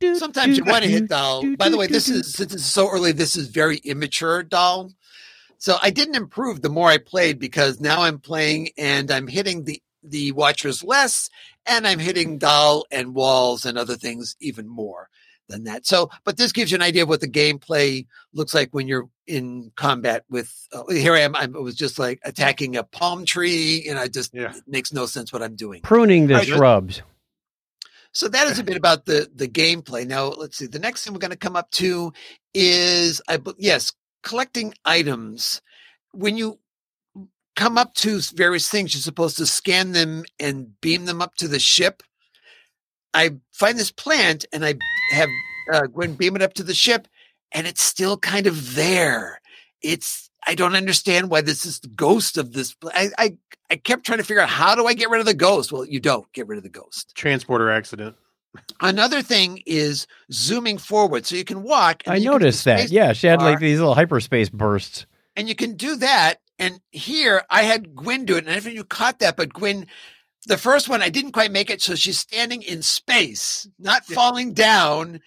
do, 0.01 0.17
sometimes 0.17 0.57
you 0.59 0.65
want 0.65 0.85
to 0.85 0.91
hit 0.91 1.09
Dal. 1.09 1.57
By 1.57 1.69
the 1.69 1.77
way, 1.77 1.87
this 1.87 2.09
is 2.09 2.33
since 2.35 2.55
it's 2.55 2.67
so 2.67 2.89
early. 2.91 3.13
This 3.13 3.37
is 3.37 3.49
very 3.49 3.79
immature 3.79 4.43
Dal. 4.43 4.93
So 5.61 5.77
I 5.81 5.91
didn't 5.91 6.17
improve 6.17 6.61
the 6.63 6.69
more 6.69 6.89
I 6.89 6.99
played 6.99 7.39
because 7.39 7.79
now 7.81 8.03
I'm 8.03 8.19
playing 8.19 8.71
and 8.77 9.11
I'm 9.13 9.29
hitting 9.29 9.65
the 9.65 9.81
the 10.03 10.33
watchers 10.33 10.83
less, 10.83 11.29
and 11.67 11.87
I'm 11.87 11.99
hitting 11.99 12.39
Dal 12.39 12.87
and 12.91 13.15
walls 13.15 13.65
and 13.67 13.77
other 13.79 13.97
things 13.97 14.35
even 14.41 14.67
more. 14.67 15.09
than 15.49 15.65
that. 15.65 15.85
So, 15.85 16.09
but 16.25 16.37
this 16.37 16.53
gives 16.53 16.71
you 16.71 16.77
an 16.77 16.83
idea 16.83 17.03
of 17.03 17.09
what 17.09 17.21
the 17.21 17.29
gameplay 17.29 18.07
looks 18.33 18.55
like 18.55 18.71
when 18.71 18.87
you're 18.89 19.09
in 19.27 19.73
combat 19.77 20.25
with. 20.31 20.51
Uh, 20.73 20.85
here 20.91 21.13
I 21.15 21.21
am. 21.21 21.35
I 21.37 21.47
was 21.47 21.75
just 21.75 21.99
like 21.99 22.21
attacking 22.25 22.77
a 22.77 22.85
palm 22.85 23.25
tree, 23.27 23.87
and 23.91 23.99
I 23.99 24.07
just 24.09 24.33
Yeah. 24.33 24.55
it 24.57 24.63
makes 24.69 24.93
no 24.93 25.07
sense 25.07 25.33
what 25.33 25.43
I'm 25.43 25.57
doing. 25.57 25.83
Pruning 25.83 26.29
the 26.29 26.35
All 26.35 26.39
right, 26.41 26.49
let's- 26.49 26.57
shrubs. 26.59 27.03
So 28.13 28.27
that 28.29 28.47
is 28.49 28.59
a 28.59 28.65
bit 28.65 28.77
about 28.77 29.05
the 29.07 29.29
the 29.35 29.49
gameplay. 29.49 30.07
Now 30.07 30.29
let's 30.29 30.57
see. 30.57 30.67
The 30.67 30.79
next 30.79 31.05
thing 31.05 31.13
we're 31.13 31.19
going 31.21 31.31
to 31.33 31.37
come 31.37 31.57
up 31.57 31.71
to 31.73 32.13
is 32.55 33.21
I 33.29 33.37
bel- 33.37 33.55
yes, 33.59 33.93
collecting 34.23 34.75
items. 34.85 35.61
When 36.13 36.37
you 36.37 36.59
come 37.57 37.79
up 37.79 37.95
to 37.95 38.21
various 38.35 38.69
things, 38.69 38.95
you're 38.95 39.03
supposed 39.03 39.37
to 39.39 39.47
scan 39.47 39.93
them 39.93 40.25
and 40.39 40.81
beam 40.81 41.05
them 41.05 41.21
up 41.21 41.35
to 41.37 41.49
the 41.49 41.59
ship. 41.59 42.03
I 43.13 43.37
find 43.53 43.79
this 43.79 43.91
plant 43.91 44.45
and 44.53 44.65
I 44.65 44.75
have 45.13 45.29
uh, 45.73 45.87
Gwyn 45.87 46.15
beam 46.15 46.37
it 46.37 46.43
up 46.43 46.55
to 46.55 46.63
the 46.63 46.75
ship, 46.75 47.09
and 47.53 47.67
it's 47.67 47.83
still 47.83 48.17
kind 48.17 48.47
of 48.47 48.75
there. 48.75 49.41
It's 49.83 50.31
I 50.47 50.55
don't 50.55 50.75
understand 50.75 51.31
why 51.31 51.43
this 51.43 51.67
is 51.67 51.81
the 51.81 51.89
ghost 51.89 52.39
of 52.39 52.53
this. 52.53 52.75
I 52.95 53.11
I 53.19 53.37
I 53.71 53.77
kept 53.77 54.05
trying 54.05 54.19
to 54.19 54.25
figure 54.25 54.43
out 54.43 54.49
how 54.49 54.75
do 54.75 54.87
I 54.87 54.95
get 54.95 55.11
rid 55.11 55.21
of 55.21 55.27
the 55.27 55.35
ghost. 55.35 55.73
Well, 55.73 55.85
you 55.85 56.01
don't 56.01 56.31
get 56.33 56.47
rid 56.49 56.57
of 56.57 56.63
the 56.63 56.71
ghost. 56.71 57.15
Transporter 57.15 57.71
accident. 57.71 58.17
Another 58.81 59.23
thing 59.23 59.63
is 59.67 60.07
zooming 60.33 60.79
forward, 60.79 61.27
so 61.27 61.37
you 61.37 61.45
can 61.45 61.63
walk. 61.63 62.03
and 62.07 62.13
I 62.13 62.17
then 62.17 62.23
you 62.23 62.31
can 62.31 62.39
do 62.39 62.45
noticed 62.45 62.65
that. 62.65 62.91
Yeah, 62.91 63.13
she 63.13 63.27
had 63.27 63.41
like 63.43 63.61
these 63.61 63.79
little 63.79 63.95
hyperspace 63.95 64.49
bursts. 64.49 65.07
and 65.37 65.49
you 65.49 65.55
can 65.55 65.75
do 65.77 65.97
that. 65.97 66.37
And 66.59 66.81
here 66.91 67.43
I 67.49 67.63
had 67.63 67.95
Gwyn 67.95 68.25
do 68.27 68.37
it, 68.37 68.45
and 68.45 68.51
I 68.51 68.55
don't 68.55 68.65
know 68.65 68.71
if 68.71 68.77
you 68.77 68.85
caught 68.85 69.21
that, 69.21 69.37
but 69.37 69.53
Gwyn, 69.55 69.87
the 70.47 70.59
first 70.59 70.89
one 70.89 71.01
I 71.03 71.09
didn't 71.09 71.33
quite 71.33 71.51
make 71.53 71.71
it, 71.71 71.81
so 71.81 71.95
she's 71.95 72.19
standing 72.19 72.63
in 72.63 72.83
space, 72.83 73.67
not 73.79 74.05
falling 74.05 74.53
down. 74.53 75.21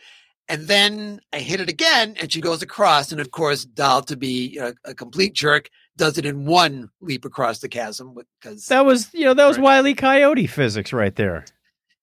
And 0.49 0.67
then 0.67 1.21
I 1.31 1.39
hit 1.39 1.61
it 1.61 1.69
again, 1.69 2.15
and 2.19 2.31
she 2.31 2.41
goes 2.41 2.61
across. 2.61 3.11
And 3.11 3.21
of 3.21 3.31
course, 3.31 3.63
Dal, 3.65 4.01
to 4.03 4.17
be 4.17 4.57
a, 4.57 4.73
a 4.83 4.93
complete 4.93 5.33
jerk, 5.33 5.69
does 5.95 6.17
it 6.17 6.25
in 6.25 6.45
one 6.45 6.89
leap 7.01 7.23
across 7.25 7.59
the 7.59 7.69
chasm 7.69 8.13
because 8.41 8.67
That 8.67 8.85
was, 8.85 9.11
you 9.13 9.23
know, 9.25 9.33
that 9.33 9.45
was 9.47 9.57
Right. 9.57 9.63
Wiley 9.63 9.93
Coyote 9.95 10.47
physics 10.47 10.91
right 10.91 11.15
there. 11.15 11.45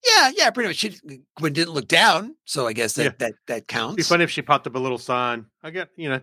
Yeah, 0.05 0.31
yeah, 0.35 0.49
pretty 0.49 0.69
much. 0.69 0.77
She, 0.77 0.97
Gwyn 1.37 1.53
didn't 1.53 1.73
look 1.73 1.87
down, 1.87 2.35
so 2.45 2.65
I 2.67 2.73
guess 2.73 2.93
that 2.93 3.03
Yeah. 3.03 3.09
that 3.19 3.33
that 3.47 3.53
It'd 3.57 3.67
be 3.67 3.73
counts. 3.73 4.07
funny 4.07 4.23
if 4.23 4.31
she 4.31 4.41
popped 4.41 4.65
up 4.67 4.75
a 4.75 4.79
little 4.79 4.97
sign. 4.97 5.45
I 5.63 5.69
got 5.71 5.89
you 5.95 6.09
know. 6.09 6.21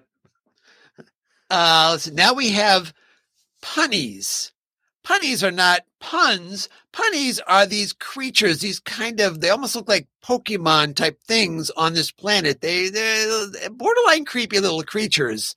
Uh, 1.51 1.89
let's 1.93 2.05
see. 2.05 2.11
Now 2.11 2.35
we 2.35 2.51
have 2.51 2.93
punnies. 3.63 4.53
Punnies 5.07 5.43
are 5.43 5.51
not 5.53 5.83
puns. 6.01 6.69
Punnies 6.93 7.41
are 7.47 7.65
these 7.65 7.93
creatures, 7.95 8.59
these 8.59 8.79
kind 8.81 9.21
of, 9.21 9.41
they 9.41 9.49
almost 9.49 9.75
look 9.75 9.89
like 9.89 10.07
Pokemon 10.23 10.95
type 10.97 11.19
things 11.23 11.71
on 11.71 11.95
this 11.95 12.11
planet. 12.11 12.61
They, 12.61 12.91
they're 12.91 13.71
borderline 13.71 14.27
creepy 14.27 14.61
little 14.61 14.83
creatures. 14.83 15.55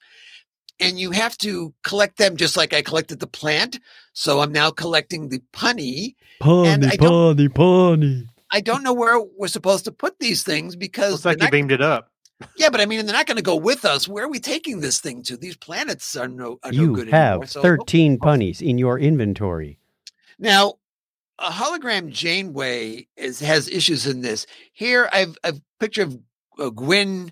And 0.79 0.97
you 0.97 1.11
have 1.11 1.37
to 1.39 1.73
collect 1.83 2.17
them 2.17 2.37
just 2.37 2.55
like 2.55 2.73
I 2.73 2.81
collected 2.81 3.19
the 3.19 3.27
plant. 3.27 3.77
So 4.13 4.39
I'm 4.39 4.51
now 4.53 4.71
collecting 4.71 5.27
the 5.29 5.41
punny. 5.53 6.15
And 6.43 6.85
I 6.85 6.95
don't- 6.95 7.37
punny, 7.37 7.47
punny. 7.49 8.25
I 8.51 8.59
don't 8.61 8.83
know 8.83 8.93
where 8.93 9.19
we're 9.37 9.47
supposed 9.47 9.85
to 9.85 9.91
put 9.91 10.19
these 10.19 10.43
things 10.43 10.75
because 10.75 11.15
it's 11.15 11.25
like 11.25 11.37
they're 11.37 11.47
you 11.47 11.51
beamed 11.51 11.71
it 11.71 11.81
up. 11.81 12.11
yeah, 12.57 12.69
but 12.69 12.81
I 12.81 12.85
mean, 12.85 13.05
they're 13.05 13.15
not 13.15 13.25
going 13.27 13.37
to 13.37 13.41
go 13.43 13.55
with 13.55 13.85
us. 13.85 14.07
Where 14.07 14.25
are 14.25 14.29
we 14.29 14.39
taking 14.39 14.81
this 14.81 14.99
thing 14.99 15.23
to? 15.23 15.37
These 15.37 15.55
planets 15.57 16.15
are 16.17 16.27
no, 16.27 16.59
are 16.63 16.71
no 16.71 16.81
You 16.81 16.93
good 16.95 17.09
have 17.09 17.33
anymore. 17.33 17.45
So- 17.47 17.61
13 17.61 18.19
punnies 18.19 18.61
in 18.61 18.77
your 18.77 18.99
inventory. 18.99 19.77
Now, 20.37 20.73
a 21.39 21.49
hologram 21.49 22.09
Janeway 22.09 23.07
is 23.15 23.39
has 23.39 23.67
issues 23.69 24.05
in 24.05 24.21
this. 24.21 24.45
Here, 24.73 25.09
I've 25.13 25.37
a 25.43 25.53
picture 25.79 26.03
of 26.03 26.19
uh, 26.59 26.69
Gwyn 26.69 27.31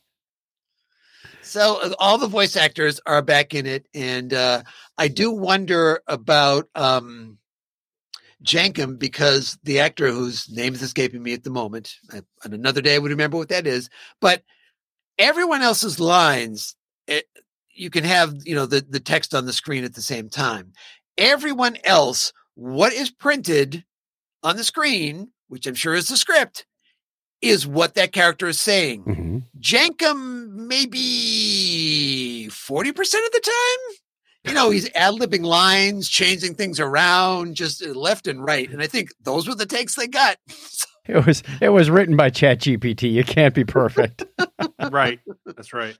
so 1.51 1.79
uh, 1.81 1.93
all 1.99 2.17
the 2.17 2.27
voice 2.27 2.55
actors 2.55 2.99
are 3.05 3.21
back 3.21 3.53
in 3.53 3.65
it, 3.65 3.85
and 3.93 4.33
uh, 4.33 4.63
I 4.97 5.09
do 5.09 5.31
wonder 5.31 6.01
about 6.07 6.69
um, 6.75 7.37
Jankom 8.43 8.97
because 8.97 9.57
the 9.63 9.81
actor 9.81 10.07
whose 10.09 10.49
name 10.49 10.73
is 10.73 10.81
escaping 10.81 11.21
me 11.21 11.33
at 11.33 11.43
the 11.43 11.49
moment, 11.49 11.93
I, 12.11 12.21
on 12.45 12.53
another 12.53 12.81
day 12.81 12.95
I 12.95 12.99
would 12.99 13.11
remember 13.11 13.37
what 13.37 13.49
that 13.49 13.67
is, 13.67 13.89
but 14.21 14.43
everyone 15.19 15.61
else's 15.61 15.99
lines, 15.99 16.75
it, 17.07 17.25
you 17.73 17.89
can 17.89 18.05
have 18.05 18.33
you 18.45 18.55
know 18.55 18.65
the 18.65 18.85
the 18.87 18.99
text 18.99 19.35
on 19.35 19.45
the 19.45 19.53
screen 19.53 19.83
at 19.83 19.93
the 19.93 20.01
same 20.01 20.29
time. 20.29 20.71
Everyone 21.17 21.77
else, 21.83 22.31
what 22.55 22.93
is 22.93 23.11
printed 23.11 23.83
on 24.41 24.55
the 24.55 24.63
screen, 24.63 25.31
which 25.49 25.67
I'm 25.67 25.75
sure 25.75 25.93
is 25.95 26.07
the 26.07 26.17
script, 26.17 26.65
is 27.41 27.65
what 27.65 27.95
that 27.95 28.11
character 28.11 28.47
is 28.47 28.59
saying. 28.59 29.03
Mhm. 29.03 29.43
Jankom 29.59 30.49
maybe 30.67 32.47
40% 32.51 33.25
of 33.25 33.31
the 33.31 33.41
time. 33.43 33.97
You 34.43 34.53
know, 34.53 34.69
he's 34.71 34.89
ad 34.95 35.13
libbing 35.15 35.43
lines, 35.43 36.09
changing 36.09 36.55
things 36.55 36.79
around 36.79 37.55
just 37.55 37.83
uh, 37.85 37.89
left 37.89 38.25
and 38.27 38.43
right. 38.43 38.69
And 38.71 38.81
I 38.81 38.87
think 38.87 39.09
those 39.21 39.47
were 39.47 39.55
the 39.55 39.65
takes 39.65 39.95
they 39.95 40.07
got. 40.07 40.37
It 41.07 41.25
was 41.25 41.41
it 41.59 41.69
was 41.69 41.89
written 41.89 42.15
by 42.15 42.29
ChatGPT. 42.29 43.11
You 43.11 43.23
can't 43.23 43.55
be 43.55 43.63
perfect. 43.65 44.23
right. 44.91 45.19
That's 45.47 45.73
right. 45.73 45.97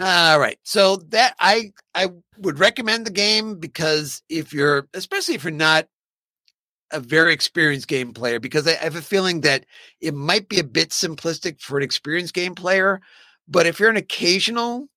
All 0.00 0.40
right. 0.40 0.58
So 0.62 0.96
that 1.10 1.34
I 1.38 1.72
I 1.94 2.08
would 2.38 2.58
recommend 2.58 3.06
the 3.06 3.10
game 3.12 3.56
because 3.60 4.22
if 4.30 4.54
you're 4.54 4.88
especially 4.94 5.34
if 5.34 5.44
you're 5.44 5.50
not 5.50 5.86
a 6.92 7.00
very 7.00 7.32
experienced 7.32 7.88
game 7.88 8.12
player, 8.12 8.38
because 8.38 8.66
I, 8.66 8.74
have 8.74 8.96
a 8.96 9.02
feeling 9.02 9.40
that 9.42 9.66
it 10.00 10.14
might 10.14 10.48
be 10.48 10.58
a 10.58 10.64
bit 10.64 10.90
simplistic 10.90 11.60
for 11.60 11.76
an 11.76 11.82
experienced 11.82 12.34
game 12.34 12.54
player. 12.54 13.00
But 13.48 13.66
if 13.66 13.80
you're 13.80 13.90
an 13.90 13.96
occasional 13.96 14.88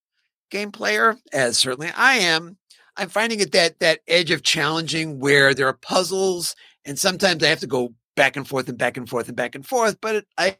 game 0.51 0.71
player, 0.71 1.17
as 1.33 1.59
certainly 1.59 1.91
I 1.95 2.15
am, 2.15 2.57
I'm 2.97 3.09
finding 3.09 3.39
it 3.39 3.51
that 3.51 3.79
that 3.79 3.99
edge 4.07 4.31
of 4.31 4.43
challenging 4.43 5.19
where 5.19 5.53
there 5.53 5.67
are 5.67 5.73
puzzles 5.73 6.55
and 6.85 6.97
sometimes 6.97 7.43
I 7.43 7.47
have 7.47 7.59
to 7.59 7.67
go 7.67 7.93
back 8.15 8.37
and 8.37 8.47
forth 8.47 8.69
and 8.69 8.77
back 8.77 8.95
and 8.95 9.09
forth 9.09 9.27
and 9.27 9.35
back 9.35 9.55
and 9.55 9.65
forth, 9.65 9.97
but 9.99 10.25
I 10.37 10.55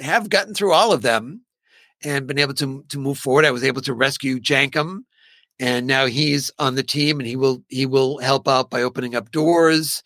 have 0.00 0.30
gotten 0.30 0.54
through 0.54 0.72
all 0.72 0.92
of 0.92 1.02
them 1.02 1.42
and 2.04 2.26
been 2.26 2.38
able 2.38 2.54
to 2.54 2.84
to 2.88 2.98
move 2.98 3.18
forward. 3.18 3.44
I 3.44 3.50
was 3.50 3.64
able 3.64 3.82
to 3.82 3.94
rescue 3.94 4.38
Jankom, 4.38 5.00
and 5.58 5.86
now 5.86 6.06
he's 6.06 6.50
on 6.58 6.74
the 6.74 6.82
team, 6.82 7.18
and 7.18 7.26
he 7.26 7.36
will 7.36 7.64
he 7.68 7.86
will 7.86 8.18
help 8.18 8.46
out 8.46 8.70
by 8.70 8.82
opening 8.82 9.14
up 9.14 9.30
doors 9.30 10.02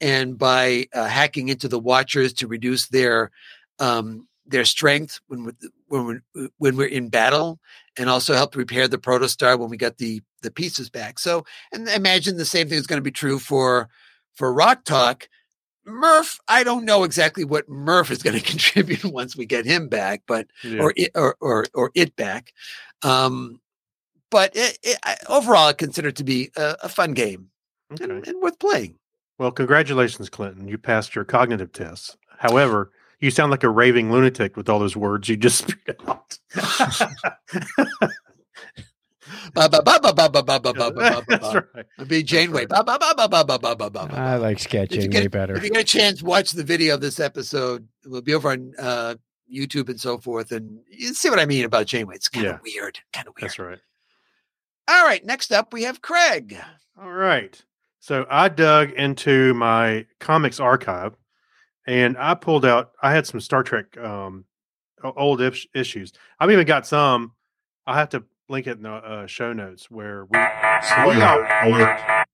and 0.00 0.36
by 0.38 0.86
uh, 0.92 1.06
hacking 1.06 1.48
into 1.48 1.68
the 1.68 1.78
Watchers 1.78 2.32
to 2.34 2.46
reduce 2.46 2.88
their 2.88 3.30
um, 3.78 4.28
their 4.46 4.64
strength 4.64 5.20
when 5.28 5.44
we're, 5.44 5.52
when 5.88 6.04
we're 6.34 6.48
when 6.58 6.76
we're 6.76 6.88
in 6.88 7.08
battle, 7.08 7.58
and 7.96 8.10
also 8.10 8.34
help 8.34 8.56
repair 8.56 8.88
the 8.88 8.98
Protostar 8.98 9.58
when 9.58 9.70
we 9.70 9.76
got 9.76 9.98
the 9.98 10.20
the 10.42 10.50
pieces 10.50 10.90
back. 10.90 11.18
So, 11.18 11.44
and 11.72 11.88
imagine 11.88 12.36
the 12.36 12.44
same 12.44 12.68
thing 12.68 12.78
is 12.78 12.86
going 12.86 12.98
to 12.98 13.02
be 13.02 13.10
true 13.10 13.38
for 13.38 13.88
for 14.34 14.52
Rock 14.52 14.84
Talk. 14.84 15.28
Murf, 15.86 16.38
I 16.48 16.64
don't 16.64 16.86
know 16.86 17.04
exactly 17.04 17.44
what 17.44 17.68
Murf 17.68 18.10
is 18.10 18.22
going 18.22 18.38
to 18.40 18.42
contribute 18.42 19.04
once 19.04 19.36
we 19.36 19.46
get 19.46 19.66
him 19.66 19.88
back, 19.88 20.22
but 20.26 20.46
Yeah. 20.62 20.82
or 20.82 20.92
it 20.96 21.10
or 21.14 21.36
or 21.40 21.66
or 21.74 21.90
it 21.94 22.16
back. 22.16 22.52
Um, 23.02 23.60
but 24.30 24.56
it, 24.56 24.78
it, 24.82 24.98
I, 25.04 25.16
overall, 25.28 25.68
I 25.68 25.72
consider 25.74 26.08
it 26.08 26.16
to 26.16 26.24
be 26.24 26.50
a, 26.56 26.76
a 26.84 26.88
fun 26.88 27.12
game 27.12 27.50
okay. 27.92 28.04
and, 28.04 28.26
and 28.26 28.42
worth 28.42 28.58
playing. 28.58 28.98
Well, 29.38 29.50
congratulations, 29.50 30.28
Clinton. 30.28 30.68
You 30.68 30.78
passed 30.78 31.14
your 31.14 31.24
cognitive 31.24 31.72
tests. 31.72 32.16
However, 32.38 32.92
you 33.20 33.30
sound 33.30 33.50
like 33.50 33.64
a 33.64 33.70
raving 33.70 34.12
lunatic 34.12 34.56
with 34.56 34.68
all 34.68 34.78
those 34.78 34.96
words 34.96 35.28
you 35.28 35.36
just 35.36 35.58
spit 35.68 36.00
out. 36.06 36.38
I'd 41.98 42.08
be 42.08 42.22
Janeway. 42.22 42.66
I 44.12 44.36
like 44.36 44.58
Sketch 44.58 44.90
Janeway 44.90 45.28
better. 45.28 45.56
If 45.56 45.64
you 45.64 45.70
get 45.70 45.80
a 45.80 45.84
chance, 45.84 46.22
watch 46.22 46.52
the 46.52 46.64
video 46.64 46.94
of 46.94 47.00
this 47.00 47.18
episode. 47.20 47.88
It 48.04 48.08
will 48.10 48.22
be 48.22 48.34
over 48.34 48.50
on 48.50 48.72
uh, 48.78 49.14
YouTube 49.52 49.88
and 49.88 50.00
so 50.00 50.18
forth, 50.18 50.52
and 50.52 50.80
you 50.90 51.14
see 51.14 51.30
what 51.30 51.38
I 51.38 51.46
mean 51.46 51.64
about 51.64 51.86
Janeway. 51.86 52.16
It's 52.16 52.28
kind 52.28 52.46
of 52.46 52.60
weird. 52.62 52.98
Kind 53.12 53.28
of 53.28 53.34
weird. 53.36 53.50
That's 53.50 53.58
right. 53.58 53.78
All 54.88 55.04
right. 55.04 55.24
Next 55.24 55.52
up, 55.52 55.72
we 55.72 55.84
have 55.84 56.02
Craig. 56.02 56.58
All 57.00 57.10
right. 57.12 57.62
So 58.04 58.26
I 58.28 58.50
dug 58.50 58.90
into 58.90 59.54
my 59.54 60.04
comics 60.20 60.60
archive 60.60 61.14
and 61.86 62.18
I 62.18 62.34
pulled 62.34 62.66
out, 62.66 62.90
I 63.00 63.14
had 63.14 63.26
some 63.26 63.40
Star 63.40 63.62
Trek 63.62 63.96
um, 63.96 64.44
old 65.02 65.40
ish- 65.40 65.66
issues. 65.74 66.12
I've 66.38 66.50
even 66.50 66.66
got 66.66 66.86
some. 66.86 67.32
I'll 67.86 67.94
have 67.94 68.10
to 68.10 68.22
link 68.50 68.66
it 68.66 68.76
in 68.76 68.82
the 68.82 68.92
uh, 68.92 69.26
show 69.26 69.54
notes 69.54 69.90
where 69.90 70.26
we. 70.26 70.38
Spoiler 70.82 71.46
alert. 71.62 72.26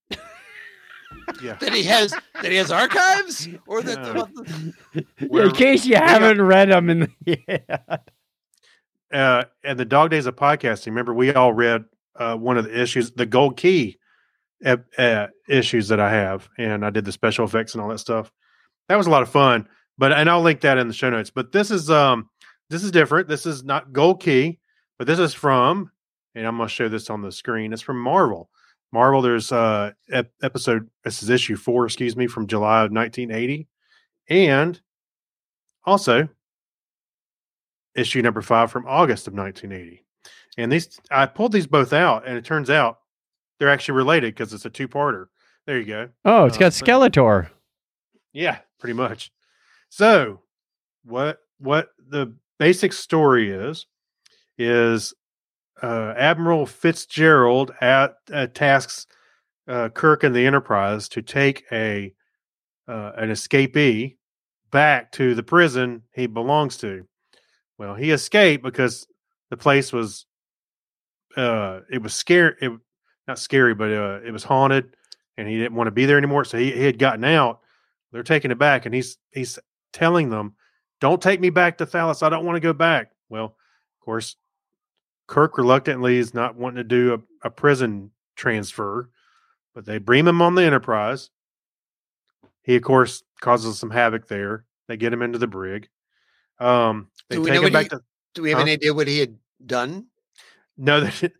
Yeah. 1.40 1.54
That 1.60 1.72
he 1.72 1.84
has 1.84 2.10
that 2.10 2.50
he 2.50 2.56
has 2.56 2.72
archives, 2.72 3.46
or 3.68 3.80
that 3.84 4.04
Yeah. 4.04 5.02
Yeah, 5.20 5.28
Where- 5.28 5.44
in 5.44 5.52
case 5.52 5.86
you 5.86 5.94
haven't 5.94 6.42
read 6.42 6.70
them 6.72 6.90
in 6.90 6.98
the 7.24 7.38
yeah. 7.48 7.96
uh, 9.12 9.44
and 9.62 9.78
the 9.78 9.84
Dog 9.84 10.10
Days 10.10 10.26
of 10.26 10.34
Podcasting. 10.34 10.86
Remember, 10.86 11.14
we 11.14 11.32
all 11.32 11.52
read 11.52 11.84
uh, 12.16 12.34
one 12.34 12.58
of 12.58 12.64
the 12.64 12.76
issues, 12.82 13.12
the 13.12 13.24
Gold 13.26 13.56
Key 13.56 13.99
uh, 14.64 15.26
issues 15.48 15.88
that 15.88 16.00
I 16.00 16.11
have, 16.11 16.48
and 16.58 16.84
I 16.84 16.90
did 16.90 17.04
the 17.04 17.12
special 17.12 17.44
effects 17.44 17.74
and 17.74 17.82
all 17.82 17.88
that 17.88 17.98
stuff. 17.98 18.30
That 18.88 18.96
was 18.96 19.06
a 19.06 19.11
lot 19.11 19.22
of 19.22 19.28
fun. 19.28 19.68
But 20.00 20.12
and 20.12 20.30
I'll 20.30 20.40
link 20.40 20.62
that 20.62 20.78
in 20.78 20.88
the 20.88 20.94
show 20.94 21.11
notes. 21.11 21.30
But 21.30 21.52
this 21.52 21.70
is 21.70 21.90
um 21.90 22.30
this 22.70 22.82
is 22.82 22.90
different. 22.90 23.28
This 23.28 23.44
is 23.44 23.62
not 23.64 23.92
Gold 23.92 24.22
Key, 24.22 24.58
but 24.98 25.06
this 25.06 25.18
is 25.18 25.34
from, 25.34 25.90
and 26.34 26.46
I'm 26.46 26.56
going 26.56 26.68
to 26.68 26.74
show 26.74 26.88
this 26.88 27.11
on 27.11 27.20
the 27.20 27.30
screen. 27.30 27.72
It's 27.72 27.82
from 27.82 28.00
Marvel. 28.00 28.48
Marvel. 28.92 29.20
There's 29.20 29.52
uh 29.52 29.92
ep- 30.11 30.32
episode. 30.42 30.88
This 31.04 31.22
is 31.22 31.28
issue 31.28 31.56
four, 31.56 31.84
excuse 31.84 32.16
me, 32.16 32.26
from 32.26 32.46
July 32.46 32.84
of 32.84 32.92
1980, 32.92 33.68
and 34.28 34.80
also 35.84 36.28
issue 37.94 38.22
number 38.22 38.40
five 38.40 38.70
from 38.70 38.86
August 38.86 39.28
of 39.28 39.34
1980. 39.34 40.02
And 40.56 40.72
these, 40.72 40.98
I 41.11 41.26
pulled 41.26 41.52
these 41.52 41.66
both 41.66 41.92
out, 41.92 42.26
and 42.26 42.38
it 42.38 42.44
turns 42.44 42.70
out 42.70 42.99
they're 43.61 43.68
actually 43.70 43.94
related 43.96 44.34
because 44.34 44.52
it's 44.52 44.64
a 44.64 44.70
two-parter. 44.70 45.26
There 45.66 45.78
you 45.78 45.84
go. 45.84 46.08
Oh, 46.24 46.46
it's 46.46 46.56
Uh, 46.56 46.61
got 46.61 46.72
so- 46.72 46.84
Skeletor. 46.84 47.50
Yeah, 48.32 48.58
pretty 48.80 48.94
much. 48.94 49.30
So, 49.90 50.40
what 51.04 51.38
what 51.58 51.90
the 51.98 52.34
basic 52.58 52.92
story 52.92 53.50
is 53.50 53.86
is 54.58 55.14
uh, 55.82 56.14
Admiral 56.16 56.66
Fitzgerald 56.66 57.72
at, 57.80 58.14
uh, 58.32 58.46
tasks 58.48 59.06
uh, 59.68 59.88
Kirk 59.90 60.24
and 60.24 60.34
the 60.34 60.46
Enterprise 60.46 61.08
to 61.11 61.22
take 61.22 61.64
a 61.70 62.14
uh, 62.88 63.12
an 63.16 63.30
escapee 63.30 64.16
back 64.70 65.12
to 65.12 65.34
the 65.34 65.42
prison 65.42 66.02
he 66.14 66.26
belongs 66.26 66.76
to. 66.78 67.06
Well, 67.78 67.94
he 67.94 68.11
escaped 68.11 68.62
because 68.64 69.06
the 69.50 69.56
place 69.56 69.92
was 69.92 70.26
uh, 71.36 71.80
it 71.90 72.02
was 72.02 72.14
scary. 72.14 72.54
It 72.61 72.72
not 73.30 73.38
scary, 73.38 73.74
but 73.74 73.90
uh, 73.92 74.20
it 74.26 74.32
was 74.32 74.42
haunted, 74.42 74.96
and 75.36 75.46
he 75.48 75.56
didn't 75.56 75.74
want 75.76 75.86
to 75.86 75.92
be 75.92 76.04
there 76.04 76.18
anymore. 76.18 76.44
So 76.44 76.58
he, 76.58 76.72
he 76.72 76.84
had 76.84 76.98
gotten 76.98 77.24
out. 77.24 77.60
They're 78.12 78.24
taking 78.24 78.50
it 78.50 78.58
back, 78.58 78.86
and 78.86 78.94
he's 78.94 79.18
he's 79.30 79.58
telling 79.92 80.30
them, 80.30 80.54
"Don't 81.00 81.22
take 81.22 81.40
me 81.40 81.50
back 81.50 81.78
to 81.78 81.86
Thalos. 81.86 82.24
I 82.24 82.28
don't 82.28 82.44
want 82.44 82.56
to 82.56 82.60
go 82.60 82.72
back." 82.72 83.12
Well, 83.28 83.44
of 83.44 84.04
course, 84.04 84.34
Kirk 85.28 85.56
reluctantly 85.58 86.16
is 86.16 86.34
not 86.34 86.56
wanting 86.56 86.78
to 86.78 86.84
do 86.84 87.14
a, 87.14 87.46
a 87.46 87.50
prison 87.50 88.10
transfer, 88.34 89.10
but 89.74 89.86
they 89.86 89.98
bring 89.98 90.26
him 90.26 90.42
on 90.42 90.56
the 90.56 90.64
Enterprise. 90.64 91.30
He, 92.64 92.74
of 92.74 92.82
course, 92.82 93.22
causes 93.40 93.78
some 93.78 93.90
havoc 93.90 94.26
there. 94.26 94.64
They 94.88 94.96
get 94.96 95.12
him 95.12 95.22
into 95.22 95.38
the 95.38 95.46
brig. 95.46 95.88
Um, 96.58 97.08
they 97.28 97.36
Do 97.36 97.42
we 97.42 97.50
take 97.50 97.62
him 97.62 97.72
back 97.72 97.84
he- 97.84 97.88
to 97.90 98.00
Do 98.34 98.42
we 98.42 98.50
have 98.50 98.58
Huh? 98.58 98.62
any 98.62 98.72
idea 98.72 98.92
what 98.92 99.06
he 99.06 99.20
had 99.20 99.36
done? 99.64 100.06
no. 100.76 101.00
That, 101.00 101.32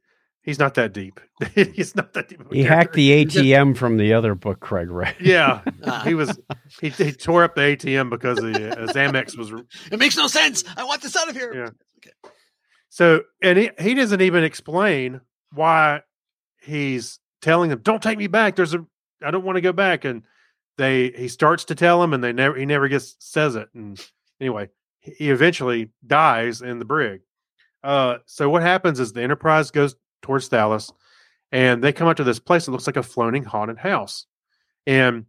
he's 0.43 0.59
not 0.59 0.74
that 0.74 0.93
deep. 0.93 1.20
he's 1.55 1.95
not 1.95 2.12
that 2.14 2.28
deep. 2.28 2.41
of 2.41 2.51
a 2.51 2.55
He 2.55 2.62
hacked 2.62 2.95
the 2.95 3.24
ATM 3.24 3.76
from 3.76 3.97
the 3.97 4.12
other 4.12 4.34
book 4.34 4.61
Craig 4.61 4.91
read. 4.91 5.14
Yeah, 5.20 5.62
Ah. 5.84 6.03
he 6.07 6.14
was. 6.14 6.38
He, 6.80 6.91
he 6.91 7.12
tore 7.12 7.45
up 7.45 7.55
the 7.55 7.62
ATM 7.62 8.11
because 8.11 8.38
the 8.38 8.78
uh, 8.80 8.86
Amex 8.93 9.36
was 9.36 9.53
It 9.91 9.99
makes 9.99 10.16
no 10.16 10.26
sense. 10.26 10.64
I 10.76 10.84
want 10.84 11.03
this 11.03 11.16
out 11.16 11.28
of 11.28 11.36
here. 11.36 11.55
Yeah. 11.55 12.30
So, 12.88 13.22
and 13.43 13.57
he, 13.57 13.70
he 13.78 13.95
doesn't 13.95 14.20
even 14.20 14.43
explain 14.43 15.20
why 15.53 16.03
he's 16.61 17.20
telling 17.41 17.70
them, 17.70 17.80
"Don't 17.82 18.03
take 18.03 18.18
me 18.18 18.26
back." 18.26 18.57
There's 18.57 18.74
a, 18.74 18.84
I 19.24 19.30
don't 19.30 19.45
want 19.45 19.57
to 19.57 19.61
go 19.62 19.72
back, 19.72 20.05
and 20.05 20.22
they 20.76 21.11
he 21.11 21.28
starts 21.28 21.64
to 21.66 21.74
tell 21.74 22.03
him, 22.03 22.12
and 22.12 22.22
they 22.22 22.32
never 22.32 22.57
he 22.59 22.66
never 22.66 22.88
gets 22.88 23.14
says 23.20 23.55
it, 23.55 23.68
and 23.74 24.01
anyway, 24.41 24.70
he 25.01 25.30
eventually 25.30 25.91
dies 26.05 26.62
in 26.62 26.78
the 26.78 26.84
brig. 26.84 27.20
Uh, 27.82 28.18
so 28.26 28.51
what 28.51 28.62
happens 28.62 29.01
is 29.01 29.12
the 29.12 29.22
Enterprise 29.22 29.70
goes 29.70 29.95
towards 30.23 30.49
Thalos, 30.49 30.93
and 31.53 31.83
they 31.83 31.93
come 31.93 32.09
up 32.09 32.16
to 32.16 32.25
this 32.25 32.39
place 32.39 32.66
that 32.66 32.73
looks 32.73 32.87
like 32.87 32.97
a 32.97 33.03
floating 33.03 33.45
haunted 33.45 33.79
house, 33.79 34.27
and 34.87 35.27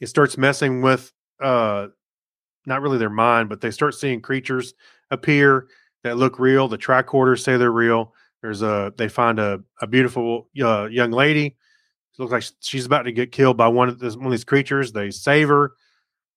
it 0.00 0.06
starts 0.08 0.36
messing 0.36 0.82
with 0.82 1.12
uh, 1.42 1.88
not 2.66 2.82
really 2.82 2.98
their 2.98 3.10
mind, 3.10 3.48
but 3.48 3.60
they 3.60 3.70
start 3.70 3.94
seeing 3.94 4.20
creatures 4.20 4.74
appear 5.10 5.66
that 6.02 6.16
look 6.16 6.38
real. 6.38 6.68
The 6.68 6.78
tricorders 6.78 7.42
say 7.42 7.56
they're 7.56 7.70
real. 7.70 8.14
There's 8.42 8.62
a 8.62 8.92
they 8.96 9.08
find 9.08 9.38
a 9.38 9.60
a 9.80 9.86
beautiful 9.86 10.48
uh, 10.60 10.86
young 10.90 11.10
lady. 11.10 11.46
It 11.46 12.18
looks 12.18 12.32
like 12.32 12.44
she's 12.60 12.86
about 12.86 13.02
to 13.02 13.12
get 13.12 13.32
killed 13.32 13.56
by 13.56 13.68
one 13.68 13.88
of 13.88 13.98
this, 13.98 14.16
one 14.16 14.26
of 14.26 14.32
these 14.32 14.44
creatures. 14.44 14.92
They 14.92 15.10
save 15.10 15.48
her, 15.48 15.72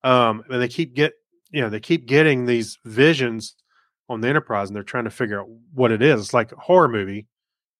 um, 0.03 0.43
and 0.49 0.61
they 0.61 0.67
keep 0.67 0.95
get 0.95 1.13
you 1.51 1.61
know 1.61 1.69
they 1.69 1.80
keep 1.80 2.07
getting 2.07 2.45
these 2.45 2.78
visions 2.86 3.55
on 4.09 4.21
the 4.21 4.28
Enterprise, 4.30 4.69
and 4.69 4.75
they're 4.75 4.84
trying 4.84 5.03
to 5.03 5.09
figure 5.09 5.41
out 5.41 5.47
what 5.73 5.91
it 5.91 6.01
is. 6.01 6.21
It's 6.21 6.34
like 6.34 6.51
a 6.51 6.55
horror 6.55 6.88
movie, 6.88 7.28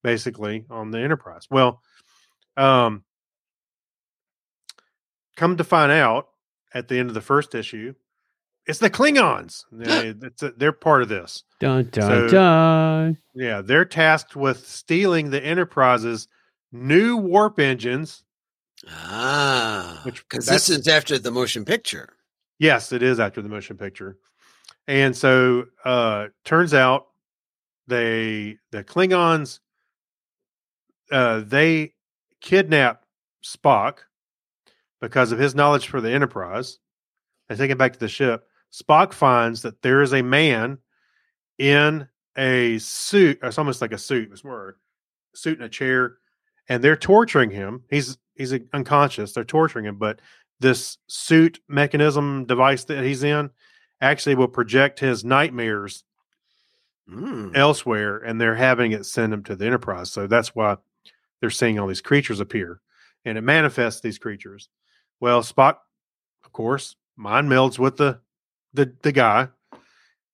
basically 0.08 0.64
on 0.70 0.89
the 0.89 0.99
Enterprise. 0.99 1.47
Well, 1.51 1.82
um, 2.55 3.03
come 5.36 5.58
to 5.58 5.66
find 5.66 5.91
out 5.91 6.30
at 6.74 6.88
the 6.88 6.97
end 6.97 7.10
of 7.10 7.14
the 7.14 7.20
first 7.20 7.53
issue, 7.53 7.93
it's 8.66 8.80
the 8.80 8.89
Klingons. 8.89 9.66
They, 9.72 10.16
it's 10.22 10.43
a, 10.43 10.51
they're 10.51 10.72
part 10.72 11.01
of 11.01 11.10
this. 11.10 11.43
Dun 11.60 11.89
dun 11.91 12.10
So- 12.10 12.28
dun. 12.30 13.18
Yeah, 13.36 13.62
they're 13.62 13.84
tasked 13.84 14.36
with 14.38 14.66
stealing 14.66 15.30
the 15.30 15.43
Enterprise's 15.45 16.30
new 16.72 17.18
warp 17.18 17.60
engines. 17.60 18.24
Ah, 18.89 20.01
because 20.05 20.45
this 20.45 20.70
is 20.70 20.88
after 20.88 21.20
the 21.20 21.32
motion 21.32 21.66
picture. 21.66 22.14
Yes, 22.60 22.93
it 22.93 23.03
is 23.03 23.20
after 23.20 23.41
the 23.41 23.49
motion 23.49 23.76
picture. 23.78 24.18
And 24.88 25.14
so 25.18 25.66
uh 25.84 26.28
turns 26.45 26.74
out 26.74 27.08
they 27.88 28.58
the 28.72 28.84
Klingons 28.86 29.60
uh 31.12 31.41
they 31.45 31.93
kidnap 32.41 33.03
Spock 33.43 33.99
because 35.01 35.32
of 35.32 35.39
his 35.39 35.55
knowledge 35.55 35.88
for 35.88 36.01
the 36.01 36.12
Enterprise. 36.12 36.80
They 37.49 37.55
take 37.55 37.72
him 37.72 37.78
back 37.78 37.93
to 37.93 37.99
the 37.99 38.08
ship. 38.08 38.47
Spock 38.74 39.14
finds 39.14 39.62
that 39.62 39.82
there 39.82 40.01
is 40.01 40.14
a 40.14 40.22
man 40.22 40.80
in 41.58 42.08
a 42.38 42.78
suit. 42.80 43.39
It's 43.41 43.58
almost 43.58 43.82
like 43.82 43.93
a 43.93 43.97
suit. 43.97 44.30
It's 44.32 44.43
more 44.43 44.78
a 45.34 45.38
suit 45.38 45.58
and 45.58 45.66
a 45.66 45.70
chair, 45.70 46.18
and 46.68 46.84
they're 46.84 46.97
torturing 46.97 47.49
him. 47.51 47.84
He's 47.89 48.18
he's 48.36 48.53
unconscious. 48.74 49.34
They're 49.34 49.43
torturing 49.43 49.86
him, 49.86 49.97
but 49.97 50.20
this 50.60 50.97
suit 51.08 51.60
mechanism 51.68 52.45
device 52.45 52.84
that 52.86 53.03
he's 53.03 53.24
in 53.24 53.51
actually 54.01 54.36
will 54.36 54.47
project 54.47 54.99
his 54.99 55.24
nightmares 55.24 56.03
Mm. 57.10 57.55
elsewhere, 57.55 58.18
and 58.18 58.39
they're 58.41 58.55
having 58.55 58.91
it 58.91 59.05
send 59.05 59.34
him 59.34 59.41
to 59.43 59.55
the 59.55 59.66
Enterprise. 59.66 60.12
So 60.12 60.28
that's 60.28 60.53
why 60.53 60.76
they're 61.40 61.50
seeing 61.50 61.80
all 61.80 61.88
these 61.88 62.02
creatures 62.02 62.40
appear, 62.40 62.82
and 63.26 63.38
it 63.38 63.42
manifests 63.42 64.02
these 64.02 64.18
creatures. 64.18 64.70
Well, 65.20 65.42
Spock, 65.42 65.78
of 66.44 66.52
course, 66.52 66.96
mind 67.16 67.50
melds 67.50 67.80
with 67.80 67.98
the 67.98 68.20
the 68.74 68.94
the 69.02 69.12
guy, 69.12 69.50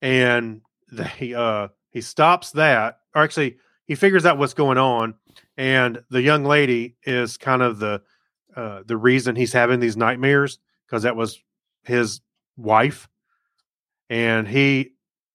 and 0.02 0.62
they 0.92 1.34
uh 1.34 1.70
he 1.90 2.02
stops 2.02 2.52
that, 2.52 3.00
or 3.16 3.24
actually 3.24 3.58
he 3.86 3.96
figures 3.96 4.26
out 4.26 4.38
what's 4.38 4.54
going 4.54 4.78
on, 4.78 5.16
and 5.58 6.04
the 6.10 6.22
young 6.22 6.46
lady 6.46 6.96
is 7.04 7.38
kind 7.38 7.62
of 7.62 7.80
the 7.80 8.02
uh 8.56 8.84
the 8.86 8.98
reason 8.98 9.36
he's 9.36 9.54
having 9.54 9.80
these 9.80 9.98
nightmares 9.98 10.60
because 10.86 11.04
that 11.04 11.16
was 11.16 11.42
his 11.84 12.22
wife, 12.58 13.08
and 14.10 14.48
he 14.48 14.92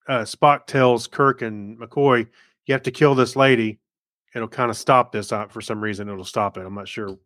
uh, 0.09 0.23
Spock 0.23 0.67
tells 0.67 1.07
Kirk 1.07 1.43
and 1.43 1.79
McCoy, 1.79 2.27
"You 2.67 2.73
have 2.73 2.83
to 2.85 2.91
kill 2.91 3.15
this 3.15 3.37
lady. 3.37 3.79
It'll 4.35 4.49
kind 4.49 4.71
of 4.71 4.77
stop 4.77 5.13
this. 5.13 5.33
Uh, 5.33 5.47
for 5.47 5.61
some 5.61 5.81
reason, 5.83 6.09
it'll 6.09 6.25
stop 6.25 6.57
it. 6.59 6.65
I'm 6.67 6.75
not 6.75 6.89
sure 6.89 7.17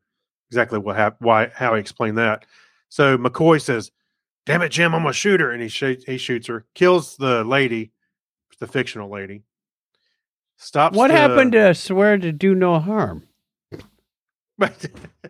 exactly 0.51 0.79
what 0.79 0.97
hap- 0.97 1.21
why 1.21 1.51
how 1.55 1.75
he 1.75 1.81
explained 1.81 2.19
that." 2.19 2.47
So 2.89 3.17
McCoy 3.19 3.61
says, 3.61 3.91
"Damn 4.47 4.63
it, 4.63 4.69
Jim, 4.71 4.95
I'm 4.95 5.03
gonna 5.03 5.13
shoot 5.13 5.41
her," 5.41 5.51
and 5.51 5.63
he 5.63 5.69
shoots 5.69 6.05
he 6.05 6.17
shoots 6.19 6.47
her, 6.47 6.65
kills 6.75 7.17
the 7.17 7.43
lady, 7.45 7.93
the 8.61 8.67
fictional 8.67 9.11
lady. 9.11 9.43
Stops. 10.59 10.97
What 10.97 11.09
the- 11.09 11.15
happened 11.17 11.53
to 11.53 11.75
swear 11.75 12.19
to 12.19 12.31
do 12.33 12.55
no 12.55 12.79
harm? 12.79 13.27
But 14.59 14.87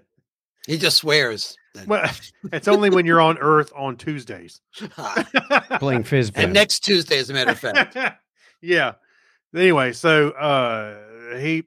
He 0.67 0.79
just 0.79 0.99
swears. 0.99 1.57
then. 1.75 1.87
well, 1.87 2.09
it's 2.53 2.69
only 2.69 2.91
when 2.91 3.07
you're 3.07 3.21
on 3.21 3.39
Earth 3.39 3.73
on 3.75 3.97
Tuesdays. 3.97 4.61
Playing 5.79 6.05
Fizbin. 6.05 6.33
and 6.37 6.53
next 6.53 6.81
Tuesday, 6.81 7.19
as 7.19 7.31
a 7.31 7.33
matter 7.35 7.51
of 7.53 7.59
fact. 7.59 7.97
yeah. 8.61 8.93
Anyway, 9.57 9.93
so 9.93 10.31
uh 10.31 10.99
he 11.39 11.65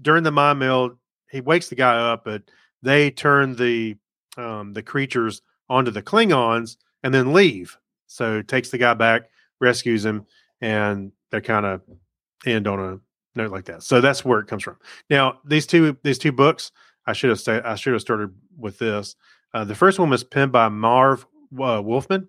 during 0.00 0.22
the 0.22 0.30
mind 0.32 0.58
meld, 0.60 0.96
he 1.30 1.40
wakes 1.40 1.68
the 1.68 1.74
guy 1.74 1.96
up, 1.96 2.24
but 2.24 2.42
they 2.82 3.10
turn 3.10 3.54
the 3.56 3.96
um 4.36 4.72
the 4.72 4.82
creatures 4.82 5.42
onto 5.68 5.90
the 5.90 6.02
Klingons 6.02 6.76
and 7.02 7.12
then 7.12 7.32
leave. 7.32 7.76
So 8.06 8.40
takes 8.42 8.70
the 8.70 8.78
guy 8.78 8.94
back, 8.94 9.28
rescues 9.60 10.04
him, 10.04 10.26
and 10.60 11.12
they 11.30 11.40
kind 11.40 11.66
of 11.66 11.82
end 12.46 12.66
on 12.66 12.78
a 12.80 13.00
note 13.38 13.50
like 13.50 13.66
that. 13.66 13.82
So 13.82 14.00
that's 14.00 14.24
where 14.24 14.40
it 14.40 14.46
comes 14.46 14.62
from. 14.62 14.76
Now 15.10 15.40
these 15.44 15.66
two 15.66 15.96
these 16.02 16.18
two 16.18 16.32
books, 16.32 16.72
I 17.06 17.12
should 17.12 17.30
have 17.30 17.40
sta- 17.40 17.62
I 17.64 17.74
should 17.74 17.92
have 17.92 18.02
started 18.02 18.30
with 18.56 18.78
this. 18.78 19.16
Uh, 19.54 19.64
the 19.64 19.74
first 19.74 19.98
one 19.98 20.10
was 20.10 20.24
penned 20.24 20.52
by 20.52 20.68
Marv 20.68 21.26
uh, 21.60 21.80
Wolfman, 21.82 22.28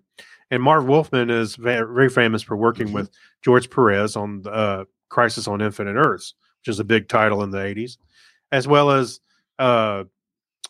and 0.50 0.62
Marv 0.62 0.86
Wolfman 0.86 1.28
is 1.30 1.54
very, 1.56 2.08
famous 2.08 2.42
for 2.42 2.56
working 2.56 2.88
Mhm. 2.88 2.92
with 2.92 3.10
George 3.42 3.68
Perez 3.70 4.16
on 4.16 4.42
uh, 4.46 4.84
Crisis 5.10 5.46
on 5.46 5.60
Infinite 5.60 5.96
Earths, 5.96 6.34
which 6.60 6.68
is 6.72 6.80
a 6.80 6.84
big 6.84 7.08
title 7.08 7.42
in 7.42 7.50
the 7.50 7.58
'80s, 7.58 7.96
as 8.52 8.66
well 8.68 8.90
as 8.90 9.20
uh, 9.58 10.04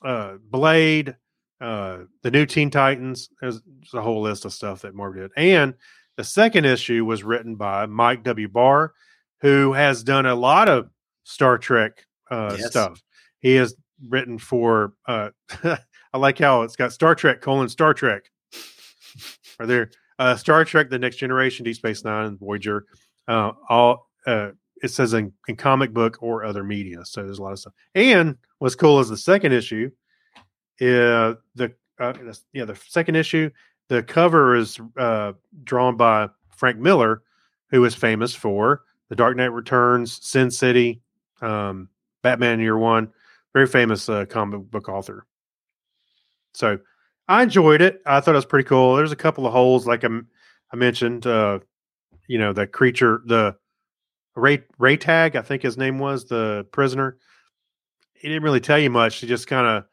uh, 0.03 0.35
Blade, 0.43 1.17
uh, 1.61 1.99
the 2.23 2.31
new 2.31 2.47
Teen 2.47 2.71
Titans. 2.71 3.29
There's, 3.41 3.61
there's 3.63 3.95
a 3.95 4.03
whole 4.03 4.23
list 4.23 4.45
of 4.45 4.53
stuff 4.53 4.83
that 4.83 4.95
Marv 4.95 5.17
did, 5.17 5.31
and 5.37 5.75
the 6.17 6.25
second 6.25 6.65
issue 6.67 7.05
was 7.05 7.23
written 7.23 7.57
by 7.57 7.87
Mike 7.87 8.25
W. 8.25 8.49
Barr, 8.49 8.93
who 9.41 9.73
has 9.73 10.03
done 10.05 10.27
a 10.27 10.35
lot 10.35 10.69
of 10.69 10.91
Star 11.25 11.57
Trek 11.59 12.05
uh, 12.31 12.57
Yes. 12.59 12.71
stuff. 12.71 13.03
He 13.41 13.55
has 13.55 13.75
written 14.09 14.39
for. 14.39 14.93
Uh, 15.07 15.31
I 16.13 16.19
like 16.19 16.39
how 16.39 16.63
it's 16.63 16.75
got 16.77 16.93
Star 16.93 17.15
Trek 17.15 17.41
colon 17.41 17.69
Star 17.69 17.95
Trek. 17.95 18.25
Are 19.61 19.67
there 19.67 19.91
uh, 20.19 20.37
Star 20.37 20.65
Trek: 20.65 20.91
The 20.91 20.99
Next 20.99 21.17
Generation, 21.17 21.65
Deep 21.65 21.77
Space 21.77 22.05
Nine, 22.05 22.27
and 22.27 22.39
Voyager? 22.39 22.85
Uh, 23.29 23.53
all 23.69 24.11
uh, 24.27 24.51
it 24.83 24.89
says 24.89 25.13
in, 25.13 25.33
in 25.49 25.57
comic 25.57 25.93
book 25.93 26.19
or 26.21 26.45
other 26.45 26.65
media. 26.65 27.05
So 27.05 27.23
there's 27.23 27.39
a 27.39 27.43
lot 27.43 27.53
of 27.53 27.59
stuff. 27.59 27.75
And 27.95 28.37
what's 28.59 28.75
cool 28.75 29.01
is 29.01 29.09
the 29.09 29.17
second 29.17 29.53
issue. 29.53 29.91
Uh, 30.81 31.35
the 31.55 31.73
uh, 31.99 32.15
yeah, 32.53 32.65
the 32.65 32.79
second 32.89 33.17
issue. 33.17 33.51
The 33.89 34.03
cover 34.03 34.55
is 34.55 34.79
uh, 34.97 35.33
drawn 35.65 35.97
by 35.97 36.29
Frank 36.51 36.79
Miller, 36.79 37.23
who 37.71 37.85
is 37.85 37.95
famous 37.95 38.35
for 38.35 38.83
The 39.09 39.17
Dark 39.17 39.37
Knight 39.37 39.53
Returns, 39.53 40.25
Sin 40.25 40.51
City, 40.51 41.03
um, 41.43 41.89
Batman 42.23 42.61
Year 42.61 42.79
One. 42.79 43.13
Very 43.53 43.67
famous 43.67 44.09
uh, 44.09 44.25
comic 44.27 44.71
book 44.71 44.89
author. 44.89 45.27
So 46.55 46.79
I 47.29 47.43
enjoyed 47.43 47.83
it. 47.83 48.01
I 48.07 48.21
thought 48.21 48.35
it 48.35 48.37
was 48.37 48.45
pretty 48.45 48.69
cool. 48.69 48.97
There's 48.97 49.13
a 49.13 49.17
couple 49.17 49.47
of 49.47 49.53
holes, 49.53 49.87
like 49.87 50.05
I, 50.05 50.77
mentioned. 50.77 51.27
Uh, 51.27 51.59
you 52.29 52.39
know, 52.39 52.53
the 52.53 52.67
creature, 52.67 53.23
the 53.27 53.57
Ray 54.37 54.63
Ray 54.79 54.97
Tag, 54.97 55.37
I 55.37 55.43
think 55.43 55.63
his 55.63 55.77
name 55.77 55.99
was 55.99 56.25
the 56.27 56.67
prisoner. 56.73 57.17
He 58.15 58.29
didn't 58.29 58.43
really 58.43 58.61
tell 58.61 58.79
you 58.79 58.91
much. 58.91 59.17
He 59.17 59.27
just 59.27 59.47
kind 59.47 59.67
of 59.67 59.85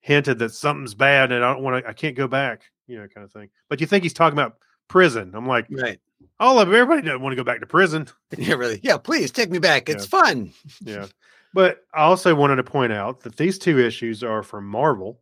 hinted 0.00 0.38
that 0.38 0.52
something's 0.54 0.94
bad, 0.94 1.32
and 1.32 1.44
I 1.44 1.52
don't 1.52 1.62
want 1.62 1.84
to. 1.84 1.88
I 1.88 1.92
can't 1.92 2.16
go 2.16 2.28
back. 2.28 2.62
You 2.86 2.98
know, 2.98 3.08
kind 3.08 3.24
of 3.24 3.32
thing. 3.32 3.48
But 3.68 3.80
you 3.80 3.86
think 3.86 4.04
he's 4.04 4.12
talking 4.14 4.38
about 4.38 4.58
prison? 4.88 5.32
I'm 5.34 5.46
like, 5.46 5.66
Right. 5.70 5.98
all 6.38 6.60
of 6.60 6.72
everybody 6.72 7.02
doesn't 7.02 7.20
want 7.20 7.32
to 7.32 7.36
go 7.36 7.44
back 7.44 7.60
to 7.60 7.66
prison. 7.66 8.06
Yeah, 8.38 8.54
really. 8.54 8.78
Yeah, 8.82 8.96
please 8.98 9.30
take 9.32 9.50
me 9.50 9.58
back. 9.58 9.88
It's 9.88 10.06
fun. 10.06 10.52
yeah. 10.80 11.06
But 11.52 11.84
I 11.94 12.02
also 12.02 12.34
wanted 12.34 12.56
to 12.56 12.62
point 12.64 12.92
out 12.92 13.20
that 13.20 13.36
these 13.36 13.58
two 13.58 13.78
issues 13.80 14.22
are 14.22 14.42
from 14.42 14.66
Marvel. 14.66 15.20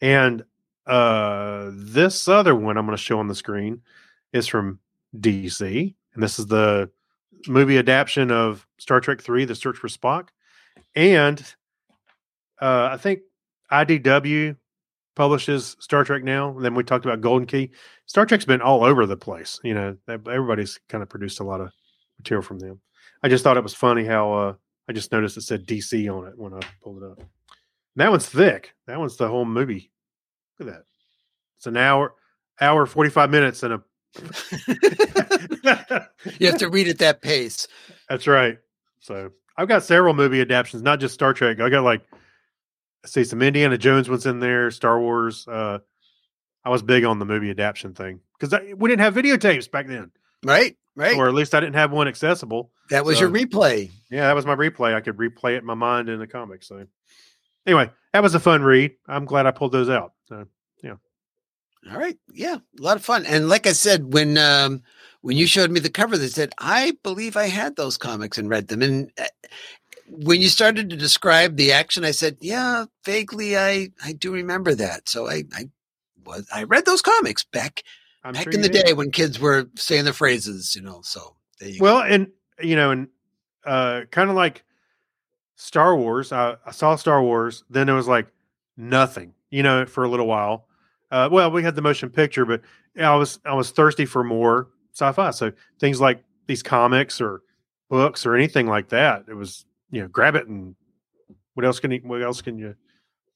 And 0.00 0.44
uh 0.86 1.70
this 1.72 2.26
other 2.28 2.54
one 2.56 2.76
I'm 2.76 2.84
going 2.86 2.96
to 2.96 3.02
show 3.02 3.20
on 3.20 3.28
the 3.28 3.34
screen 3.36 3.80
is 4.32 4.48
from 4.48 4.80
DC. 5.16 5.94
And 6.14 6.22
this 6.22 6.38
is 6.40 6.46
the 6.46 6.90
movie 7.46 7.78
adaptation 7.78 8.30
of 8.30 8.66
Star 8.78 9.00
Trek 9.00 9.20
3, 9.20 9.44
The 9.44 9.54
Search 9.54 9.76
for 9.76 9.88
Spock. 9.88 10.28
And 10.94 11.40
uh 12.60 12.90
I 12.92 12.96
think 12.96 13.20
IDW 13.70 14.56
publishes 15.14 15.76
Star 15.80 16.04
Trek 16.04 16.24
now. 16.24 16.54
And 16.54 16.64
then 16.64 16.74
we 16.74 16.84
talked 16.84 17.04
about 17.04 17.20
Golden 17.20 17.46
Key. 17.46 17.70
Star 18.06 18.26
Trek's 18.26 18.44
been 18.44 18.62
all 18.62 18.84
over 18.84 19.06
the 19.06 19.16
place. 19.16 19.60
You 19.64 19.74
know, 19.74 19.96
everybody's 20.08 20.78
kind 20.88 21.02
of 21.02 21.08
produced 21.08 21.40
a 21.40 21.44
lot 21.44 21.60
of 21.60 21.70
material 22.18 22.42
from 22.42 22.58
them. 22.58 22.80
I 23.22 23.28
just 23.28 23.44
thought 23.44 23.56
it 23.56 23.62
was 23.62 23.74
funny 23.74 24.04
how 24.04 24.32
uh, 24.32 24.54
I 24.88 24.92
just 24.92 25.12
noticed 25.12 25.36
it 25.36 25.42
said 25.42 25.66
DC 25.66 26.12
on 26.12 26.26
it 26.28 26.34
when 26.36 26.54
I 26.54 26.60
pulled 26.82 27.02
it 27.02 27.10
up. 27.10 27.18
And 27.18 27.28
that 27.96 28.10
one's 28.10 28.26
thick. 28.26 28.74
That 28.86 28.98
one's 28.98 29.16
the 29.16 29.28
whole 29.28 29.44
movie. 29.44 29.90
Look 30.58 30.68
at 30.68 30.74
that. 30.74 30.84
It's 31.58 31.66
an 31.66 31.76
hour, 31.76 32.14
hour 32.60 32.86
forty 32.86 33.10
five 33.10 33.30
minutes, 33.30 33.62
and 33.62 33.74
a. 33.74 33.82
You 36.38 36.46
have 36.48 36.58
to 36.58 36.68
read 36.70 36.88
at 36.88 36.98
that 36.98 37.20
pace. 37.22 37.66
That's 38.08 38.26
right. 38.26 38.58
So 39.00 39.30
I've 39.56 39.68
got 39.68 39.82
several 39.82 40.14
movie 40.14 40.40
adaptations, 40.40 40.82
not 40.82 41.00
just 41.00 41.14
Star 41.14 41.32
Trek. 41.34 41.60
I 41.60 41.68
got 41.68 41.82
like, 41.82 42.02
let's 43.02 43.12
see, 43.12 43.24
some 43.24 43.42
Indiana 43.42 43.76
Jones 43.78 44.08
ones 44.08 44.24
in 44.26 44.38
there, 44.40 44.70
Star 44.70 45.00
Wars. 45.00 45.46
Uh, 45.48 45.78
I 46.64 46.70
was 46.70 46.82
big 46.82 47.04
on 47.04 47.18
the 47.18 47.24
movie 47.24 47.50
adaptation 47.50 47.94
thing 47.94 48.20
because 48.38 48.54
we 48.76 48.88
didn't 48.88 49.00
have 49.00 49.14
videotapes 49.14 49.68
back 49.70 49.88
then, 49.88 50.12
Right? 50.44 50.76
Right. 50.94 51.16
or 51.16 51.26
at 51.26 51.34
least 51.34 51.54
I 51.54 51.60
didn't 51.60 51.74
have 51.76 51.90
one 51.90 52.06
accessible. 52.06 52.70
that 52.90 53.04
was 53.04 53.18
so- 53.18 53.22
your 53.26 53.30
replay. 53.30 53.90
Yeah, 54.10 54.26
that 54.28 54.34
was 54.36 54.46
my 54.46 54.54
replay. 54.54 54.94
I 54.94 55.00
could 55.00 55.16
replay 55.16 55.54
it 55.54 55.58
in 55.58 55.64
my 55.66 55.74
mind 55.74 56.08
in 56.08 56.18
the 56.20 56.26
comics. 56.26 56.68
So 56.68 56.86
anyway, 57.66 57.90
that 58.12 58.22
was 58.22 58.34
a 58.34 58.40
fun 58.40 58.62
read. 58.62 58.92
I'm 59.08 59.24
glad 59.24 59.46
I 59.46 59.50
pulled 59.52 59.72
those 59.72 59.88
out. 59.90 60.12
All 61.90 61.98
right. 61.98 62.16
Yeah. 62.32 62.56
A 62.78 62.82
lot 62.82 62.96
of 62.96 63.04
fun. 63.04 63.26
And 63.26 63.48
like 63.48 63.66
I 63.66 63.72
said, 63.72 64.12
when 64.12 64.38
um 64.38 64.82
when 65.22 65.36
you 65.36 65.46
showed 65.46 65.70
me 65.70 65.80
the 65.80 65.90
cover, 65.90 66.16
they 66.18 66.28
said, 66.28 66.52
I 66.58 66.96
believe 67.02 67.36
I 67.36 67.46
had 67.46 67.76
those 67.76 67.96
comics 67.96 68.38
and 68.38 68.48
read 68.48 68.68
them. 68.68 68.82
And 68.82 69.10
uh, 69.18 69.24
when 70.08 70.40
you 70.40 70.48
started 70.48 70.90
to 70.90 70.96
describe 70.96 71.56
the 71.56 71.72
action, 71.72 72.04
I 72.04 72.10
said, 72.10 72.36
Yeah, 72.40 72.86
vaguely 73.04 73.56
I 73.56 73.90
I 74.04 74.12
do 74.12 74.32
remember 74.32 74.74
that. 74.74 75.08
So 75.08 75.28
I 75.28 75.44
I 75.54 75.68
was 76.24 76.46
I 76.54 76.64
read 76.64 76.86
those 76.86 77.02
comics 77.02 77.44
back 77.44 77.82
I'm 78.24 78.34
back 78.34 78.44
sure 78.44 78.52
in 78.52 78.62
the 78.62 78.68
did. 78.68 78.86
day 78.86 78.92
when 78.92 79.10
kids 79.10 79.40
were 79.40 79.68
saying 79.76 80.04
the 80.04 80.12
phrases, 80.12 80.74
you 80.76 80.82
know. 80.82 81.00
So 81.02 81.36
there 81.58 81.68
you 81.68 81.80
Well, 81.82 82.02
and 82.02 82.28
you 82.60 82.76
know, 82.76 82.90
and 82.92 83.08
uh, 83.64 84.02
kind 84.10 84.30
of 84.30 84.36
like 84.36 84.64
Star 85.56 85.96
Wars. 85.96 86.32
I, 86.32 86.56
I 86.64 86.70
saw 86.70 86.96
Star 86.96 87.22
Wars, 87.22 87.64
then 87.70 87.88
it 87.88 87.92
was 87.92 88.08
like 88.08 88.28
nothing. 88.76 89.34
You 89.50 89.62
know, 89.62 89.84
for 89.84 90.04
a 90.04 90.08
little 90.08 90.26
while. 90.26 90.66
Uh, 91.12 91.28
well, 91.30 91.50
we 91.50 91.62
had 91.62 91.76
the 91.76 91.82
motion 91.82 92.08
picture, 92.10 92.44
but 92.44 92.62
I 93.00 93.14
was 93.14 93.38
I 93.44 93.54
was 93.54 93.70
thirsty 93.70 94.06
for 94.06 94.24
more 94.24 94.68
sci-fi. 94.94 95.30
So 95.30 95.52
things 95.78 96.00
like 96.00 96.24
these 96.46 96.62
comics 96.62 97.20
or 97.20 97.42
books 97.90 98.26
or 98.26 98.34
anything 98.34 98.66
like 98.66 98.88
that. 98.88 99.26
It 99.28 99.34
was 99.34 99.64
you 99.90 100.00
know, 100.00 100.08
grab 100.08 100.34
it 100.34 100.48
and 100.48 100.74
what 101.54 101.66
else 101.66 101.78
can 101.80 101.90
you, 101.90 102.00
what 102.02 102.22
else 102.22 102.40
can 102.40 102.56
you? 102.58 102.74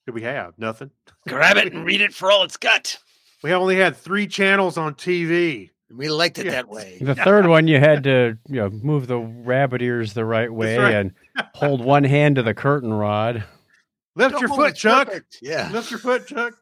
Did 0.06 0.14
we 0.14 0.22
have 0.22 0.58
nothing? 0.58 0.90
Grab 1.28 1.56
it 1.58 1.72
and 1.74 1.84
read 1.84 2.00
it 2.00 2.14
for 2.14 2.30
all 2.30 2.44
it's 2.44 2.56
got. 2.56 2.96
We 3.42 3.52
only 3.52 3.76
had 3.76 3.96
three 3.96 4.26
channels 4.26 4.78
on 4.78 4.94
TV. 4.94 5.70
We 5.90 6.08
liked 6.08 6.38
it 6.38 6.46
Yeah. 6.46 6.52
that 6.52 6.68
way. 6.68 6.96
The 7.00 7.14
third 7.14 7.46
one, 7.48 7.68
you 7.68 7.78
had 7.78 8.04
to 8.04 8.38
you 8.48 8.56
know 8.56 8.70
move 8.70 9.06
the 9.08 9.18
rabbit 9.18 9.82
ears 9.82 10.14
the 10.14 10.24
right 10.24 10.50
way 10.50 10.78
right. 10.78 10.94
and 10.94 11.12
hold 11.54 11.84
one 11.84 12.04
hand 12.04 12.36
to 12.36 12.42
the 12.42 12.54
curtain 12.54 12.92
rod. 12.94 13.44
Lift 14.14 14.32
Don't 14.32 14.40
your 14.40 14.48
foot, 14.48 14.74
Chuck. 14.76 15.08
perfect. 15.08 15.38
Yeah. 15.42 15.70
Lift 15.72 15.90
your 15.90 16.00
foot, 16.00 16.26
Chuck. 16.26 16.54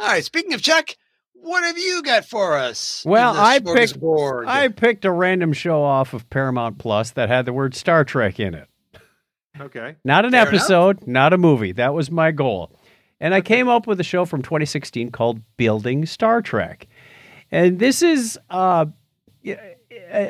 All 0.00 0.06
right. 0.08 0.24
Speaking 0.24 0.54
of 0.54 0.62
Chuck, 0.62 0.96
what 1.34 1.62
have 1.64 1.78
you 1.78 2.02
got 2.02 2.24
for 2.24 2.56
us? 2.56 3.02
Well, 3.06 3.34
I 3.36 3.58
picked- 3.58 4.00
smorgasbord? 4.00 4.46
I 4.46 4.68
picked 4.68 5.04
a 5.04 5.10
random 5.12 5.52
show 5.52 5.82
off 5.82 6.14
of 6.14 6.28
Paramount 6.30 6.78
Plus 6.78 7.10
that 7.12 7.28
had 7.28 7.44
the 7.46 7.52
word 7.52 7.74
Star 7.74 8.04
Trek 8.04 8.40
in 8.40 8.54
it. 8.54 8.68
Okay. 9.60 9.96
Not 10.04 10.24
an 10.24 10.30
Fair 10.32 10.42
enough. 10.42 10.54
episode, 10.54 11.06
not 11.06 11.32
a 11.32 11.38
movie. 11.38 11.72
That 11.72 11.92
was 11.92 12.10
my 12.10 12.30
goal. 12.30 12.72
And 13.20 13.34
I 13.34 13.42
came 13.42 13.68
up 13.68 13.86
with 13.86 14.00
a 14.00 14.04
show 14.04 14.24
from 14.24 14.40
2016 14.42 15.10
called 15.10 15.40
Building 15.58 16.06
Star 16.06 16.40
Trek. 16.40 16.86
And 17.50 17.78
this 17.78 18.00
is 18.00 18.38
uh, 18.48 18.86
a, 19.44 19.66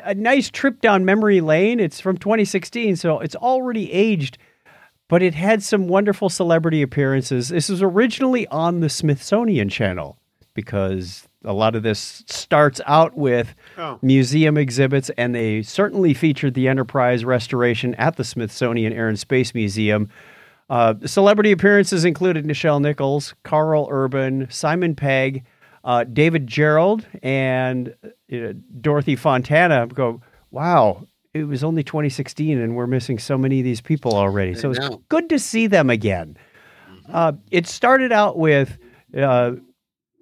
a 0.05 0.15
nice 0.15 0.51
trip 0.51 0.81
down 0.81 1.05
memory 1.05 1.41
lane. 1.41 1.79
It's 1.79 2.01
from 2.01 2.17
2016, 2.19 2.97
so 2.97 3.21
it's 3.21 3.37
already 3.37 3.93
aged, 3.93 4.39
but 5.11 5.23
it 5.23 5.35
had 5.35 5.63
some 5.63 5.89
wonderful 5.89 6.29
celebrity 6.29 6.81
appearances. 6.81 7.49
This 7.49 7.69
was 7.69 7.83
originally 7.83 8.47
on 8.47 8.81
the 8.81 8.89
Smithsonian 8.89 9.69
Channel 9.69 10.17
because 10.55 11.29
a 11.45 11.53
lot 11.53 11.75
of 11.75 11.83
this 11.83 12.23
starts 12.27 12.81
out 12.87 13.17
with 13.17 13.55
Oh, 13.77 13.99
museum 14.03 14.57
exhibits, 14.57 15.11
and 15.19 15.35
they 15.35 15.63
certainly 15.63 16.15
featured 16.15 16.55
the 16.55 16.69
Enterprise 16.69 17.25
restoration 17.25 17.95
at 17.97 18.17
the 18.17 18.25
Smithsonian 18.25 18.93
Air 18.93 19.09
and 19.09 19.19
Space 19.19 19.53
Museum. 19.53 20.09
Uh, 20.69 20.95
celebrity 21.05 21.51
appearances 21.51 22.05
included 22.05 22.45
Nichelle 22.45 22.81
Nichols, 22.81 23.35
Karl 23.43 23.89
Urban, 23.91 24.47
Simon 24.51 24.95
Pegg, 24.95 25.45
uh, 25.83 26.05
David 26.05 26.47
Gerrold, 26.47 27.05
and 27.23 27.95
uh, 28.33 28.53
Dorothy 28.81 29.17
Fontana. 29.17 29.89
Go, 29.89 30.21
wow, 30.53 31.07
it 31.33 31.45
was 31.45 31.63
only 31.63 31.83
2016, 31.83 32.59
and 32.59 32.75
we're 32.75 32.87
missing 32.87 33.19
so 33.19 33.39
many 33.39 33.61
of 33.61 33.65
these 33.65 33.81
people 33.81 34.15
already. 34.15 34.55
So 34.55 34.71
it's 34.71 34.89
good 35.09 35.29
to 35.29 35.39
see 35.39 35.67
them 35.67 35.91
again. 35.91 36.37
Uh, 37.09 37.33
it 37.51 37.67
started 37.67 38.13
out 38.13 38.37
with 38.37 38.79
uh, 39.17 39.53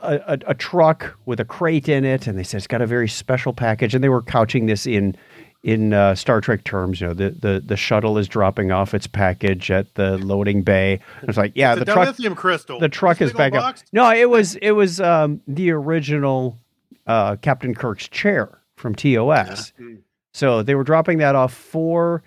a, 0.01 0.15
a, 0.17 0.39
a 0.49 0.55
truck 0.55 1.17
with 1.27 1.41
a 1.41 1.45
crate 1.45 1.89
in 1.89 2.05
it, 2.05 2.27
and 2.27 2.39
they 2.39 2.43
said 2.43 2.59
it's 2.59 2.67
got 2.67 2.83
a 2.83 2.87
very 2.87 3.09
special 3.09 3.53
package, 3.53 3.95
and 3.95 4.05
they 4.05 4.09
were 4.09 4.23
couching 4.23 4.67
this 4.67 4.87
in 4.87 5.17
in 5.63 5.93
uh, 5.93 6.15
Star 6.15 6.41
Trek 6.41 6.65
terms. 6.65 7.01
You 7.01 7.09
know, 7.09 7.15
the, 7.15 7.31
the 7.31 7.63
the 7.65 7.77
shuttle 7.77 8.19
is 8.19 8.29
dropping 8.29 8.71
off 8.71 8.95
its 8.95 9.07
package 9.07 9.71
at 9.71 9.95
the 9.95 10.19
loading 10.19 10.63
bay. 10.63 11.01
And 11.21 11.29
it's 11.29 11.39
like, 11.39 11.53
yeah, 11.55 11.75
it's 11.75 11.85
the 11.85 11.91
a 11.91 11.95
truck 11.95 12.09
dilithium 12.09 12.37
crystal. 12.37 12.79
the 12.79 12.89
truck 12.89 13.21
is 13.21 13.33
big 13.33 13.41
old 13.41 13.53
back 13.53 13.55
up. 13.55 13.77
No, 13.93 14.11
it 14.11 14.29
was 14.29 14.57
it 14.57 14.73
was 14.73 15.01
um, 15.01 15.41
the 15.49 15.71
original 15.71 16.59
uh, 17.07 17.37
Captain 17.37 17.75
Kirk's 17.75 18.09
chair 18.09 18.61
from 18.77 18.95
TOS. 18.95 19.73
Mm. 19.81 20.03
So 20.33 20.63
they 20.63 20.75
were 20.75 20.85
dropping 20.85 21.19
that 21.19 21.35
off 21.35 21.53
for 21.55 22.23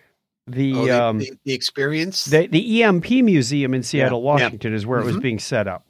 the 0.47 0.74
Oh, 0.74 0.86
the, 0.86 1.04
um, 1.04 1.18
the, 1.20 1.32
the 1.45 1.54
experience. 1.54 2.26
the, 2.26 2.47
the 2.47 2.84
EMP 2.84 3.10
museum 3.24 3.74
in 3.74 3.84
Seattle, 3.84 4.20
Yeah. 4.20 4.26
Washington 4.26 4.74
is 4.74 4.86
where 4.86 4.99
it 4.99 5.06
was 5.06 5.18
Mhm. 5.18 5.22
being 5.22 5.39
set 5.39 5.68
up. 5.68 5.86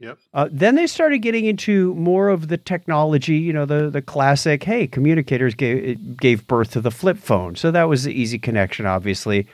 Yep. 0.00 0.18
Uh, 0.34 0.48
then 0.52 0.74
they 0.74 0.86
started 0.86 1.18
getting 1.18 1.46
into 1.46 1.94
more 1.94 2.28
of 2.28 2.48
the 2.48 2.58
technology, 2.58 3.36
you 3.36 3.52
know, 3.52 3.64
the 3.64 3.88
the 3.88 4.02
classic. 4.02 4.62
Hey, 4.64 4.86
communicators 4.86 5.54
gave 5.54 5.82
it 5.82 6.16
gave 6.18 6.46
birth 6.46 6.72
to 6.72 6.80
the 6.80 6.90
flip 6.90 7.16
phone, 7.16 7.54
so 7.56 7.70
that 7.70 7.84
was 7.84 8.02
the 8.04 8.12
easy 8.12 8.38
connection. 8.38 8.84
Obviously, 8.86 9.46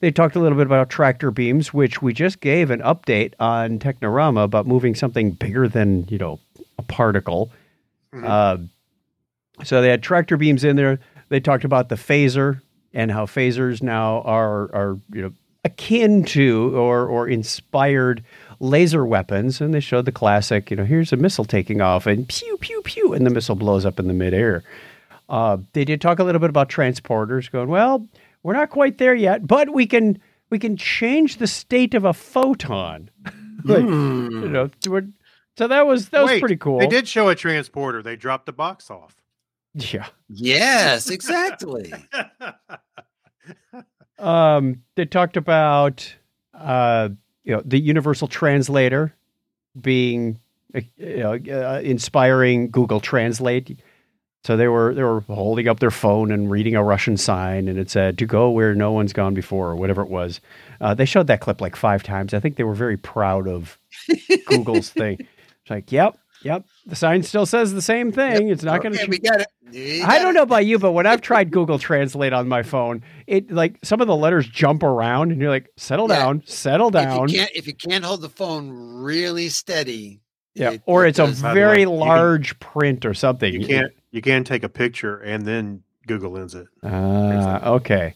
they 0.00 0.10
talked 0.10 0.36
a 0.36 0.40
little 0.40 0.56
bit 0.56 0.66
about 0.66 0.88
tractor 0.88 1.30
beams, 1.30 1.74
which 1.74 2.00
we 2.00 2.14
just 2.14 2.40
gave 2.40 2.70
an 2.70 2.80
update 2.80 3.34
on 3.40 3.78
Technorama 3.78 4.44
about 4.44 4.66
moving 4.66 4.94
something 4.94 5.32
bigger 5.32 5.68
than 5.68 6.06
you 6.08 6.16
know 6.16 6.38
a 6.78 6.82
particle. 6.82 7.50
Mhm. 8.14 8.24
Uh, 8.24 8.58
so 9.64 9.82
they 9.82 9.90
had 9.90 10.02
tractor 10.02 10.36
beams 10.38 10.64
in 10.64 10.76
there. 10.76 11.00
They 11.28 11.40
talked 11.40 11.64
about 11.64 11.88
the 11.88 11.94
phaser 11.96 12.60
and 12.94 13.10
how 13.10 13.26
phasers 13.26 13.82
now 13.82 14.22
are 14.22 14.74
are 14.74 14.98
you 15.12 15.22
know 15.22 15.32
akin 15.64 16.24
to 16.24 16.74
or 16.76 17.06
or 17.06 17.28
inspired 17.28 18.22
laser 18.60 19.04
weapons, 19.04 19.60
and 19.60 19.74
they 19.74 19.80
showed 19.80 20.04
the 20.04 20.12
classic. 20.12 20.70
You 20.70 20.76
know, 20.78 20.84
here's 20.84 21.12
a 21.12 21.16
missile 21.16 21.44
taking 21.44 21.80
off, 21.80 22.06
and 22.06 22.28
pew 22.28 22.56
pew 22.58 22.80
pew, 22.82 23.12
and 23.12 23.26
the 23.26 23.30
missile 23.30 23.56
blows 23.56 23.84
up 23.84 23.98
in 23.98 24.08
the 24.08 24.14
midair. 24.14 24.62
Uh, 25.28 25.58
they 25.74 25.84
did 25.84 26.00
talk 26.00 26.18
a 26.18 26.24
little 26.24 26.40
bit 26.40 26.48
about 26.48 26.70
transporters, 26.70 27.50
going, 27.50 27.68
well, 27.68 28.08
we're 28.42 28.54
not 28.54 28.70
quite 28.70 28.96
there 28.96 29.14
yet, 29.14 29.46
but 29.46 29.70
we 29.74 29.86
can 29.86 30.18
we 30.50 30.58
can 30.58 30.76
change 30.76 31.36
the 31.36 31.46
state 31.46 31.92
of 31.94 32.04
a 32.06 32.14
photon. 32.14 33.10
like, 33.64 33.84
Hmm. 33.84 34.28
you 34.30 34.48
know, 34.48 34.70
so 35.58 35.68
that 35.68 35.86
was 35.86 36.08
that 36.10 36.22
was 36.22 36.40
pretty 36.40 36.56
cool. 36.56 36.78
They 36.78 36.86
did 36.86 37.06
show 37.06 37.28
a 37.28 37.34
transporter. 37.34 38.02
They 38.02 38.16
dropped 38.16 38.46
the 38.46 38.52
box 38.52 38.90
off. 38.90 39.16
Yeah. 39.78 40.06
Yes, 40.28 41.10
exactly. 41.10 41.92
Um, 44.18 44.82
they 44.96 45.04
talked 45.04 45.36
about 45.36 46.12
uh, 46.52 47.08
you 47.44 47.54
know 47.54 47.62
the 47.64 47.78
universal 47.78 48.26
translator 48.26 49.14
being 49.80 50.40
uh, 50.74 50.80
you 50.96 51.16
know, 51.18 51.38
uh, 51.50 51.80
inspiring 51.80 52.70
Google 52.70 53.00
Translate. 53.00 53.78
So 54.44 54.56
they 54.56 54.68
were 54.68 54.94
they 54.94 55.02
were 55.02 55.20
holding 55.20 55.68
up 55.68 55.80
their 55.80 55.90
phone 55.90 56.30
and 56.30 56.50
reading 56.50 56.74
a 56.74 56.82
Russian 56.82 57.16
sign, 57.16 57.68
and 57.68 57.78
it 57.78 57.90
said 57.90 58.18
"to 58.18 58.26
go 58.26 58.50
where 58.50 58.74
no 58.74 58.92
one's 58.92 59.12
gone 59.12 59.34
before" 59.34 59.68
or 59.70 59.76
whatever 59.76 60.02
it 60.02 60.10
was. 60.10 60.40
Uh, 60.80 60.94
they 60.94 61.04
showed 61.04 61.26
that 61.26 61.40
clip 61.40 61.60
like 61.60 61.76
five 61.76 62.02
times. 62.02 62.34
I 62.34 62.40
think 62.40 62.56
they 62.56 62.64
were 62.64 62.74
very 62.74 62.96
proud 62.96 63.46
of 63.48 63.78
Google's 64.46 64.90
thing. 64.90 65.18
It's 65.62 65.70
like, 65.70 65.92
yep, 65.92 66.16
yep, 66.42 66.64
the 66.88 66.96
sign 66.96 67.22
still 67.22 67.46
says 67.46 67.72
the 67.74 67.82
same 67.82 68.10
thing. 68.10 68.48
It's 68.48 68.64
not 68.64 68.82
going 68.82 68.94
to. 68.96 69.06
we 69.06 69.18
got 69.18 69.40
it. 69.42 69.46
We 69.70 70.02
I 70.02 70.06
got 70.06 70.18
don't 70.22 70.30
it. 70.30 70.32
know 70.38 70.42
about 70.42 70.64
you, 70.66 70.78
but 70.78 70.92
when 70.92 71.06
I've 71.06 71.20
tried 71.20 71.50
Google 71.50 71.78
Translate 71.78 72.32
on 72.32 72.48
my 72.48 72.62
phone, 72.62 73.02
it 73.26 73.50
like 73.52 73.78
some 73.84 74.00
of 74.00 74.06
the 74.08 74.16
letters 74.16 74.48
jump 74.48 74.82
around, 74.82 75.30
and 75.30 75.40
you're 75.40 75.50
like, 75.50 75.68
settle 75.76 76.08
Yeah. 76.08 76.16
down, 76.18 76.42
settle 76.46 76.90
down. 76.90 77.26
If 77.26 77.30
you 77.32 77.38
can't, 77.38 77.50
if 77.54 77.66
you 77.66 77.74
can't 77.74 78.04
hold 78.04 78.22
the 78.22 78.30
phone 78.30 78.70
really 79.02 79.48
steady, 79.50 80.20
Yeah, 80.54 80.70
it- 80.72 80.82
or 80.86 81.04
it 81.04 81.10
it's 81.10 81.18
a 81.18 81.26
does- 81.26 81.42
By 81.42 81.50
the 81.50 81.54
way, 81.54 81.60
very 81.60 81.84
can- 81.84 81.90
large 81.96 82.58
print 82.60 83.04
or 83.04 83.12
something. 83.14 83.52
You 83.52 83.66
can't. 83.66 83.92
You 84.10 84.22
can 84.22 84.42
take 84.42 84.64
a 84.64 84.68
picture 84.70 85.18
and 85.18 85.44
then 85.44 85.82
Google 86.06 86.30
Lens 86.32 86.54
it. 86.54 86.66
Ah, 86.82 87.72
okay. 87.72 88.14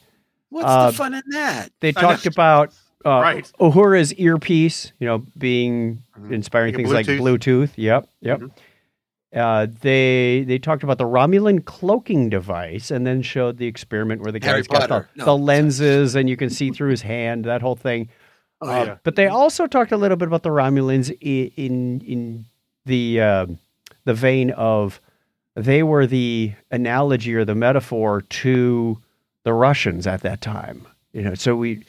What's 0.49 0.67
uh, 0.67 0.91
the 0.91 0.97
fun 0.97 1.13
in 1.15 1.23
that? 1.33 1.69
They 1.81 1.93
talked 1.93 2.25
about 2.25 2.73
uh, 3.05 3.11
Right. 3.21 3.53
Uhura's 3.61 4.15
earpiece, 4.15 4.93
you 4.99 5.07
know, 5.07 5.19
being 5.37 6.03
Mhm. 6.23 6.33
inspiring 6.33 6.75
things 6.75 6.93
like 6.93 7.07
Bluetooth. 7.07 7.71
Yep, 7.77 8.09
yep. 8.21 8.41
Mhm. 8.41 8.51
Uh, 9.35 9.67
they 9.81 10.45
they 10.47 10.59
talked 10.59 10.83
about 10.83 10.99
the 10.99 11.05
Romulan 11.07 11.65
cloaking 11.65 12.29
device, 12.29 12.91
and 12.91 13.07
then 13.07 13.23
showed 13.23 13.57
the 13.57 13.67
experiment 13.67 14.21
where 14.23 14.31
the 14.33 14.39
guy's 14.41 14.67
got 14.67 14.89
the, 14.91 15.07
No, 15.17 15.25
the 15.25 15.37
lenses, 15.37 16.15
and 16.15 16.29
you 16.29 16.37
can 16.37 16.51
see 16.51 16.71
through 16.71 16.91
his 16.91 17.01
hand. 17.03 17.45
That 17.47 17.63
whole 17.63 17.77
thing. 17.77 18.09
Oh, 18.61 18.69
Uh. 18.71 18.97
But 19.05 19.17
they 19.17 19.27
also 19.29 19.67
talked 19.67 19.91
a 19.91 19.97
little 19.97 20.19
bit 20.19 20.29
about 20.29 20.43
the 20.43 20.51
Romulans 20.51 21.11
in 21.21 21.51
in, 21.57 22.01
in 22.03 22.45
the 22.85 23.21
uh, 23.21 23.47
the 24.05 24.13
vein 24.15 24.51
of 24.51 25.01
they 25.57 25.83
were 25.83 26.07
the 26.07 26.53
analogy 26.71 27.35
or 27.35 27.45
the 27.47 27.55
metaphor 27.55 28.21
to 28.23 28.99
the 29.45 29.53
Russians 29.55 30.07
at 30.07 30.21
that 30.23 30.41
time. 30.43 30.87
You 31.15 31.23
know, 31.23 31.35
so 31.35 31.57
we 31.57 31.85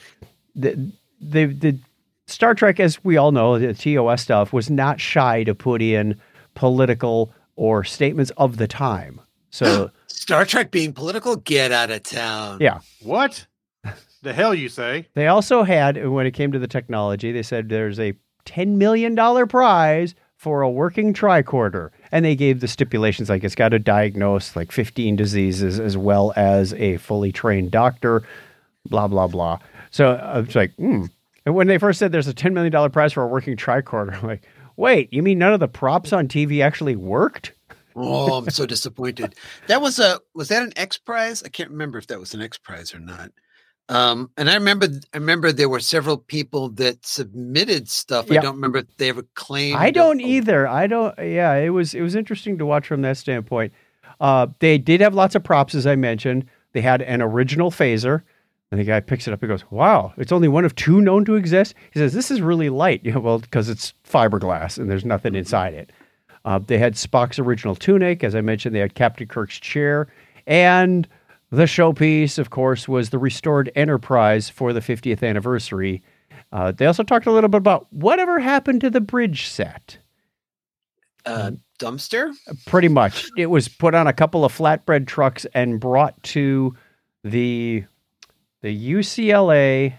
the 0.56 0.92
the, 1.20 1.46
the 1.46 1.78
Star 2.34 2.56
Trek, 2.56 2.80
as 2.80 3.04
we 3.04 3.16
all 3.16 3.32
know, 3.32 3.60
the 3.60 3.76
TOS 3.76 4.24
stuff 4.24 4.52
was 4.52 4.70
not 4.70 5.00
shy 5.00 5.44
to 5.44 5.54
put 5.54 5.84
in 5.84 6.20
political 6.56 7.32
or 7.56 7.84
statements 7.84 8.32
of 8.38 8.58
the 8.58 8.68
time. 8.68 9.22
So 9.52 9.92
Star 10.08 10.44
Trek 10.44 10.72
being 10.72 10.94
political, 10.94 11.36
get 11.36 11.72
out 11.72 11.92
of 11.92 12.02
town. 12.02 12.58
Yeah. 12.60 12.80
What? 13.04 13.46
the 14.24 14.34
hell 14.34 14.56
you 14.56 14.68
say? 14.68 15.08
They 15.14 15.28
also 15.28 15.62
had, 15.62 16.08
when 16.08 16.26
it 16.26 16.32
came 16.32 16.52
to 16.54 16.60
the 16.60 16.68
technology, 16.68 17.32
they 17.32 17.44
said 17.44 17.70
there's 17.70 18.00
a 18.00 18.14
$10 18.46 18.78
million 18.78 19.16
prize 19.48 20.16
for 20.36 20.64
a 20.64 20.70
working 20.70 21.14
tricorder. 21.14 21.92
And 22.12 22.26
they 22.26 22.36
gave 22.36 22.62
the 22.62 22.68
stipulations 22.68 23.30
like 23.30 23.44
it's 23.44 23.54
got 23.54 23.70
to 23.70 23.80
diagnose 23.80 24.56
like 24.56 24.72
15 24.72 25.16
diseases 25.16 25.80
as 25.80 25.98
well 25.98 26.34
as 26.36 26.74
a 26.74 26.98
fully 26.98 27.32
trained 27.32 27.70
doctor, 27.70 28.24
blah, 28.90 29.08
blah, 29.08 29.28
blah. 29.28 29.60
So 29.92 30.14
I 30.16 30.40
was 30.40 30.56
like, 30.56 30.74
hmm. 30.76 31.06
And 31.46 31.56
when 31.56 31.68
they 31.68 31.78
first 31.78 32.00
said 32.00 32.12
there's 32.12 32.28
a 32.28 32.34
$10 32.34 32.54
million 32.54 32.92
prize 32.92 33.14
for 33.14 33.24
a 33.24 33.28
working 33.28 33.58
tricorder, 33.58 34.16
I'm 34.16 34.28
like, 34.28 34.48
wait, 34.78 35.12
you 35.12 35.22
mean 35.22 35.40
none 35.40 35.54
of 35.54 35.60
the 35.60 35.68
props 35.68 36.14
on 36.14 36.28
TV 36.28 36.64
actually 36.64 36.96
worked? 36.96 37.54
Oh, 37.96 38.34
I'm 38.34 38.50
so 38.50 38.66
disappointed. 38.66 39.36
That 39.68 39.82
was 39.82 40.00
a 40.00 40.20
was 40.34 40.48
that 40.50 40.64
an 40.64 40.74
X 40.76 40.98
Prize? 40.98 41.44
I 41.44 41.50
can't 41.50 41.70
remember 41.70 41.98
if 41.98 42.08
that 42.08 42.20
was 42.20 42.34
an 42.34 42.42
X 42.42 42.58
Prize 42.58 42.94
or 42.94 43.00
not. 43.00 43.32
Um, 43.90 44.32
and 44.38 44.50
I 44.50 44.56
remember 44.56 44.88
I 45.14 45.18
remember 45.18 45.52
there 45.52 45.70
were 45.70 45.80
several 45.82 46.18
people 46.18 46.70
that 46.70 47.06
submitted 47.06 47.90
stuff. 47.90 48.32
I 48.32 48.38
don't 48.38 48.56
remember 48.56 48.80
if 48.80 48.98
they 48.98 49.10
ever 49.10 49.24
claimed. 49.36 49.78
I 49.78 49.92
don't 49.92 50.22
a- 50.22 50.26
either. 50.26 50.68
I 50.68 50.88
don't. 50.88 51.14
Yeah, 51.20 51.54
it 51.56 51.70
was 51.70 51.94
it 51.94 52.02
was 52.02 52.16
interesting 52.16 52.58
to 52.58 52.66
watch 52.66 52.88
from 52.88 53.02
that 53.02 53.18
standpoint. 53.18 53.74
Uh, 54.20 54.48
they 54.60 54.78
did 54.78 55.02
have 55.02 55.14
lots 55.14 55.36
of 55.36 55.44
props, 55.44 55.76
as 55.76 55.86
I 55.86 55.96
mentioned. 55.96 56.46
They 56.72 56.82
had 56.82 57.02
an 57.02 57.22
original 57.22 57.70
phaser, 57.72 58.24
and 58.74 58.80
the 58.80 58.86
guy 58.86 59.00
picks 59.00 59.28
it 59.28 59.34
up 59.34 59.44
and 59.44 59.50
goes, 59.50 59.64
"Wow, 59.70 60.14
it's 60.18 60.32
only 60.32 60.48
one 60.48 60.66
of 60.66 60.74
two 60.74 61.00
known 61.00 61.26
to 61.26 61.36
exist." 61.36 61.76
He 61.92 62.00
says, 62.00 62.14
"This 62.14 62.32
is 62.32 62.42
really 62.42 62.70
light." 62.72 63.06
Know, 63.14 63.20
well, 63.20 63.38
because 63.38 63.70
it's 63.70 63.94
fiberglass 64.04 64.80
and 64.80 64.90
there's 64.90 65.06
nothing 65.06 65.36
inside 65.36 65.76
it. 65.76 65.92
Uh, 66.44 66.58
they 66.58 66.80
had 66.80 66.96
Spock's 66.96 67.38
original 67.38 67.76
tunic, 67.76 68.24
as 68.24 68.34
I 68.34 68.42
mentioned. 68.42 68.74
They 68.74 68.80
had 68.80 68.96
Captain 68.96 69.28
Kirk's 69.28 69.60
chair, 69.60 70.08
and 70.48 71.08
the 71.52 71.66
showpiece, 71.66 72.40
of 72.40 72.50
course, 72.50 72.88
was 72.88 73.12
the 73.12 73.20
restored 73.20 73.72
Enterprise 73.76 74.50
for 74.50 74.74
the 74.74 74.80
50th 74.80 75.22
anniversary. 75.22 76.02
Uh, 76.52 76.72
they 76.72 76.88
also 76.88 77.04
talked 77.04 77.28
a 77.28 77.32
little 77.32 77.50
bit 77.50 77.60
about 77.60 77.86
whatever 77.94 78.40
happened 78.40 78.82
to 78.82 78.90
the 78.90 79.02
bridge 79.02 79.46
set. 79.48 80.00
uh, 81.26 81.52
dumpster. 81.80 82.34
Pretty 82.66 82.88
much, 82.88 83.30
it 83.38 83.48
was 83.48 83.68
put 83.68 83.94
on 83.94 84.08
a 84.08 84.14
couple 84.14 84.44
of 84.44 84.52
flatbread 84.58 85.06
trucks 85.08 85.46
and 85.54 85.80
brought 85.80 86.22
to 86.24 86.76
the 87.24 87.84
the 88.64 88.92
UCLA. 88.94 89.94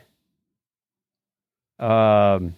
Um, 1.78 2.54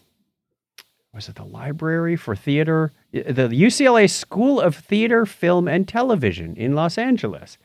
was 1.13 1.29
it 1.29 1.35
the 1.37 1.45
library 1.45 2.17
for 2.17 2.35
theater? 2.37 2.93
The 3.13 3.49
UCLA 3.49 4.09
School 4.11 4.61
of 4.61 4.75
Theater, 4.77 5.25
Film, 5.27 5.69
and 5.69 5.89
Television 5.89 6.55
in 6.57 6.75
Los 6.75 6.99
Angeles, 6.99 7.57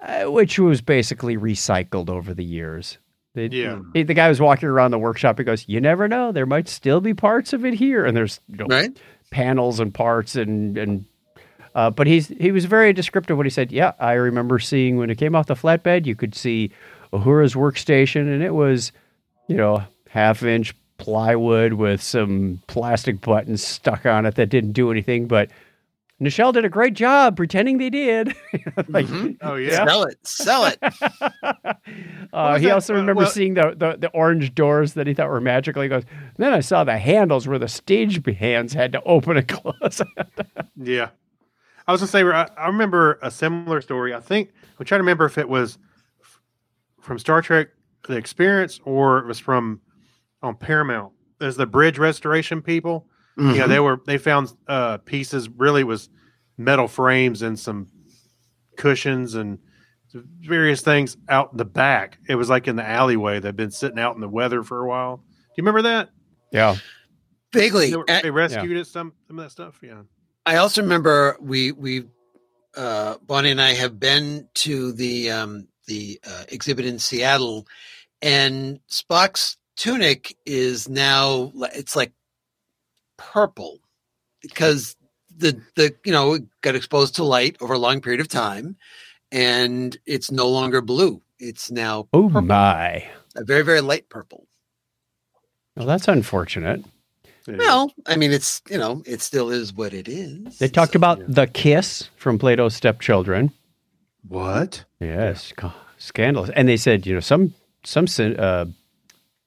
uh, 0.00 0.24
which 0.24 0.58
was 0.58 0.80
basically 0.80 1.36
recycled 1.36 2.08
over 2.08 2.32
the 2.34 2.44
years. 2.44 2.98
They- 3.34 3.48
Yeah. 3.48 3.80
he- 3.92 4.04
the 4.04 4.14
guy 4.14 4.28
was 4.28 4.40
walking 4.40 4.68
around 4.68 4.92
the 4.92 4.98
workshop. 4.98 5.38
He 5.38 5.44
goes, 5.44 5.68
"You 5.68 5.80
never 5.80 6.06
know. 6.08 6.32
There 6.32 6.46
might 6.46 6.68
still 6.68 7.00
be 7.00 7.12
parts 7.14 7.52
of 7.52 7.64
it 7.64 7.74
here." 7.74 8.04
And 8.06 8.16
there's 8.16 8.40
you 8.48 8.56
know, 8.56 8.66
Right. 8.66 8.96
panels 9.30 9.80
and 9.80 9.92
parts 9.92 10.36
and 10.36 10.78
and. 10.78 11.04
Uh, 11.74 11.90
but 11.90 12.06
he's 12.06 12.28
he 12.28 12.50
was 12.50 12.64
very 12.64 12.92
descriptive 12.92 13.36
when 13.36 13.46
he 13.46 13.50
said, 13.50 13.70
"Yeah, 13.70 13.92
I 14.00 14.12
remember 14.14 14.58
seeing 14.58 14.96
when 14.96 15.10
it 15.10 15.18
came 15.18 15.34
off 15.34 15.46
the 15.46 15.54
flatbed, 15.54 16.06
you 16.06 16.14
could 16.16 16.34
see 16.34 16.70
Uhura's 17.12 17.54
workstation, 17.54 18.22
and 18.32 18.42
it 18.42 18.54
was, 18.54 18.92
you 19.48 19.56
know, 19.56 19.82
half 20.08 20.42
inch 20.42 20.74
plywood 20.98 21.74
with 21.74 22.02
some 22.02 22.60
plastic 22.66 23.20
buttons 23.20 23.62
stuck 23.64 24.04
on 24.06 24.26
it 24.26 24.34
that 24.36 24.48
didn't 24.48 24.72
do 24.72 24.90
anything, 24.90 25.26
but." 25.26 25.50
Nichelle 26.20 26.52
did 26.52 26.64
a 26.64 26.68
great 26.68 26.94
job 26.94 27.36
pretending 27.36 27.78
they 27.78 27.90
did. 27.90 28.26
like, 28.88 29.06
Mhm. 29.06 29.36
Oh 29.40 29.54
yeah. 29.54 29.84
Sell 29.86 30.02
it. 30.02 30.18
Sell 30.26 30.64
it. 30.64 30.78
uh, 32.32 32.58
he 32.58 32.66
that? 32.66 32.72
also 32.72 32.92
remembers 32.94 33.26
well- 33.26 33.30
seeing 33.30 33.54
the, 33.54 33.74
the, 33.76 33.96
the 34.00 34.08
orange 34.08 34.52
doors 34.52 34.94
that 34.94 35.06
he 35.06 35.14
thought 35.14 35.28
were 35.28 35.40
magical. 35.40 35.80
He 35.80 35.88
goes, 35.88 36.02
then 36.36 36.52
I 36.52 36.58
saw 36.58 36.82
the 36.82 36.98
handles 36.98 37.46
where 37.46 37.60
the 37.60 37.68
stage 37.68 38.20
hands 38.36 38.72
had 38.72 38.90
to 38.94 39.02
open 39.04 39.36
and 39.36 39.46
close. 39.48 40.02
Yeah. 40.76 41.10
I 41.86 41.92
was 41.92 42.00
gonna 42.00 42.08
say 42.08 42.22
I, 42.24 42.48
I 42.56 42.66
remember 42.66 43.20
a 43.22 43.30
similar 43.30 43.80
story. 43.80 44.12
I 44.12 44.18
think 44.18 44.50
I'm 44.78 44.86
trying 44.86 44.98
to 44.98 45.02
remember 45.04 45.24
if 45.24 45.38
it 45.38 45.48
was 45.48 45.74
f- 45.76 45.80
from 47.08 47.18
Star 47.18 47.42
Trek 47.42 47.68
the 48.06 48.16
experience 48.16 48.78
or 48.84 49.18
it 49.18 49.26
was 49.26 49.38
from 49.40 49.80
on 50.42 50.54
Paramount. 50.54 51.12
There's 51.40 51.56
the 51.56 51.66
bridge 51.66 51.98
restoration 51.98 52.62
people. 52.62 53.08
Mm-hmm. 53.36 53.56
Yeah, 53.56 53.66
they 53.66 53.80
were 53.80 54.00
they 54.06 54.18
found 54.18 54.52
uh 54.68 54.98
pieces 54.98 55.48
really 55.48 55.82
was 55.84 56.08
metal 56.56 56.86
frames 56.88 57.42
and 57.42 57.58
some 57.58 57.88
cushions 58.76 59.34
and 59.34 59.58
various 60.40 60.80
things 60.80 61.16
out 61.28 61.52
in 61.52 61.58
the 61.58 61.64
back. 61.64 62.18
It 62.28 62.34
was 62.36 62.48
like 62.48 62.66
in 62.68 62.76
the 62.76 62.88
alleyway. 62.88 63.40
They'd 63.40 63.56
been 63.56 63.70
sitting 63.70 63.98
out 63.98 64.14
in 64.14 64.20
the 64.20 64.28
weather 64.28 64.62
for 64.62 64.80
a 64.82 64.88
while. 64.88 65.16
Do 65.18 65.22
you 65.56 65.62
remember 65.62 65.82
that? 65.82 66.10
Yeah. 66.52 66.76
Vaguely. 67.52 67.90
They, 67.90 67.96
were- 67.96 68.04
And 68.08 68.22
they 68.24 68.30
rescued 68.30 68.76
it. 68.76 68.86
Some 68.86 69.12
some 69.26 69.38
of 69.38 69.44
that 69.44 69.50
stuff. 69.50 69.78
Yeah. 69.82 70.02
I 70.46 70.56
also 70.56 70.82
remember 70.82 71.36
we 71.40 71.72
we 71.72 72.04
uh, 72.76 73.16
Bonnie 73.26 73.50
and 73.50 73.60
I 73.60 73.74
have 73.74 73.98
been 74.00 74.48
to 74.54 74.92
the 74.92 75.30
um, 75.30 75.67
the 75.88 76.20
uh, 76.26 76.44
exhibit 76.48 76.86
in 76.86 76.98
Seattle, 77.00 77.66
and 78.22 78.78
Spock's 78.88 79.56
tunic 79.76 80.36
is 80.46 80.88
now 80.88 81.50
it's 81.74 81.96
like 81.96 82.12
purple 83.16 83.80
because 84.40 84.96
the 85.36 85.60
the 85.74 85.94
you 86.04 86.12
know 86.12 86.34
it 86.34 86.42
got 86.62 86.74
exposed 86.76 87.16
to 87.16 87.24
light 87.24 87.56
over 87.60 87.74
a 87.74 87.78
long 87.78 88.00
period 88.00 88.20
of 88.20 88.28
time, 88.28 88.76
and 89.32 89.96
it's 90.06 90.30
no 90.30 90.48
longer 90.48 90.80
blue. 90.80 91.20
It's 91.40 91.70
now 91.70 92.08
Oh 92.12 92.28
purple, 92.28 92.42
my. 92.42 93.08
a 93.36 93.44
very 93.44 93.62
very 93.62 93.80
light 93.80 94.08
purple. 94.08 94.46
Well, 95.76 95.86
that's 95.86 96.08
unfortunate. 96.08 96.84
Well, 97.46 97.90
I 98.06 98.16
mean, 98.16 98.30
it's 98.32 98.60
you 98.68 98.76
know, 98.78 99.02
it 99.06 99.22
still 99.22 99.48
is 99.50 99.72
what 99.72 99.94
it 99.94 100.06
is. 100.06 100.58
They 100.58 100.68
talked 100.68 100.92
So- 100.92 100.98
about 100.98 101.20
the 101.26 101.46
kiss 101.46 102.10
from 102.16 102.38
Plato's 102.38 102.74
Stepchildren. 102.76 103.52
What? 104.26 104.84
Yes, 105.00 105.52
ca- 105.56 105.74
scandalous. 105.98 106.50
And 106.54 106.68
they 106.68 106.76
said, 106.76 107.06
you 107.06 107.14
know, 107.14 107.20
some 107.20 107.54
some 107.84 108.06
uh, 108.38 108.66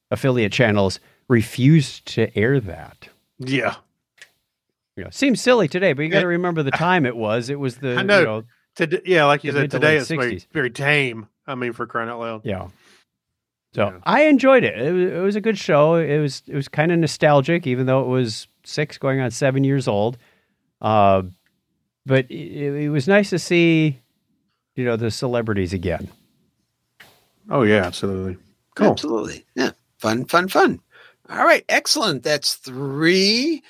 affiliate 0.09 0.51
channels 0.51 0.99
refused 1.27 2.05
to 2.13 2.35
air 2.37 2.59
that. 2.59 3.09
Yeah. 3.39 3.75
You 4.95 5.05
know, 5.05 5.09
seems 5.09 5.41
silly 5.41 5.67
today, 5.67 5.93
but 5.93 6.03
you 6.03 6.09
got 6.09 6.21
to 6.21 6.27
remember 6.27 6.63
the 6.63 6.71
time 6.71 7.05
it 7.05 7.15
was. 7.15 7.49
It 7.49 7.59
was 7.59 7.77
the 7.77 7.95
I 7.95 8.01
know. 8.03 8.19
You 8.19 8.25
know 8.25 8.43
Today, 8.75 9.01
yeah, 9.05 9.25
like 9.25 9.43
you 9.43 9.51
said, 9.51 9.69
today 9.69 9.97
it's 9.97 10.07
very, 10.07 10.41
very 10.53 10.69
tame. 10.69 11.27
I 11.45 11.55
mean, 11.55 11.73
for 11.73 11.85
crying 11.85 12.09
out 12.09 12.19
loud. 12.19 12.41
yeah. 12.45 12.67
So 13.73 13.85
Yeah. 13.85 13.97
I 14.03 14.23
enjoyed 14.23 14.63
it. 14.63 14.77
It 14.79 14.91
was, 14.91 15.11
it 15.11 15.19
was 15.19 15.35
a 15.35 15.41
good 15.41 15.57
show. 15.57 15.95
It 15.95 16.19
was 16.19 16.43
it 16.47 16.55
was 16.55 16.67
kind 16.67 16.91
of 16.91 16.99
nostalgic, 16.99 17.67
even 17.67 17.85
though 17.85 18.01
it 18.03 18.07
was 18.07 18.47
six 18.63 18.97
going 18.97 19.19
on 19.21 19.31
seven 19.31 19.63
years 19.63 19.87
old. 19.87 20.17
Uh, 20.81 21.23
but 22.05 22.29
it, 22.31 22.83
it 22.83 22.89
was 22.89 23.07
nice 23.07 23.29
to 23.31 23.39
see, 23.39 24.00
you 24.75 24.85
know, 24.85 24.95
the 24.95 25.11
celebrities 25.11 25.73
again. 25.73 26.07
Oh 27.49 27.63
yeah, 27.63 27.83
absolutely. 27.85 28.37
Cool. 28.75 28.87
Absolutely. 28.91 29.45
Yeah. 29.55 29.71
Fun, 29.97 30.25
fun, 30.25 30.47
fun. 30.47 30.79
All 31.29 31.45
right. 31.45 31.65
Excellent. 31.69 32.23
That's 32.23 32.55
three. 32.55 33.63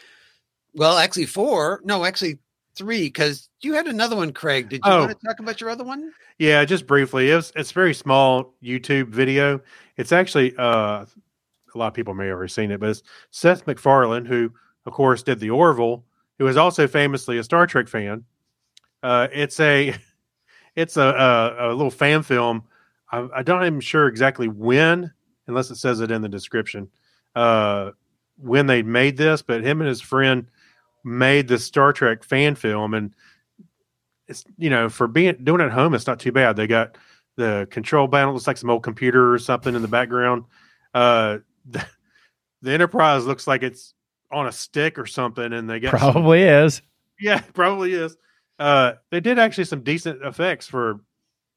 Well, 0.74 0.98
actually, 0.98 1.26
four. 1.26 1.82
No, 1.84 2.06
actually, 2.06 2.38
three, 2.76 3.04
because 3.04 3.50
you 3.62 3.74
had 3.74 3.88
another 3.88 4.16
one, 4.16 4.32
Craig. 4.32 4.70
Did 4.70 4.82
you 4.86 4.92
Oh. 4.92 5.00
want 5.06 5.20
to 5.20 5.28
talk 5.28 5.40
about 5.40 5.60
your 5.60 5.70
other 5.70 5.84
one? 5.84 6.12
Yeah, 6.40 6.64
just 6.66 6.88
briefly. 6.88 7.30
It's 7.30 7.52
it's 7.56 7.72
a 7.72 7.74
very 7.74 7.94
small 7.94 8.54
YouTube 8.64 9.08
video. 9.10 9.62
It's 9.98 10.12
actually 10.12 10.56
uh 10.58 11.06
a 11.74 11.78
lot 11.78 11.88
of 11.88 11.94
people 11.94 12.14
may 12.14 12.28
have 12.28 12.36
already 12.38 12.52
seen 12.52 12.72
it, 12.72 12.80
but 12.80 12.90
it's 12.90 13.04
Seth 13.32 13.66
MacFarlane, 13.68 14.26
who 14.26 14.52
of 14.86 14.94
course 14.94 15.24
did 15.24 15.40
the 15.40 15.50
Orville, 15.52 16.04
who 16.40 16.48
is 16.48 16.58
also 16.58 16.88
famously 16.88 17.38
a 17.38 17.44
Star 17.44 17.68
Trek 17.68 17.88
fan. 17.88 18.24
Uh 19.04 19.28
it's 19.32 19.60
a 19.60 19.94
it's 20.76 20.98
a 20.98 21.02
a, 21.04 21.70
a 21.70 21.76
little 21.76 21.92
fan 21.92 22.24
film. 22.24 22.64
I, 23.12 23.28
I 23.38 23.44
don't 23.44 23.66
even 23.66 23.82
sure 23.82 24.08
exactly 24.08 24.48
when, 24.48 25.12
unless 25.48 25.70
it 25.70 25.76
says 25.76 26.00
it 26.00 26.12
in 26.12 26.22
the 26.22 26.30
description, 26.30 26.90
uh 27.36 27.92
when 28.38 28.66
they 28.66 28.82
made 28.82 29.18
this, 29.18 29.42
but 29.44 29.64
him 29.64 29.82
and 29.82 29.88
his 29.88 30.02
friend 30.02 30.48
made 31.04 31.48
the 31.48 31.60
Star 31.60 31.94
Trek 31.94 32.24
fan 32.24 32.56
film 32.56 32.94
and 32.94 33.14
it's 34.28 34.44
you 34.58 34.70
know 34.70 34.88
for 34.90 35.08
being 35.08 35.36
doing 35.44 35.62
it 35.62 35.66
at 35.66 35.72
home 35.72 35.94
it's 35.94 36.06
not 36.08 36.20
too 36.20 36.32
bad 36.32 36.56
they 36.56 36.68
got 36.68 36.96
the 37.38 37.68
control 37.72 38.08
panel 38.08 38.34
looks 38.34 38.46
like 38.48 38.58
some 38.58 38.70
old 38.70 38.84
computer 38.84 39.34
or 39.34 39.40
something 39.40 39.74
in 39.76 39.82
the 39.82 39.88
background 39.88 40.44
uh 40.94 41.40
the, 41.70 41.84
the 42.62 42.72
enterprise 42.72 43.26
looks 43.26 43.48
like 43.48 43.64
it's 43.64 43.94
on 44.32 44.46
a 44.48 44.52
stick 44.52 44.98
or 45.00 45.06
something 45.08 45.52
and 45.54 45.68
they 45.70 45.80
got 45.80 46.00
some- 46.00 46.14
Probably 46.14 46.44
is. 46.44 46.82
yeah 47.20 47.42
probably 47.54 47.94
is 47.94 48.16
uh 48.62 48.94
they 49.10 49.20
did 49.20 49.40
actually 49.40 49.64
some 49.66 49.82
decent 49.82 50.22
effects 50.24 50.68
for 50.68 51.00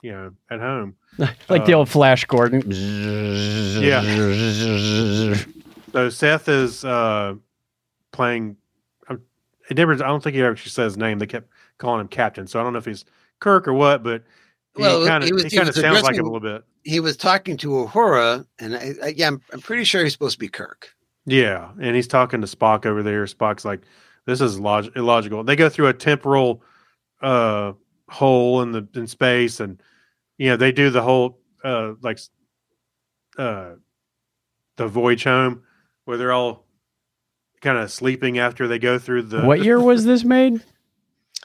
you 0.03 0.11
know 0.13 0.33
at 0.51 0.61
home 0.61 0.95
like 1.49 1.65
the 1.67 1.73
Uh, 1.75 1.79
old 1.79 1.89
Flash 1.89 2.25
Gordon. 2.25 2.63
Yeah. 3.83 4.03
so 5.93 6.09
seth 6.11 6.49
is 6.49 6.85
uh 6.85 7.35
playing 8.13 8.57
um, 9.09 9.21
it 9.71 9.77
never 9.77 9.93
i 9.93 9.97
don't 9.97 10.23
think 10.23 10.35
he 10.37 10.43
actually 10.43 10.71
says 10.71 10.93
his 10.93 10.97
name 10.97 11.19
they 11.19 11.27
kept 11.27 11.49
calling 11.79 12.01
him 12.01 12.09
captain 12.09 12.47
so 12.47 12.61
i 12.61 12.63
don't 12.63 12.73
know 12.73 12.79
if 12.79 12.85
he's 12.85 13.05
kirk 13.41 13.67
or 13.69 13.75
what 13.75 14.03
but 14.03 14.23
he 14.77 14.83
Well, 14.83 15.07
kind 15.07 15.23
of 15.23 15.29
he 15.29 15.33
was- 15.33 15.45
he 15.45 15.49
he 15.51 15.57
kind 15.57 15.69
of 15.69 15.75
sounds 15.75 16.03
like 16.03 16.17
him 16.17 16.27
a 16.27 16.31
little 16.33 16.41
bit 16.41 16.65
He 16.85 17.01
was 17.01 17.17
talking 17.17 17.57
to 17.59 17.69
Uhura, 17.69 18.45
and 18.59 18.77
I, 18.77 18.95
I, 19.03 19.07
yeah, 19.17 19.29
I'm, 19.29 19.41
I'm 19.53 19.61
pretty 19.61 19.85
sure 19.85 20.03
he's 20.05 20.13
supposed 20.13 20.35
to 20.35 20.39
be 20.39 20.49
Kirk. 20.49 20.93
Yeah, 21.25 21.71
and 21.81 21.97
he's 21.97 22.07
talking 22.09 22.43
to 22.43 22.47
Spock 22.47 22.85
over 22.85 23.03
there. 23.03 23.25
Spock's 23.25 23.65
like, 23.65 23.81
"This 24.27 24.43
is 24.43 24.61
log- 24.61 24.95
illogical." 24.95 25.43
They 25.45 25.57
go 25.57 25.71
through 25.71 25.87
a 25.87 25.95
temporal 25.95 26.63
uh, 27.25 27.73
hole 28.09 28.61
in 28.63 28.73
the 28.73 28.87
in 28.95 29.07
space, 29.07 29.59
and 29.61 29.83
you 30.37 30.51
know 30.51 30.57
they 30.57 30.73
do 30.73 30.91
the 30.91 31.03
whole 31.03 31.41
uh, 31.65 31.95
like 32.03 32.19
uh, 33.39 33.73
the 34.77 34.87
voyage 34.87 35.25
home 35.25 35.63
where 36.05 36.19
they're 36.19 36.33
all 36.33 36.67
kind 37.63 37.79
of 37.79 37.91
sleeping 37.91 38.39
after 38.39 38.69
they 38.69 38.79
go 38.79 38.99
through 38.99 39.23
the. 39.23 39.43
what 39.43 39.65
year 39.65 39.81
was 39.81 40.05
this 40.05 40.23
made? 40.25 40.63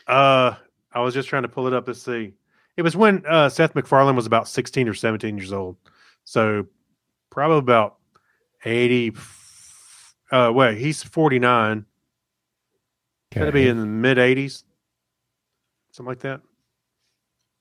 Uh, 0.08 0.56
I 0.92 1.02
was 1.02 1.14
just 1.14 1.30
trying 1.30 1.44
to 1.44 1.48
pull 1.48 1.68
it 1.68 1.74
up 1.74 1.86
to 1.86 1.94
see. 1.94 2.34
It 2.76 2.82
was 2.82 2.96
when 2.98 3.24
uh, 3.28 3.48
Seth 3.50 3.76
MacFarlane 3.76 4.16
was 4.16 4.26
about 4.26 4.48
sixteen 4.48 4.90
or 4.90 4.96
seventeen 4.96 5.38
years 5.38 5.54
old, 5.54 5.78
so 6.24 6.66
probably 7.30 7.60
about 7.60 7.98
eighty. 8.66 9.14
Uh, 10.32 10.52
wait, 10.52 10.80
he's 10.80 11.04
forty 11.04 11.38
nine. 11.38 11.86
Gotta 13.32 13.52
be 13.52 13.68
in 13.68 13.78
the 13.78 13.86
mid 13.86 14.18
eighties, 14.18 14.64
something 16.00 16.10
like 16.10 16.20
that. 16.20 16.42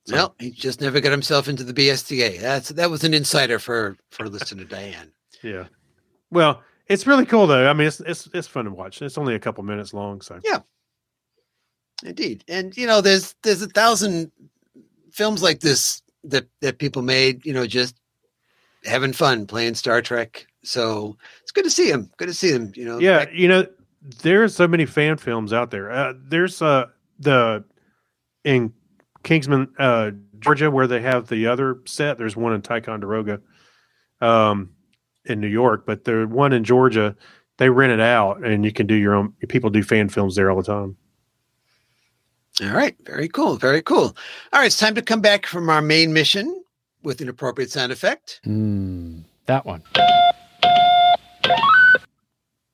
So- 0.07 0.15
Well, 0.15 0.35
he 0.39 0.51
just 0.53 0.81
never 0.81 1.01
got 1.01 1.11
himself 1.11 1.49
into 1.49 1.65
the 1.65 1.73
BSTA. 1.75 2.41
That's 2.41 2.69
that 2.71 2.89
was 2.91 3.03
an 3.05 3.13
insider 3.15 3.59
for 3.59 3.97
for 4.11 4.29
listener 4.29 4.65
Diane. 4.65 5.13
Yeah. 5.43 5.65
Well, 6.31 6.63
it's 6.87 7.07
really 7.07 7.27
cool 7.27 7.47
though. 7.49 7.69
I 7.69 7.73
mean, 7.73 7.89
it's 7.89 8.01
it's 8.01 8.29
it's 8.33 8.47
fun 8.49 8.65
to 8.67 8.71
watch. 8.71 9.03
It's 9.03 9.19
only 9.19 9.35
a 9.35 9.39
couple 9.41 9.65
minutes 9.65 9.93
long, 9.93 10.21
so 10.21 10.41
Yeah. 10.45 10.61
Indeed, 12.05 12.45
and 12.47 12.77
you 12.77 12.87
know, 12.87 13.01
there's 13.01 13.35
there's 13.43 13.61
a 13.61 13.67
thousand 13.67 14.31
films 15.13 15.43
like 15.43 15.59
this 15.61 16.01
that 16.25 16.47
that 16.61 16.79
people 16.79 17.03
made. 17.03 17.45
You 17.45 17.53
know, 17.53 17.67
just 17.67 17.97
having 18.85 19.13
fun 19.13 19.47
playing 19.49 19.75
Star 19.75 20.01
Trek. 20.01 20.47
So 20.63 21.17
it's 21.43 21.51
good 21.51 21.65
to 21.65 21.71
see 21.71 21.91
him. 21.91 22.09
Good 22.17 22.29
to 22.29 22.35
see 22.35 22.51
him. 22.53 22.73
You 22.77 22.85
know, 22.85 22.99
yeah. 23.01 23.25
back- 23.25 23.35
You 23.35 23.49
know, 23.49 23.67
there's 24.23 24.55
so 24.55 24.69
many 24.69 24.87
fan 24.87 25.17
films 25.17 25.53
out 25.53 25.73
there. 25.73 25.91
Uh, 25.91 26.13
there's 26.29 26.63
uh 26.63 26.87
the 27.19 27.65
in 28.45 28.73
Kingsland, 29.23 29.69
uh, 29.79 30.13
Georgia, 30.39 30.71
where 30.71 30.87
they 30.87 31.01
have 31.01 31.29
the 31.29 31.47
other 31.47 31.79
set. 31.87 32.19
There's 32.19 32.37
one 32.37 32.53
in 32.53 32.63
Ticonderoga, 32.63 33.41
um, 34.21 34.71
in 35.25 35.41
New 35.41 35.49
York, 35.49 35.85
but 35.87 36.05
the 36.05 36.27
one 36.27 36.53
in 36.53 36.65
Georgia, 36.65 37.17
they 37.59 37.69
rent 37.69 37.93
it 37.93 38.01
out, 38.01 38.45
and 38.45 38.65
you 38.65 38.73
can 38.73 38.87
do 38.87 38.95
your 38.95 39.15
own. 39.15 39.33
People 39.49 39.71
do 39.71 39.83
fan 39.83 40.09
films 40.09 40.37
there 40.37 40.51
all 40.51 40.57
the 40.57 40.63
time. 40.63 40.97
All 42.61 42.75
right. 42.75 42.97
Very 43.05 43.29
cool. 43.29 43.57
Very 43.57 43.83
cool. 43.83 44.17
All 44.53 44.61
right. 44.61 44.67
It's 44.67 44.79
time 44.79 44.95
to 44.97 45.03
come 45.03 45.21
back 45.21 45.47
from 45.47 45.69
our 45.71 45.83
main 45.83 46.13
mission 46.13 46.65
with 47.03 47.21
an 47.21 47.29
appropriate 47.29 47.71
sound 47.71 47.93
effect. 47.93 48.41
Hmm, 48.45 49.21
that 49.47 49.65
one. 49.65 49.83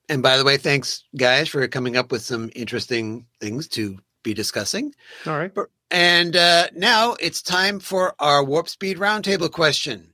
And 0.09 0.21
by 0.21 0.37
the 0.37 0.43
way, 0.43 0.57
thanks 0.57 1.03
guys 1.17 1.49
for 1.49 1.67
coming 1.67 1.97
up 1.97 2.11
with 2.11 2.21
some 2.21 2.51
interesting 2.55 3.25
things 3.39 3.67
to 3.69 3.97
be 4.25 4.33
discussing. 4.33 4.93
All 5.25 5.37
right. 5.37 5.53
And 5.89 6.35
uh, 6.35 6.67
now 6.75 7.15
it's 7.21 7.41
time 7.41 7.79
for 7.79 8.13
our 8.19 8.43
Warp 8.43 8.67
Speed 8.67 8.97
Roundtable 8.97 9.51
question. 9.51 10.13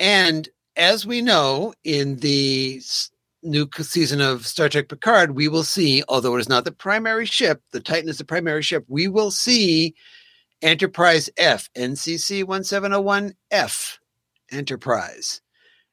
And 0.00 0.48
as 0.76 1.04
we 1.04 1.20
know, 1.20 1.74
in 1.84 2.16
the 2.16 2.80
new 3.42 3.68
season 3.80 4.20
of 4.20 4.46
Star 4.46 4.68
Trek 4.68 4.88
Picard, 4.88 5.34
we 5.34 5.48
will 5.48 5.64
see, 5.64 6.02
although 6.08 6.36
it 6.36 6.40
is 6.40 6.48
not 6.48 6.64
the 6.64 6.72
primary 6.72 7.26
ship, 7.26 7.60
the 7.72 7.80
Titan 7.80 8.08
is 8.08 8.18
the 8.18 8.24
primary 8.24 8.62
ship, 8.62 8.84
we 8.88 9.08
will 9.08 9.30
see 9.30 9.94
Enterprise 10.62 11.28
F, 11.36 11.68
NCC 11.74 12.44
1701F 12.44 13.98
Enterprise. 14.50 15.40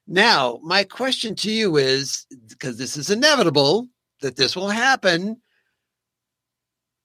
Now, 0.07 0.59
my 0.63 0.83
question 0.83 1.35
to 1.37 1.51
you 1.51 1.77
is 1.77 2.27
because 2.47 2.77
this 2.77 2.95
is 2.95 3.09
inevitable 3.09 3.87
that 4.21 4.35
this 4.35 4.55
will 4.55 4.69
happen, 4.69 5.41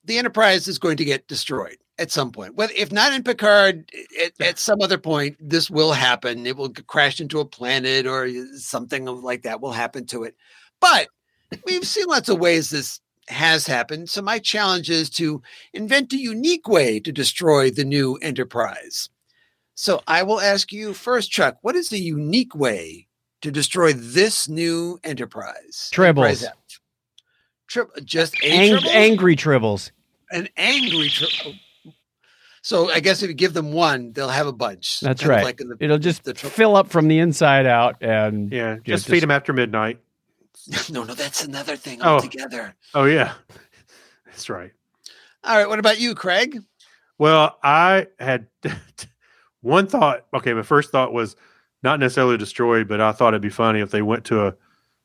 the 0.04 0.18
Enterprise 0.18 0.68
is 0.68 0.78
going 0.78 0.96
to 0.96 1.04
get 1.04 1.28
destroyed 1.28 1.76
at 1.98 2.10
some 2.10 2.32
point. 2.32 2.54
Well, 2.54 2.68
if 2.74 2.90
not 2.90 3.12
in 3.12 3.22
Picard, 3.22 3.90
at, 4.22 4.32
at 4.40 4.58
some 4.58 4.80
other 4.80 4.98
point, 4.98 5.36
this 5.38 5.70
will 5.70 5.92
happen. 5.92 6.46
It 6.46 6.56
will 6.56 6.70
crash 6.70 7.20
into 7.20 7.40
a 7.40 7.44
planet 7.44 8.06
or 8.06 8.24
uh, 8.24 8.44
something 8.56 9.06
of- 9.08 9.22
like 9.22 9.42
that 9.42 9.60
will 9.60 9.72
happen 9.72 10.06
to 10.06 10.24
it. 10.24 10.34
But 10.80 11.08
we've 11.66 11.86
seen 11.86 12.06
lots 12.06 12.28
of 12.28 12.38
ways 12.38 12.70
this 12.70 13.00
has 13.28 13.66
happened. 13.66 14.08
So 14.08 14.22
my 14.22 14.38
challenge 14.38 14.90
is 14.90 15.10
to 15.10 15.42
invent 15.72 16.12
a 16.12 16.18
unique 16.18 16.66
way 16.66 16.98
to 17.00 17.12
destroy 17.12 17.70
the 17.70 17.84
new 17.84 18.16
Enterprise. 18.16 19.10
So 19.74 20.02
I 20.06 20.22
will 20.22 20.40
ask 20.40 20.72
you 20.72 20.94
first, 20.94 21.30
Chuck, 21.30 21.58
what 21.62 21.76
is 21.76 21.90
the 21.90 22.00
unique 22.00 22.54
way 22.54 23.08
to 23.42 23.50
destroy 23.50 23.92
this 23.92 24.48
new 24.48 24.98
Enterprise? 25.04 25.90
Enterprise 25.92 26.42
Tribbles. 26.42 26.44
F. 26.48 26.56
Tri- 27.70 27.84
just 28.04 28.34
a 28.42 28.50
Ang- 28.50 28.70
tribble? 28.72 28.90
angry 28.90 29.36
tribbles. 29.36 29.90
an 30.32 30.48
angry 30.56 31.08
tribble. 31.08 31.54
So 32.62 32.90
I 32.90 33.00
guess 33.00 33.22
if 33.22 33.28
you 33.28 33.34
give 33.34 33.54
them 33.54 33.72
one, 33.72 34.12
they'll 34.12 34.28
have 34.28 34.46
a 34.46 34.52
bunch. 34.52 35.00
That's 35.00 35.24
right. 35.24 35.42
Like 35.44 35.56
the, 35.56 35.76
It'll 35.80 35.98
just 35.98 36.24
the 36.24 36.34
tri- 36.34 36.50
fill 36.50 36.76
up 36.76 36.88
from 36.90 37.08
the 37.08 37.18
inside 37.18 37.64
out 37.66 37.96
and 38.02 38.52
Yeah, 38.52 38.74
Yeah, 38.84 38.94
just 38.96 39.06
feed 39.06 39.12
just- 39.14 39.20
them 39.22 39.30
after 39.30 39.52
midnight. 39.54 39.98
no, 40.90 41.04
no, 41.04 41.14
that's 41.14 41.42
another 41.44 41.74
thing 41.76 42.00
Oh. 42.02 42.16
altogether. 42.16 42.74
Oh 42.92 43.04
yeah, 43.04 43.32
that's 44.26 44.50
right. 44.50 44.72
All 45.42 45.56
right. 45.56 45.66
What 45.68 45.78
about 45.78 45.98
you, 45.98 46.14
Craig? 46.14 46.58
Well, 47.18 47.58
I 47.62 48.08
had 48.18 48.46
one 49.62 49.86
thought. 49.86 50.26
Okay, 50.34 50.52
my 50.52 50.62
first 50.62 50.90
thought 50.90 51.12
was 51.14 51.34
not 51.82 51.98
necessarily 51.98 52.36
destroyed, 52.36 52.88
but 52.88 53.00
I 53.00 53.12
thought 53.12 53.28
it'd 53.28 53.40
be 53.42 53.48
funny 53.48 53.80
if 53.80 53.90
they 53.90 54.02
went 54.02 54.24
to 54.26 54.48
a 54.48 54.54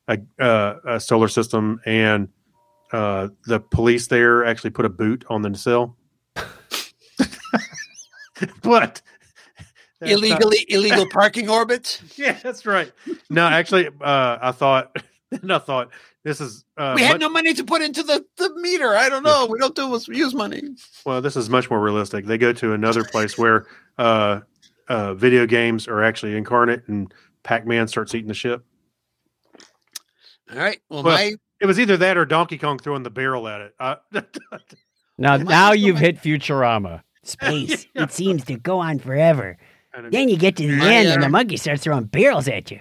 a, 0.08 0.44
uh, 0.44 0.76
a 0.86 1.00
solar 1.00 1.28
system 1.30 1.80
and 1.86 2.28
uh, 2.92 3.30
the 3.46 3.60
police 3.60 4.08
there 4.08 4.46
actually 4.46 4.70
put 4.72 4.86
a 4.86 4.90
boot 4.90 5.26
on 5.30 5.42
the 5.42 5.50
nacelle. 5.50 5.96
but 8.62 9.02
that's 10.00 10.02
not- 10.02 10.12
Illegally 10.12 10.66
illegal 10.70 11.08
parking 11.12 11.50
orbit. 11.50 12.02
yeah, 12.16 12.38
that's 12.44 12.66
right. 12.66 12.92
No, 13.30 13.46
actually, 13.48 13.88
uh, 13.88 14.38
I 14.42 14.52
thought, 14.52 14.96
and 15.32 15.52
I 15.52 15.60
thought 15.60 15.92
this 16.24 16.42
is 16.42 16.66
uh, 16.78 16.94
we 16.96 17.02
had 17.04 17.14
much- 17.14 17.22
no 17.22 17.30
money 17.30 17.54
to 17.54 17.64
put 17.64 17.82
into 17.82 18.04
the, 18.04 18.26
the 18.38 18.54
meter. 18.56 18.96
I 18.96 19.10
don't 19.10 19.24
know. 19.24 19.48
We 19.50 19.58
don't 19.60 19.76
do 19.76 19.94
is 19.96 20.08
use 20.08 20.34
money. 20.34 20.62
Well, 21.06 21.22
this 21.22 21.36
is 21.36 21.50
much 21.50 21.70
more 21.70 21.80
realistic. 21.80 22.26
They 22.26 22.38
go 22.38 22.52
to 22.54 22.74
another 22.74 23.04
place 23.04 23.38
where 23.38 23.68
uh, 23.98 24.42
uh, 24.90 25.14
video 25.14 25.46
games 25.46 25.88
are 25.88 26.04
actually 26.04 26.36
incarnate, 26.36 26.84
and 26.88 27.14
Pac-Man 27.44 27.88
starts 27.88 28.14
eating 28.16 28.28
the 28.28 28.34
ship. 28.34 28.66
All 30.52 30.58
right. 30.58 30.80
Well, 30.90 31.04
Well, 31.04 31.16
my 31.16 31.36
It 31.62 31.66
was 31.66 31.80
either 31.80 31.98
that 31.98 32.18
or 32.18 32.26
Donkey 32.26 32.58
Kong 32.58 32.80
throwing 32.80 33.04
the 33.04 33.10
barrel 33.10 33.48
at 33.48 33.62
it. 33.62 33.76
Uh, 33.80 33.96
now 35.18 35.38
now 35.38 35.72
you've 35.72 35.98
hit 36.00 36.18
Futurama. 36.22 37.02
Space. 37.24 37.88
It 37.96 38.12
seems 38.12 38.46
to 38.46 38.56
go 38.56 38.80
on 38.80 39.00
forever. 39.00 39.58
and 39.94 40.12
Then 40.12 40.30
you 40.30 40.38
get 40.38 40.56
to 40.58 40.68
the 40.68 40.84
end 40.86 41.08
and 41.10 41.24
the 41.24 41.30
monkey 41.30 41.58
starts 41.58 41.84
throwing 41.84 42.06
barrels 42.06 42.48
at 42.48 42.70
you. 42.72 42.80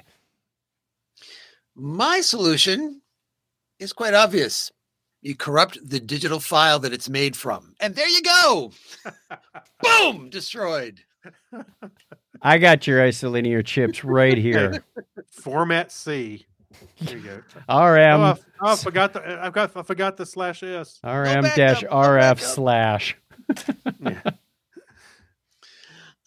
my 1.75 2.21
solution 2.21 3.01
is 3.79 3.93
quite 3.93 4.15
obvious. 4.15 4.71
You 5.23 5.35
corrupt 5.35 5.79
the 5.83 6.01
digital 6.01 6.39
file 6.41 6.79
that 6.81 6.93
it's 6.93 7.09
made 7.09 7.35
from, 7.37 7.75
and 7.81 7.95
there 7.97 8.09
you 8.09 8.21
go. 8.23 8.73
Boom, 9.83 10.29
destroyed. 10.29 11.01
I 12.43 12.59
got 12.59 12.87
your 12.87 13.01
isolinear 13.01 13.65
chips 13.65 14.05
right 14.05 14.37
here. 14.37 14.85
format 15.31 15.91
C. 15.91 16.45
There 17.01 17.17
you 17.17 17.23
go. 17.23 17.37
RM 17.37 17.65
oh, 17.69 18.25
I, 18.25 18.37
oh, 18.61 18.73
I 18.73 18.77
forgot 18.77 19.13
the. 19.13 19.45
I've 19.45 19.53
got. 19.53 19.77
I 19.77 19.83
forgot 19.83 20.17
the 20.17 20.27
slash 20.27 20.63
s. 20.63 21.01
RM 21.03 21.43
dash 21.43 21.85
up, 21.85 21.91
go 21.91 21.97
back 21.97 22.07
RF 22.07 22.31
up. 22.31 22.41
slash. 22.41 23.17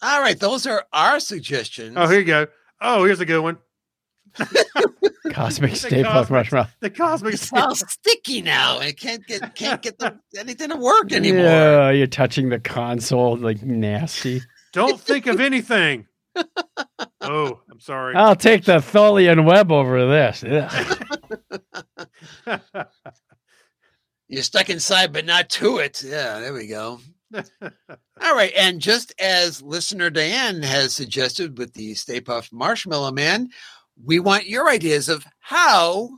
All 0.00 0.20
right, 0.20 0.38
those 0.38 0.66
are 0.66 0.84
our 0.92 1.18
suggestions. 1.18 1.94
Oh, 1.96 2.06
here 2.06 2.20
you 2.20 2.24
go. 2.24 2.46
Oh, 2.80 3.04
here's 3.04 3.20
a 3.20 3.26
good 3.26 3.40
one. 3.40 3.58
Cosmic 5.32 5.72
The 5.72 5.76
Stay 5.76 6.02
Puft 6.02 6.30
Marshmallow. 6.30 6.68
The 6.80 6.90
cosmic. 6.90 7.34
it's 7.34 7.52
all 7.52 7.74
sticky 7.74 8.42
now. 8.42 8.80
It 8.80 8.98
can't 8.98 9.26
get 9.26 9.54
can't 9.54 9.82
get 9.82 9.98
the, 9.98 10.18
anything 10.36 10.70
to 10.70 10.76
work 10.76 11.12
anymore. 11.12 11.44
Yeah, 11.44 11.90
you're 11.90 12.06
touching 12.06 12.48
the 12.48 12.58
console 12.60 13.36
like 13.36 13.62
nasty. 13.62 14.42
Don't 14.72 15.00
think 15.00 15.26
of 15.26 15.40
anything. 15.40 16.06
Oh, 17.20 17.60
I'm 17.70 17.80
sorry. 17.80 18.14
I'll 18.14 18.36
take 18.36 18.64
the 18.64 18.78
Tholian 18.78 19.44
web 19.44 19.70
over 19.70 20.06
this. 20.06 20.44
Ugh. 20.44 21.06
You're 24.28 24.42
stuck 24.42 24.70
inside, 24.70 25.12
but 25.12 25.24
not 25.24 25.48
to 25.50 25.78
it. 25.78 26.02
Yeah, 26.02 26.40
there 26.40 26.52
we 26.52 26.66
go. 26.66 27.00
All 27.34 28.34
right. 28.34 28.52
And 28.56 28.80
just 28.80 29.14
as 29.20 29.62
listener 29.62 30.10
Diane 30.10 30.62
has 30.62 30.94
suggested 30.94 31.58
with 31.58 31.74
the 31.74 31.94
Stay 31.94 32.20
Puft 32.20 32.52
Marshmallow 32.52 33.12
Man, 33.12 33.50
we 34.02 34.20
want 34.20 34.46
your 34.46 34.68
ideas 34.68 35.08
of 35.08 35.26
how 35.40 36.10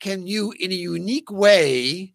can 0.00 0.26
you, 0.26 0.52
in 0.58 0.72
a 0.72 0.76
unique 0.76 1.30
way, 1.30 2.14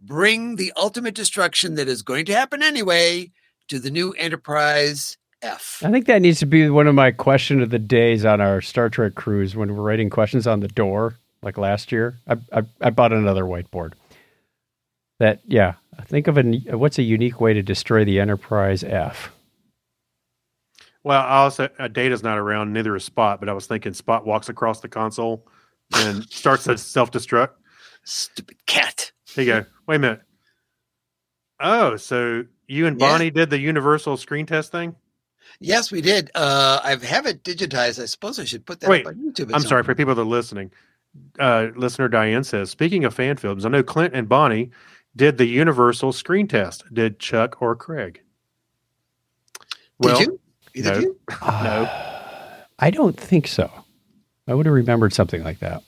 bring 0.00 0.56
the 0.56 0.72
ultimate 0.76 1.14
destruction 1.14 1.74
that 1.76 1.88
is 1.88 2.02
going 2.02 2.24
to 2.26 2.34
happen 2.34 2.62
anyway 2.62 3.30
to 3.68 3.78
the 3.78 3.90
new 3.90 4.12
Enterprise 4.12 5.16
F. 5.42 5.82
I 5.84 5.90
think 5.90 6.06
that 6.06 6.22
needs 6.22 6.38
to 6.40 6.46
be 6.46 6.68
one 6.70 6.86
of 6.86 6.94
my 6.94 7.10
question 7.10 7.60
of 7.60 7.70
the 7.70 7.78
days 7.78 8.24
on 8.24 8.40
our 8.40 8.60
Star 8.60 8.88
Trek 8.88 9.14
cruise 9.14 9.54
when 9.56 9.74
we're 9.74 9.82
writing 9.82 10.10
questions 10.10 10.46
on 10.46 10.60
the 10.60 10.68
door, 10.68 11.18
like 11.42 11.58
last 11.58 11.92
year. 11.92 12.18
I 12.28 12.36
I, 12.52 12.62
I 12.80 12.90
bought 12.90 13.12
another 13.12 13.44
whiteboard. 13.44 13.92
That 15.18 15.40
yeah, 15.46 15.74
think 16.06 16.26
of 16.28 16.38
a 16.38 16.42
what's 16.76 16.98
a 16.98 17.02
unique 17.02 17.40
way 17.40 17.52
to 17.54 17.62
destroy 17.62 18.04
the 18.04 18.18
Enterprise 18.20 18.82
F. 18.84 19.30
Well, 21.04 21.20
I 21.20 21.38
also 21.38 21.68
uh, 21.78 21.88
Data's 21.88 22.22
not 22.22 22.38
around, 22.38 22.72
neither 22.72 22.94
is 22.94 23.04
Spot. 23.04 23.40
But 23.40 23.48
I 23.48 23.52
was 23.52 23.66
thinking 23.66 23.92
Spot 23.92 24.24
walks 24.24 24.48
across 24.48 24.80
the 24.80 24.88
console 24.88 25.46
and 25.94 26.24
starts 26.30 26.64
to 26.64 26.78
self 26.78 27.10
destruct. 27.10 27.50
Stupid 28.04 28.56
cat. 28.66 29.12
Here 29.34 29.44
you 29.44 29.52
go. 29.52 29.64
Wait 29.86 29.96
a 29.96 29.98
minute. 29.98 30.22
Oh, 31.60 31.96
so 31.96 32.44
you 32.66 32.86
and 32.86 33.00
Yeah. 33.00 33.08
Bonnie 33.08 33.30
did 33.30 33.50
the 33.50 33.58
universal 33.58 34.16
screen 34.16 34.46
test 34.46 34.72
thing? 34.72 34.96
Yes, 35.62 35.92
we 35.92 36.00
did. 36.00 36.30
Uh, 36.34 36.80
I 36.82 36.96
have 37.04 37.26
it 37.26 37.42
digitized. 37.44 38.02
I 38.02 38.06
suppose 38.06 38.38
I 38.38 38.44
should 38.44 38.66
put 38.66 38.80
that 38.80 38.90
Wait, 38.90 39.06
up 39.06 39.12
on 39.12 39.16
YouTube. 39.16 39.52
I'm 39.54 39.60
some 39.60 39.68
sorry 39.68 39.82
for 39.84 39.94
people 39.94 40.14
that 40.14 40.22
are 40.22 40.24
listening. 40.24 40.72
Uh, 41.38 41.68
listener 41.76 42.08
Diane 42.08 42.44
says, 42.44 42.70
speaking 42.70 43.04
of 43.04 43.14
fan 43.14 43.36
films, 43.36 43.64
I 43.64 43.68
know 43.68 43.82
Clint 43.82 44.14
and 44.14 44.28
Bonnie 44.28 44.70
did 45.14 45.38
the 45.38 45.46
universal 45.46 46.12
screen 46.12 46.48
test. 46.48 46.84
Did 46.92 47.18
Chuck 47.18 47.60
or 47.60 47.76
Craig? 47.76 48.22
Well, 49.98 50.18
Did 50.18 50.26
you? 50.28 50.40
Either 50.74 50.90
no. 50.90 50.96
of 50.96 51.02
you? 51.02 51.18
No, 51.42 52.60
I 52.78 52.90
don't 52.90 53.18
think 53.18 53.46
so. 53.46 53.70
I 54.48 54.54
would 54.54 54.66
have 54.66 54.74
remembered 54.74 55.12
something 55.12 55.44
like 55.44 55.60
that. 55.60 55.82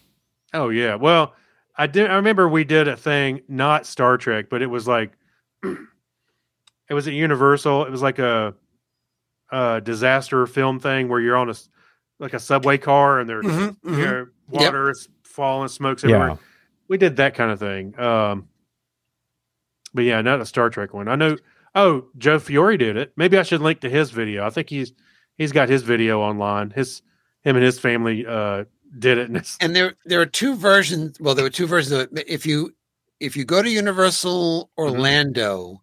Oh 0.53 0.69
yeah. 0.69 0.95
Well, 0.95 1.35
I 1.77 1.87
did. 1.87 2.09
I 2.11 2.15
remember 2.15 2.49
we 2.49 2.65
did 2.65 2.87
a 2.87 2.97
thing, 2.97 3.41
not 3.49 3.87
Star 3.87 4.17
Trek, 4.17 4.47
but 4.49 4.63
it 4.63 4.67
was 4.67 4.87
like 4.87 5.13
it 5.65 6.95
was 6.95 7.09
at 7.09 7.15
Universal. 7.15 7.87
It 7.87 7.91
was 7.91 8.03
like 8.03 8.19
a, 8.21 8.55
a 9.55 9.81
disaster 9.81 10.47
film 10.47 10.81
thing 10.81 11.09
where 11.09 11.21
you're 11.21 11.37
on 11.37 11.49
a 11.49 11.53
s- 11.53 11.69
like 12.19 12.35
a 12.35 12.39
subway 12.41 12.79
car 12.79 13.21
and 13.21 13.29
there's 13.29 13.45
Mhm, 13.45 13.77
mhm. 13.85 13.99
you 13.99 14.05
know, 14.05 14.27
water 14.49 14.91
is 14.91 15.09
falling, 15.23 15.69
smokes 15.69 16.05
everywhere. 16.05 16.29
Yeah. 16.29 16.37
We 16.89 16.99
did 16.99 17.17
that 17.17 17.35
kind 17.35 17.51
of 17.51 17.59
thing. 17.59 17.99
Um, 17.99 18.49
but 19.93 20.03
yeah, 20.05 20.21
not 20.23 20.41
a 20.41 20.47
Star 20.47 20.71
Trek 20.71 20.93
one. 20.95 21.09
I 21.09 21.15
know. 21.17 21.37
Oh, 21.75 22.07
Joe 22.19 22.39
Fiore 22.39 22.77
did 22.77 22.97
it. 22.97 23.13
Maybe 23.17 23.37
I 23.39 23.43
should 23.43 23.61
link 23.61 23.81
to 23.81 23.91
his 23.91 24.11
video. 24.11 24.47
I 24.47 24.51
think 24.51 24.71
he's 24.71 24.93
he's 25.37 25.53
got 25.53 25.69
his 25.69 25.83
video 25.83 26.21
online. 26.21 26.71
His 26.71 27.03
him 27.43 27.57
and 27.57 27.65
his 27.65 27.79
family 27.79 28.25
uh, 28.27 28.65
did 28.99 29.19
it. 29.19 29.57
And 29.61 29.75
there 29.75 29.95
there 30.05 30.21
are 30.21 30.27
two 30.27 30.55
versions 30.57 31.19
well 31.21 31.35
there 31.35 31.45
were 31.45 31.51
two 31.51 31.67
versions 31.67 31.93
of 31.93 32.01
it 32.17 32.25
if 32.29 32.47
you 32.47 32.75
if 33.21 33.37
you 33.37 33.45
go 33.45 33.63
to 33.63 33.69
universal 33.71 34.71
orlando 34.79 35.81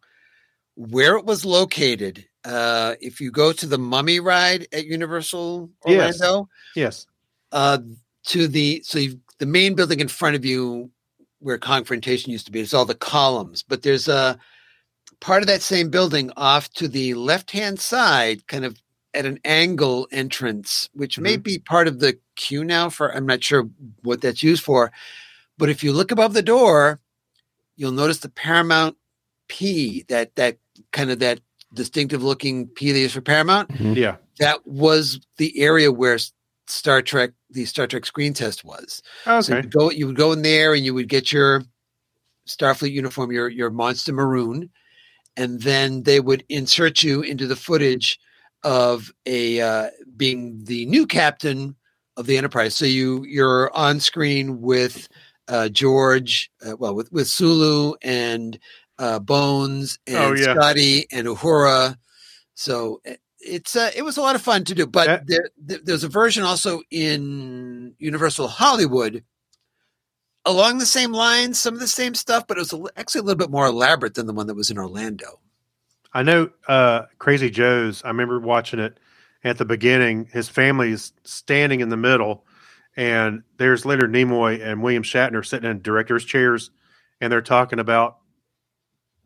where 0.75 1.17
it 1.17 1.25
was 1.25 1.43
located 1.45 2.25
uh 2.43 2.95
if 3.01 3.21
you 3.21 3.31
go 3.31 3.51
to 3.53 3.65
the 3.65 3.77
mummy 3.77 4.19
ride 4.19 4.67
at 4.73 4.85
universal 4.85 5.69
Yes. 5.85 6.19
orlando 6.21 6.49
yes. 6.75 7.07
uh 7.51 7.77
to 8.25 8.47
the 8.47 8.81
so 8.83 8.99
you've 8.99 9.17
the 9.39 9.45
main 9.45 9.73
building 9.75 9.99
in 9.99 10.07
front 10.07 10.35
of 10.35 10.45
you 10.45 10.89
where 11.39 11.57
confrontation 11.57 12.31
used 12.31 12.45
to 12.45 12.51
be 12.51 12.59
is 12.59 12.73
all 12.73 12.85
the 12.85 12.95
columns 12.95 13.63
but 13.63 13.81
there's 13.83 14.07
a 14.07 14.37
part 15.19 15.41
of 15.43 15.47
that 15.47 15.61
same 15.61 15.89
building 15.89 16.31
off 16.37 16.69
to 16.73 16.87
the 16.87 17.13
left 17.13 17.51
hand 17.51 17.79
side 17.79 18.45
kind 18.47 18.65
of 18.65 18.79
at 19.13 19.25
an 19.25 19.39
angle 19.45 20.07
entrance 20.11 20.89
which 20.93 21.19
may 21.19 21.35
be 21.37 21.59
part 21.59 21.87
of 21.87 21.99
the 21.99 22.17
queue 22.35 22.63
now 22.63 22.89
for 22.89 23.13
i'm 23.15 23.25
not 23.25 23.43
sure 23.43 23.67
what 24.03 24.21
that's 24.21 24.41
used 24.43 24.63
for 24.63 24.91
but 25.57 25.69
if 25.69 25.83
you 25.83 25.91
look 25.91 26.11
above 26.11 26.33
the 26.33 26.41
door 26.41 26.99
you'll 27.75 27.91
notice 27.91 28.19
the 28.19 28.29
paramount 28.29 28.95
p 29.47 30.05
that 30.07 30.33
that 30.35 30.57
kind 30.91 31.11
of 31.11 31.19
that 31.19 31.39
distinctive 31.73 32.23
looking 32.23 32.67
p 32.67 32.91
that 32.91 32.99
is 32.99 33.13
for 33.13 33.21
paramount 33.21 33.69
Yeah. 33.95 34.17
that 34.39 34.65
was 34.65 35.19
the 35.37 35.59
area 35.59 35.91
where 35.91 36.17
Star 36.67 37.01
Trek, 37.01 37.31
the 37.49 37.65
Star 37.65 37.85
Trek 37.85 38.05
screen 38.05 38.33
test 38.33 38.63
was. 38.63 39.01
So 39.25 39.53
Okay. 39.53 39.61
you 39.63 39.69
go, 39.69 39.91
you 39.91 40.07
would 40.07 40.15
go 40.15 40.31
in 40.31 40.41
there 40.41 40.73
and 40.73 40.85
you 40.85 40.93
would 40.93 41.09
get 41.09 41.31
your 41.31 41.63
Starfleet 42.47 42.91
uniform, 42.91 43.31
your 43.31 43.49
your 43.49 43.69
monster 43.69 44.13
maroon, 44.13 44.69
and 45.37 45.61
then 45.61 46.03
they 46.03 46.19
would 46.19 46.43
insert 46.49 47.03
you 47.03 47.21
into 47.21 47.45
the 47.45 47.55
footage 47.55 48.19
of 48.63 49.11
a 49.25 49.61
uh, 49.61 49.89
being 50.17 50.63
the 50.63 50.85
new 50.87 51.05
captain 51.05 51.75
of 52.17 52.25
the 52.25 52.37
Enterprise. 52.37 52.75
So 52.75 52.85
you 52.85 53.23
you're 53.25 53.75
on 53.75 53.99
screen 53.99 54.61
with 54.61 55.07
uh, 55.47 55.69
George, 55.69 56.49
uh, 56.65 56.75
well, 56.77 56.95
with 56.95 57.11
with 57.11 57.27
Sulu 57.27 57.93
and 58.01 58.57
uh, 59.01 59.19
Bones 59.19 59.99
and 60.07 60.15
Oh, 60.17 60.33
yeah. 60.33 60.53
Scotty 60.53 61.07
and 61.11 61.27
Uhura. 61.27 61.97
So 62.53 63.01
it- 63.03 63.19
it's 63.43 63.75
uh, 63.75 63.89
it 63.95 64.03
was 64.03 64.17
a 64.17 64.21
lot 64.21 64.35
of 64.35 64.41
fun 64.43 64.63
to 64.65 64.75
do. 64.75 64.85
But 64.85 65.07
That- 65.07 65.27
there, 65.27 65.49
there, 65.57 65.79
there's 65.83 66.03
a 66.03 66.07
version 66.09 66.43
also 66.43 66.81
in 66.91 67.95
Universal 67.97 68.47
Hollywood 68.47 69.23
along 70.45 70.77
the 70.77 70.85
same 70.85 71.11
lines, 71.11 71.59
some 71.59 71.73
of 71.73 71.79
the 71.79 71.87
same 71.87 72.13
stuff, 72.15 72.45
but 72.47 72.57
it 72.57 72.71
was 72.71 72.89
actually 72.97 73.19
a 73.19 73.23
little 73.23 73.37
bit 73.37 73.49
more 73.51 73.65
elaborate 73.67 74.13
than 74.13 74.27
the 74.27 74.33
one 74.33 74.45
that 74.47 74.55
was 74.55 74.69
in 74.71 74.77
Orlando. 74.77 75.39
I 76.13 76.21
know 76.23 76.49
uh, 76.67 77.03
Crazy 77.19 77.49
Joe's. 77.49 78.03
I 78.03 78.09
remember 78.09 78.39
watching 78.39 78.79
it 78.79 78.99
at 79.43 79.57
the 79.57 79.65
beginning. 79.65 80.27
His 80.31 80.49
family 80.49 80.91
is 80.91 81.13
standing 81.23 81.79
in 81.79 81.89
the 81.89 81.97
middle, 81.97 82.45
and 82.95 83.41
there's 83.57 83.85
Leonard 83.85 84.11
Nimoy 84.11 84.61
and 84.63 84.83
William 84.83 85.03
Shatner 85.03 85.43
sitting 85.45 85.69
in 85.69 85.81
directors' 85.81 86.25
chairs, 86.25 86.69
and 87.21 87.31
they're 87.31 87.41
talking 87.41 87.79
about 87.79 88.17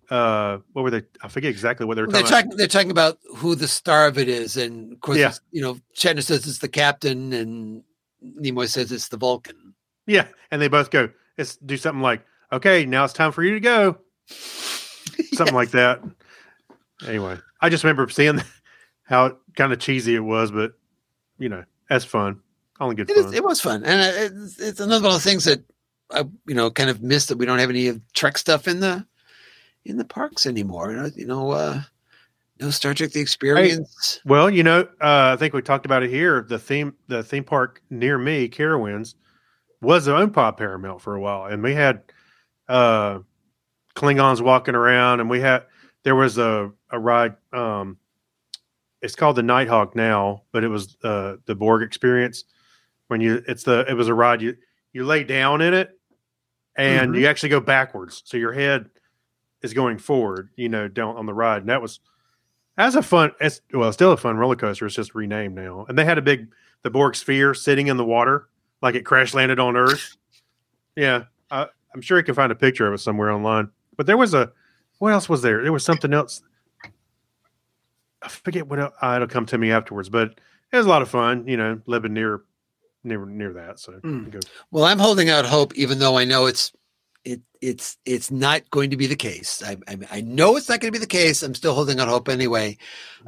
uh, 0.10 0.58
what 0.74 0.84
were 0.84 0.92
they? 0.92 1.04
I 1.22 1.28
forget 1.28 1.50
exactly 1.52 1.86
what 1.86 1.96
they 1.96 2.02
were 2.02 2.08
They're 2.08 2.22
talking. 2.22 2.36
talking. 2.50 2.58
They're 2.58 2.68
talking 2.68 2.92
about 2.92 3.20
who 3.38 3.56
the 3.56 3.68
star 3.68 4.08
of 4.08 4.18
it 4.18 4.28
is, 4.30 4.58
and 4.58 4.94
of 4.94 5.02
course, 5.02 5.18
Yeah. 5.18 5.34
you 5.52 5.62
know, 5.62 5.80
Shatner 5.96 6.24
says 6.24 6.48
it's 6.48 6.60
the 6.60 6.68
captain, 6.70 7.34
and 7.34 7.84
Nimoy 8.24 8.68
says 8.70 8.92
it's 8.92 9.08
the 9.10 9.18
Vulcan. 9.18 9.74
Yeah, 10.08 10.28
and 10.52 10.62
they 10.62 10.68
both 10.68 10.92
go. 10.92 11.10
Let's 11.38 11.56
do 11.58 11.78
something 11.78 12.02
like, 12.02 12.24
okay, 12.52 12.86
now 12.86 13.04
it's 13.04 13.14
time 13.14 13.32
for 13.32 13.44
you 13.44 13.54
to 13.56 13.60
go. 13.60 13.98
Something 15.34 15.56
like 15.56 15.72
that. 15.72 16.02
Anyway, 17.08 17.38
I 17.62 17.70
just 17.70 17.84
remember 17.84 18.08
seeing 18.10 18.42
how 19.04 19.38
kind 19.56 19.72
of 19.74 19.80
cheesy 19.80 20.16
it 20.16 20.20
was, 20.20 20.52
but 20.52 20.74
you 21.38 21.50
know, 21.50 21.64
that's 21.90 22.06
fun. 22.06 22.42
Only 22.80 22.96
good 22.96 23.10
It, 23.10 23.16
fun. 23.16 23.26
is, 23.26 23.34
it 23.34 23.44
was 23.44 23.62
fun, 23.62 23.84
and 23.84 24.02
uh, 24.02 24.44
it's, 24.44 24.60
it's 24.60 24.80
another 24.80 25.04
one 25.06 25.16
of 25.16 25.24
the 25.24 25.30
things 25.30 25.46
that 25.46 25.64
I, 26.12 26.24
you 26.48 26.56
know, 26.56 26.70
kind 26.72 26.90
of 26.90 27.02
missed 27.02 27.30
that 27.30 27.38
we 27.38 27.46
don't 27.46 27.60
have 27.60 27.70
any 27.70 27.88
of 27.88 28.02
Trek 28.14 28.38
stuff 28.38 28.68
in 28.68 28.80
the 28.80 29.06
in 29.86 29.98
the 29.98 30.06
parks 30.06 30.46
anymore. 30.46 31.12
You 31.16 31.26
know, 31.26 31.52
uh, 31.52 31.82
no 32.60 32.70
Star 32.72 32.94
Trek: 32.94 33.12
The 33.12 33.20
Experience. 33.22 34.20
Well, 34.26 34.50
you 34.50 34.64
know, 34.64 34.82
uh, 35.02 35.34
I 35.34 35.36
think 35.38 35.54
we 35.54 35.62
talked 35.62 35.86
about 35.86 36.04
it 36.04 36.10
here. 36.10 36.46
The 36.48 36.60
theme, 36.60 36.96
the 37.08 37.24
theme 37.24 37.44
park 37.44 37.82
near 37.90 38.18
me, 38.18 38.50
Carowinds, 38.50 39.16
was 39.82 40.08
owned 40.08 40.34
by 40.34 40.52
Paramount 40.52 41.02
for 41.02 41.16
a 41.16 41.22
while, 41.22 41.46
and 41.46 41.62
we 41.62 41.74
had 41.74 42.04
uh, 42.68 43.20
Klingons 43.96 44.42
walking 44.42 44.76
around, 44.76 45.20
and 45.20 45.30
we 45.30 45.40
had 45.40 45.64
there 46.04 46.16
was 46.16 46.38
a 46.38 46.72
a 46.90 47.00
ride. 47.00 47.36
Um, 47.54 47.98
it's 49.02 49.16
called 49.16 49.36
the 49.36 49.44
Nighthawk 49.44 49.96
now, 49.96 50.44
but 50.52 50.64
it 50.64 50.68
was 50.70 50.98
uh, 51.04 51.36
the 51.46 51.54
Borg 51.54 51.84
experience. 51.84 52.46
When 53.08 53.22
you, 53.22 53.44
it's 53.48 53.62
the 53.64 53.86
it 53.88 53.94
was 53.94 54.08
a 54.08 54.14
ride 54.16 54.42
you 54.42 54.56
you 54.94 55.06
lay 55.06 55.24
down 55.24 55.62
in 55.62 55.76
it, 55.76 55.92
and 56.76 57.14
Mhm. 57.14 57.20
you 57.20 57.28
actually 57.28 57.50
go 57.50 57.60
backwards, 57.60 58.24
so 58.26 58.38
your 58.38 58.54
head 58.54 58.90
is 59.66 59.74
going 59.74 59.98
forward. 59.98 60.50
You 60.56 60.70
know, 60.70 60.88
down 60.88 61.18
on 61.18 61.26
the 61.26 61.34
ride, 61.34 61.64
and 61.64 61.70
that 61.70 61.82
was 61.82 62.00
as 62.78 62.96
a 62.96 63.02
fun. 63.02 63.32
as 63.42 63.62
well, 63.74 63.92
still 63.92 64.12
a 64.14 64.18
fun 64.18 64.38
roller 64.38 64.56
coaster. 64.56 64.86
It's 64.86 64.96
just 64.96 65.14
renamed 65.16 65.56
now, 65.56 65.86
and 65.90 65.98
they 65.98 66.06
had 66.06 66.18
a 66.18 66.22
big 66.22 66.48
the 66.84 66.90
Borg 66.90 67.16
sphere 67.16 67.54
sitting 67.54 67.88
in 67.88 67.98
the 67.98 68.06
water, 68.06 68.48
like 68.82 68.96
it 68.96 69.06
crash 69.06 69.34
landed 69.34 69.60
on 69.60 69.76
Earth. 69.76 70.16
Yeah, 70.96 71.24
I, 71.52 71.68
I'm 71.94 72.02
sure 72.02 72.18
you 72.18 72.24
can 72.24 72.36
find 72.36 72.52
a 72.52 72.56
picture 72.56 72.88
of 72.88 72.94
it 72.94 73.00
somewhere 73.00 73.32
online. 73.32 73.70
But 73.98 74.06
there 74.06 74.18
was 74.18 74.34
a 74.34 74.52
what 75.00 75.12
else 75.12 75.28
was 75.28 75.42
there? 75.42 75.62
There 75.62 75.74
was 75.74 75.84
something 75.84 76.14
else. 76.14 76.42
I 78.22 78.28
forget 78.30 78.68
what 78.68 78.80
else, 78.80 78.94
uh, 79.02 79.14
it'll 79.16 79.28
come 79.28 79.46
to 79.48 79.58
me 79.58 79.72
afterwards, 79.72 80.10
but 80.10 80.40
it 80.72 80.78
was 80.78 80.86
a 80.86 80.90
lot 80.90 81.02
of 81.02 81.10
fun. 81.10 81.48
You 81.48 81.58
know, 81.58 81.82
living 81.86 82.14
near 82.14 82.42
near 83.04 83.26
near 83.26 83.54
that. 83.54 83.80
So 83.80 83.94
Mm. 83.94 84.44
Well, 84.72 84.84
I'm 84.84 85.00
holding 85.00 85.30
out 85.30 85.46
hope, 85.46 85.74
even 85.76 86.00
though 86.00 86.18
I 86.18 86.26
know 86.26 86.46
it's 86.46 86.72
it 87.26 87.42
it's 87.62 87.98
it's 88.06 88.32
not 88.32 88.70
going 88.70 88.92
to 88.92 88.98
be 88.98 89.08
the 89.08 89.16
case. 89.16 89.62
I 89.66 89.78
I, 89.88 89.98
I 90.12 90.22
know 90.22 90.56
it's 90.56 90.70
not 90.70 90.80
going 90.80 90.94
to 90.94 90.98
be 90.98 91.04
the 91.04 91.08
case. 91.08 91.44
I'm 91.44 91.56
still 91.56 91.74
holding 91.74 92.00
out 92.00 92.08
hope 92.08 92.30
anyway. 92.30 92.78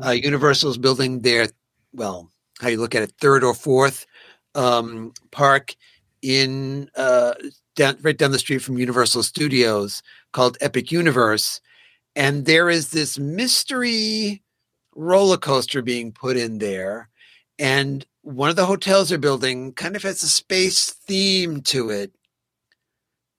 Uh, 0.03 0.11
Universal's 0.11 0.77
building 0.77 1.21
their 1.21 1.47
well, 1.93 2.31
how 2.61 2.69
you 2.69 2.79
look 2.79 2.95
at 2.95 3.03
it, 3.03 3.13
third 3.19 3.43
or 3.43 3.53
fourth 3.53 4.05
um, 4.55 5.13
park 5.31 5.75
in 6.21 6.89
uh, 6.95 7.33
down 7.75 7.97
right 8.01 8.17
down 8.17 8.31
the 8.31 8.39
street 8.39 8.59
from 8.59 8.77
Universal 8.77 9.23
Studios 9.23 10.01
called 10.31 10.57
Epic 10.61 10.91
Universe, 10.91 11.59
and 12.15 12.45
there 12.45 12.69
is 12.69 12.91
this 12.91 13.17
mystery 13.17 14.43
roller 14.95 15.37
coaster 15.37 15.81
being 15.81 16.11
put 16.11 16.37
in 16.37 16.59
there, 16.59 17.09
and 17.57 18.05
one 18.21 18.49
of 18.49 18.55
the 18.55 18.65
hotels 18.65 19.09
they're 19.09 19.17
building 19.17 19.73
kind 19.73 19.95
of 19.95 20.03
has 20.03 20.21
a 20.21 20.27
space 20.27 20.91
theme 20.91 21.61
to 21.61 21.89
it. 21.89 22.11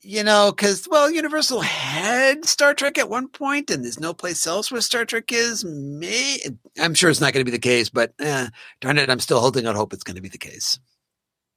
You 0.01 0.22
know, 0.22 0.53
because 0.55 0.86
well, 0.88 1.11
Universal 1.11 1.61
had 1.62 2.44
Star 2.44 2.72
Trek 2.72 2.99
at 2.99 3.11
one 3.11 3.26
point, 3.28 3.68
and 3.68 3.82
there's 3.84 3.99
no 3.99 4.14
place 4.14 4.46
else 4.46 4.70
where 4.70 4.80
Star 4.80 5.05
Trek 5.05 5.32
is. 5.32 5.64
May 5.64 6.38
I'm 6.80 6.94
sure 6.94 7.11
it's 7.11 7.20
not 7.20 7.32
going 7.32 7.44
to 7.44 7.51
be 7.51 7.57
the 7.57 7.61
case, 7.61 7.88
but 7.88 8.12
eh, 8.20 8.49
darn 8.80 8.99
it, 8.99 9.11
I'm 9.11 9.18
still 9.18 9.40
holding 9.40 9.66
out 9.66 9.74
hope 9.74 9.92
it's 9.92 10.05
going 10.05 10.14
to 10.14 10.22
be 10.22 10.28
the 10.28 10.38
case. 10.38 10.78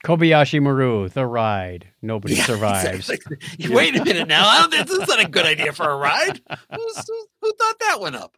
Kobayashi 0.03 0.59
Maru, 0.59 1.07
the 1.09 1.27
ride. 1.27 1.89
Nobody 2.01 2.33
Yeah, 2.33 2.43
survives. 2.45 3.09
exactly. 3.11 3.37
Wait 3.69 3.95
a 3.95 4.03
minute 4.03 4.27
now. 4.27 4.47
I 4.47 4.59
don't 4.61 4.71
think 4.71 4.87
this 4.87 4.97
is 4.97 5.07
not 5.07 5.23
a 5.23 5.29
good 5.29 5.45
idea 5.45 5.71
for 5.73 5.87
a 5.87 5.95
ride. 5.95 6.41
Who's, 6.75 7.07
who, 7.07 7.25
who 7.41 7.53
thought 7.53 7.79
that 7.81 7.99
one 8.01 8.15
up? 8.15 8.35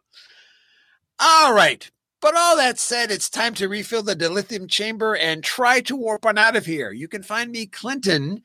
All 1.18 1.54
right. 1.54 1.90
But 2.20 2.36
all 2.36 2.58
that 2.58 2.78
said, 2.78 3.10
it's 3.10 3.30
time 3.30 3.54
to 3.54 3.68
refill 3.68 4.02
the 4.02 4.14
dilithium 4.14 4.68
chamber 4.68 5.16
and 5.16 5.42
try 5.42 5.80
to 5.80 5.96
warp 5.96 6.26
on 6.26 6.36
out 6.36 6.56
of 6.56 6.66
here. 6.66 6.92
You 6.92 7.08
can 7.08 7.22
find 7.22 7.50
me, 7.50 7.64
Clinton, 7.66 8.42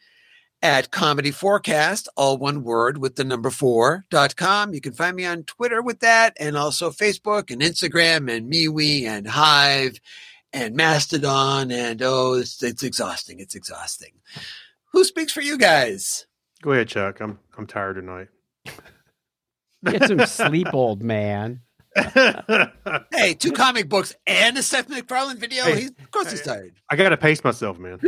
at 0.62 0.92
Comedy 0.92 1.32
Forecast, 1.32 2.10
all 2.18 2.38
one 2.38 2.64
word 2.64 2.98
with 2.98 3.16
the 3.16 3.24
number 3.24 3.50
four 3.50 4.06
dot 4.10 4.36
com. 4.36 4.74
You 4.74 4.82
can 4.82 4.94
find 4.94 5.16
me 5.16 5.26
on 5.26 5.44
Twitter 5.44 5.82
with 5.82 6.02
that 6.02 6.36
and 6.40 6.58
also 6.58 6.90
Facebook 6.90 7.50
and 7.50 7.62
Instagram 7.62 8.30
and 8.30 8.52
MeWe 8.52 9.06
and 9.06 9.28
Hive 9.28 10.00
and 10.52 10.76
Mastodon. 10.76 11.72
And 11.72 12.02
oh, 12.02 12.34
it's, 12.34 12.62
it's 12.62 12.84
exhausting. 12.84 13.40
It's 13.40 13.56
exhausting. 13.56 14.14
Who 14.92 15.04
speaks 15.04 15.32
for 15.32 15.42
you 15.42 15.58
guys? 15.58 16.26
go 16.62 16.72
ahead, 16.72 16.88
Chuck. 16.88 17.20
I'm 17.22 17.40
I'm 17.58 17.68
tired 17.68 17.96
tonight. 17.96 18.28
Get 19.86 20.08
some 20.08 20.26
sleep, 20.26 20.68
old 20.74 21.02
man. 21.02 21.62
Hey, 23.12 23.34
two 23.34 23.52
comic 23.54 23.90
books 23.90 24.16
and 24.28 24.58
a 24.58 24.64
Seth 24.64 24.90
MacFarlane 24.90 25.38
video. 25.38 25.64
Hey, 25.64 25.82
he's, 25.82 25.90
of 25.90 26.12
course, 26.12 26.32
he's 26.32 26.42
tired. 26.42 26.74
I 26.90 26.96
got 26.96 27.10
to 27.10 27.18
pace 27.18 27.44
myself, 27.44 27.78
man. 27.78 28.00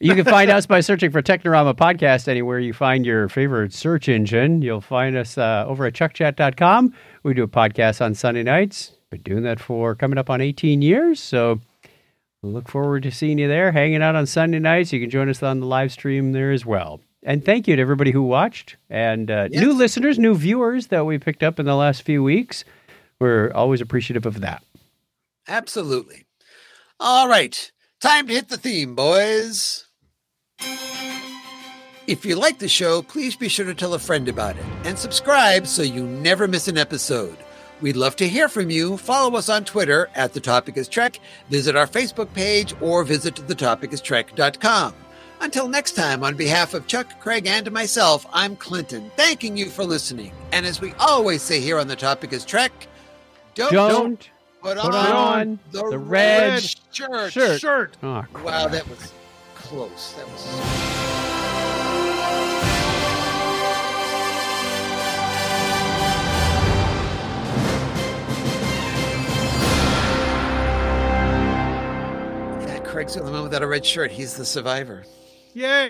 You 0.00 0.14
can 0.14 0.24
find 0.24 0.50
us 0.50 0.66
by 0.66 0.80
searching 0.80 1.10
for 1.10 1.22
Technorama 1.22 1.74
Podcast 1.74 2.28
anywhere 2.28 2.58
you 2.58 2.72
find 2.72 3.06
your 3.06 3.28
favorite 3.28 3.72
search 3.72 4.08
engine. 4.08 4.62
You'll 4.62 4.80
find 4.80 5.16
us 5.16 5.38
uh, 5.38 5.64
over 5.66 5.86
at 5.86 5.92
chuckchat.com. 5.94 6.94
We 7.22 7.34
do 7.34 7.42
a 7.44 7.48
podcast 7.48 8.04
on 8.04 8.14
Sunday 8.14 8.42
nights. 8.42 8.92
Been 9.10 9.22
doing 9.22 9.42
that 9.44 9.60
for 9.60 9.94
coming 9.94 10.18
up 10.18 10.28
on 10.30 10.40
18 10.40 10.82
years. 10.82 11.20
So 11.20 11.60
look 12.42 12.68
forward 12.68 13.04
to 13.04 13.10
seeing 13.10 13.38
you 13.38 13.48
there, 13.48 13.72
hanging 13.72 14.02
out 14.02 14.16
on 14.16 14.26
Sunday 14.26 14.58
nights. 14.58 14.92
You 14.92 15.00
can 15.00 15.10
join 15.10 15.28
us 15.28 15.42
on 15.42 15.60
the 15.60 15.66
live 15.66 15.92
stream 15.92 16.32
there 16.32 16.50
as 16.50 16.66
well. 16.66 17.00
And 17.22 17.42
thank 17.44 17.66
you 17.68 17.76
to 17.76 17.80
everybody 17.80 18.10
who 18.10 18.22
watched 18.22 18.76
and 18.90 19.30
uh, 19.30 19.48
Yes. 19.50 19.62
new 19.62 19.72
listeners, 19.72 20.18
new 20.18 20.34
viewers 20.34 20.88
that 20.88 21.06
we 21.06 21.18
picked 21.18 21.42
up 21.42 21.58
in 21.58 21.64
the 21.64 21.76
last 21.76 22.02
few 22.02 22.22
weeks. 22.22 22.64
We're 23.24 23.50
always 23.54 23.80
appreciative 23.80 24.26
of 24.26 24.42
that. 24.42 24.62
Absolutely. 25.48 26.26
All 27.00 27.26
right. 27.26 27.72
Time 27.98 28.26
to 28.26 28.34
hit 28.34 28.50
the 28.50 28.58
theme, 28.58 28.94
boys. 28.94 29.86
If 32.06 32.26
you 32.26 32.36
like 32.36 32.58
the 32.58 32.68
show, 32.68 33.00
please 33.00 33.34
be 33.34 33.48
sure 33.48 33.64
to 33.64 33.72
tell 33.72 33.94
a 33.94 33.98
friend 33.98 34.28
about 34.28 34.58
it 34.58 34.64
and 34.84 34.98
subscribe 34.98 35.66
so 35.66 35.80
you 35.80 36.04
never 36.04 36.46
miss 36.46 36.68
an 36.68 36.76
episode. 36.76 37.38
We'd 37.80 37.96
love 37.96 38.14
to 38.16 38.28
hear 38.28 38.46
from 38.46 38.68
you. 38.68 38.98
Follow 38.98 39.38
us 39.38 39.48
on 39.48 39.64
Twitter 39.64 40.10
at 40.14 40.34
The 40.34 40.40
Topic 40.40 40.76
is 40.76 40.86
Trek, 40.86 41.18
visit 41.48 41.76
our 41.76 41.86
Facebook 41.86 42.30
page, 42.34 42.74
or 42.82 43.04
visit 43.04 43.36
thetopicistrek.com. 43.36 44.92
Until 45.40 45.68
next 45.68 45.92
time, 45.92 46.22
on 46.22 46.36
behalf 46.36 46.74
of 46.74 46.86
Chuck, 46.86 47.18
Craig, 47.20 47.46
and 47.46 47.72
myself, 47.72 48.26
I'm 48.34 48.54
Clinton, 48.54 49.10
thanking 49.16 49.56
you 49.56 49.70
for 49.70 49.84
listening. 49.84 50.32
And 50.52 50.66
as 50.66 50.82
we 50.82 50.92
always 50.98 51.40
say 51.40 51.60
here 51.60 51.78
on 51.78 51.88
The 51.88 51.96
Topic 51.96 52.34
is 52.34 52.44
Trek, 52.44 52.86
don't, 53.54 53.72
Don't 53.72 54.30
put, 54.62 54.76
put 54.78 54.94
on, 54.94 55.46
on 55.48 55.58
the, 55.70 55.88
the 55.90 55.98
red, 55.98 56.52
red 56.54 56.62
shirt. 56.92 57.32
shirt. 57.32 57.60
Shirt. 57.60 57.96
Oh, 58.02 58.24
Wow, 58.44 58.68
that 58.68 58.88
was 58.88 59.12
close. 59.54 60.12
That 60.14 60.26
was. 60.28 61.54
Yeah, 72.66 72.78
Craig's 72.84 73.14
the 73.14 73.20
only 73.20 73.32
one 73.32 73.42
without 73.44 73.62
a 73.62 73.66
red 73.66 73.84
shirt. 73.84 74.10
He's 74.10 74.34
the 74.36 74.44
survivor. 74.44 75.04
Yay. 75.54 75.82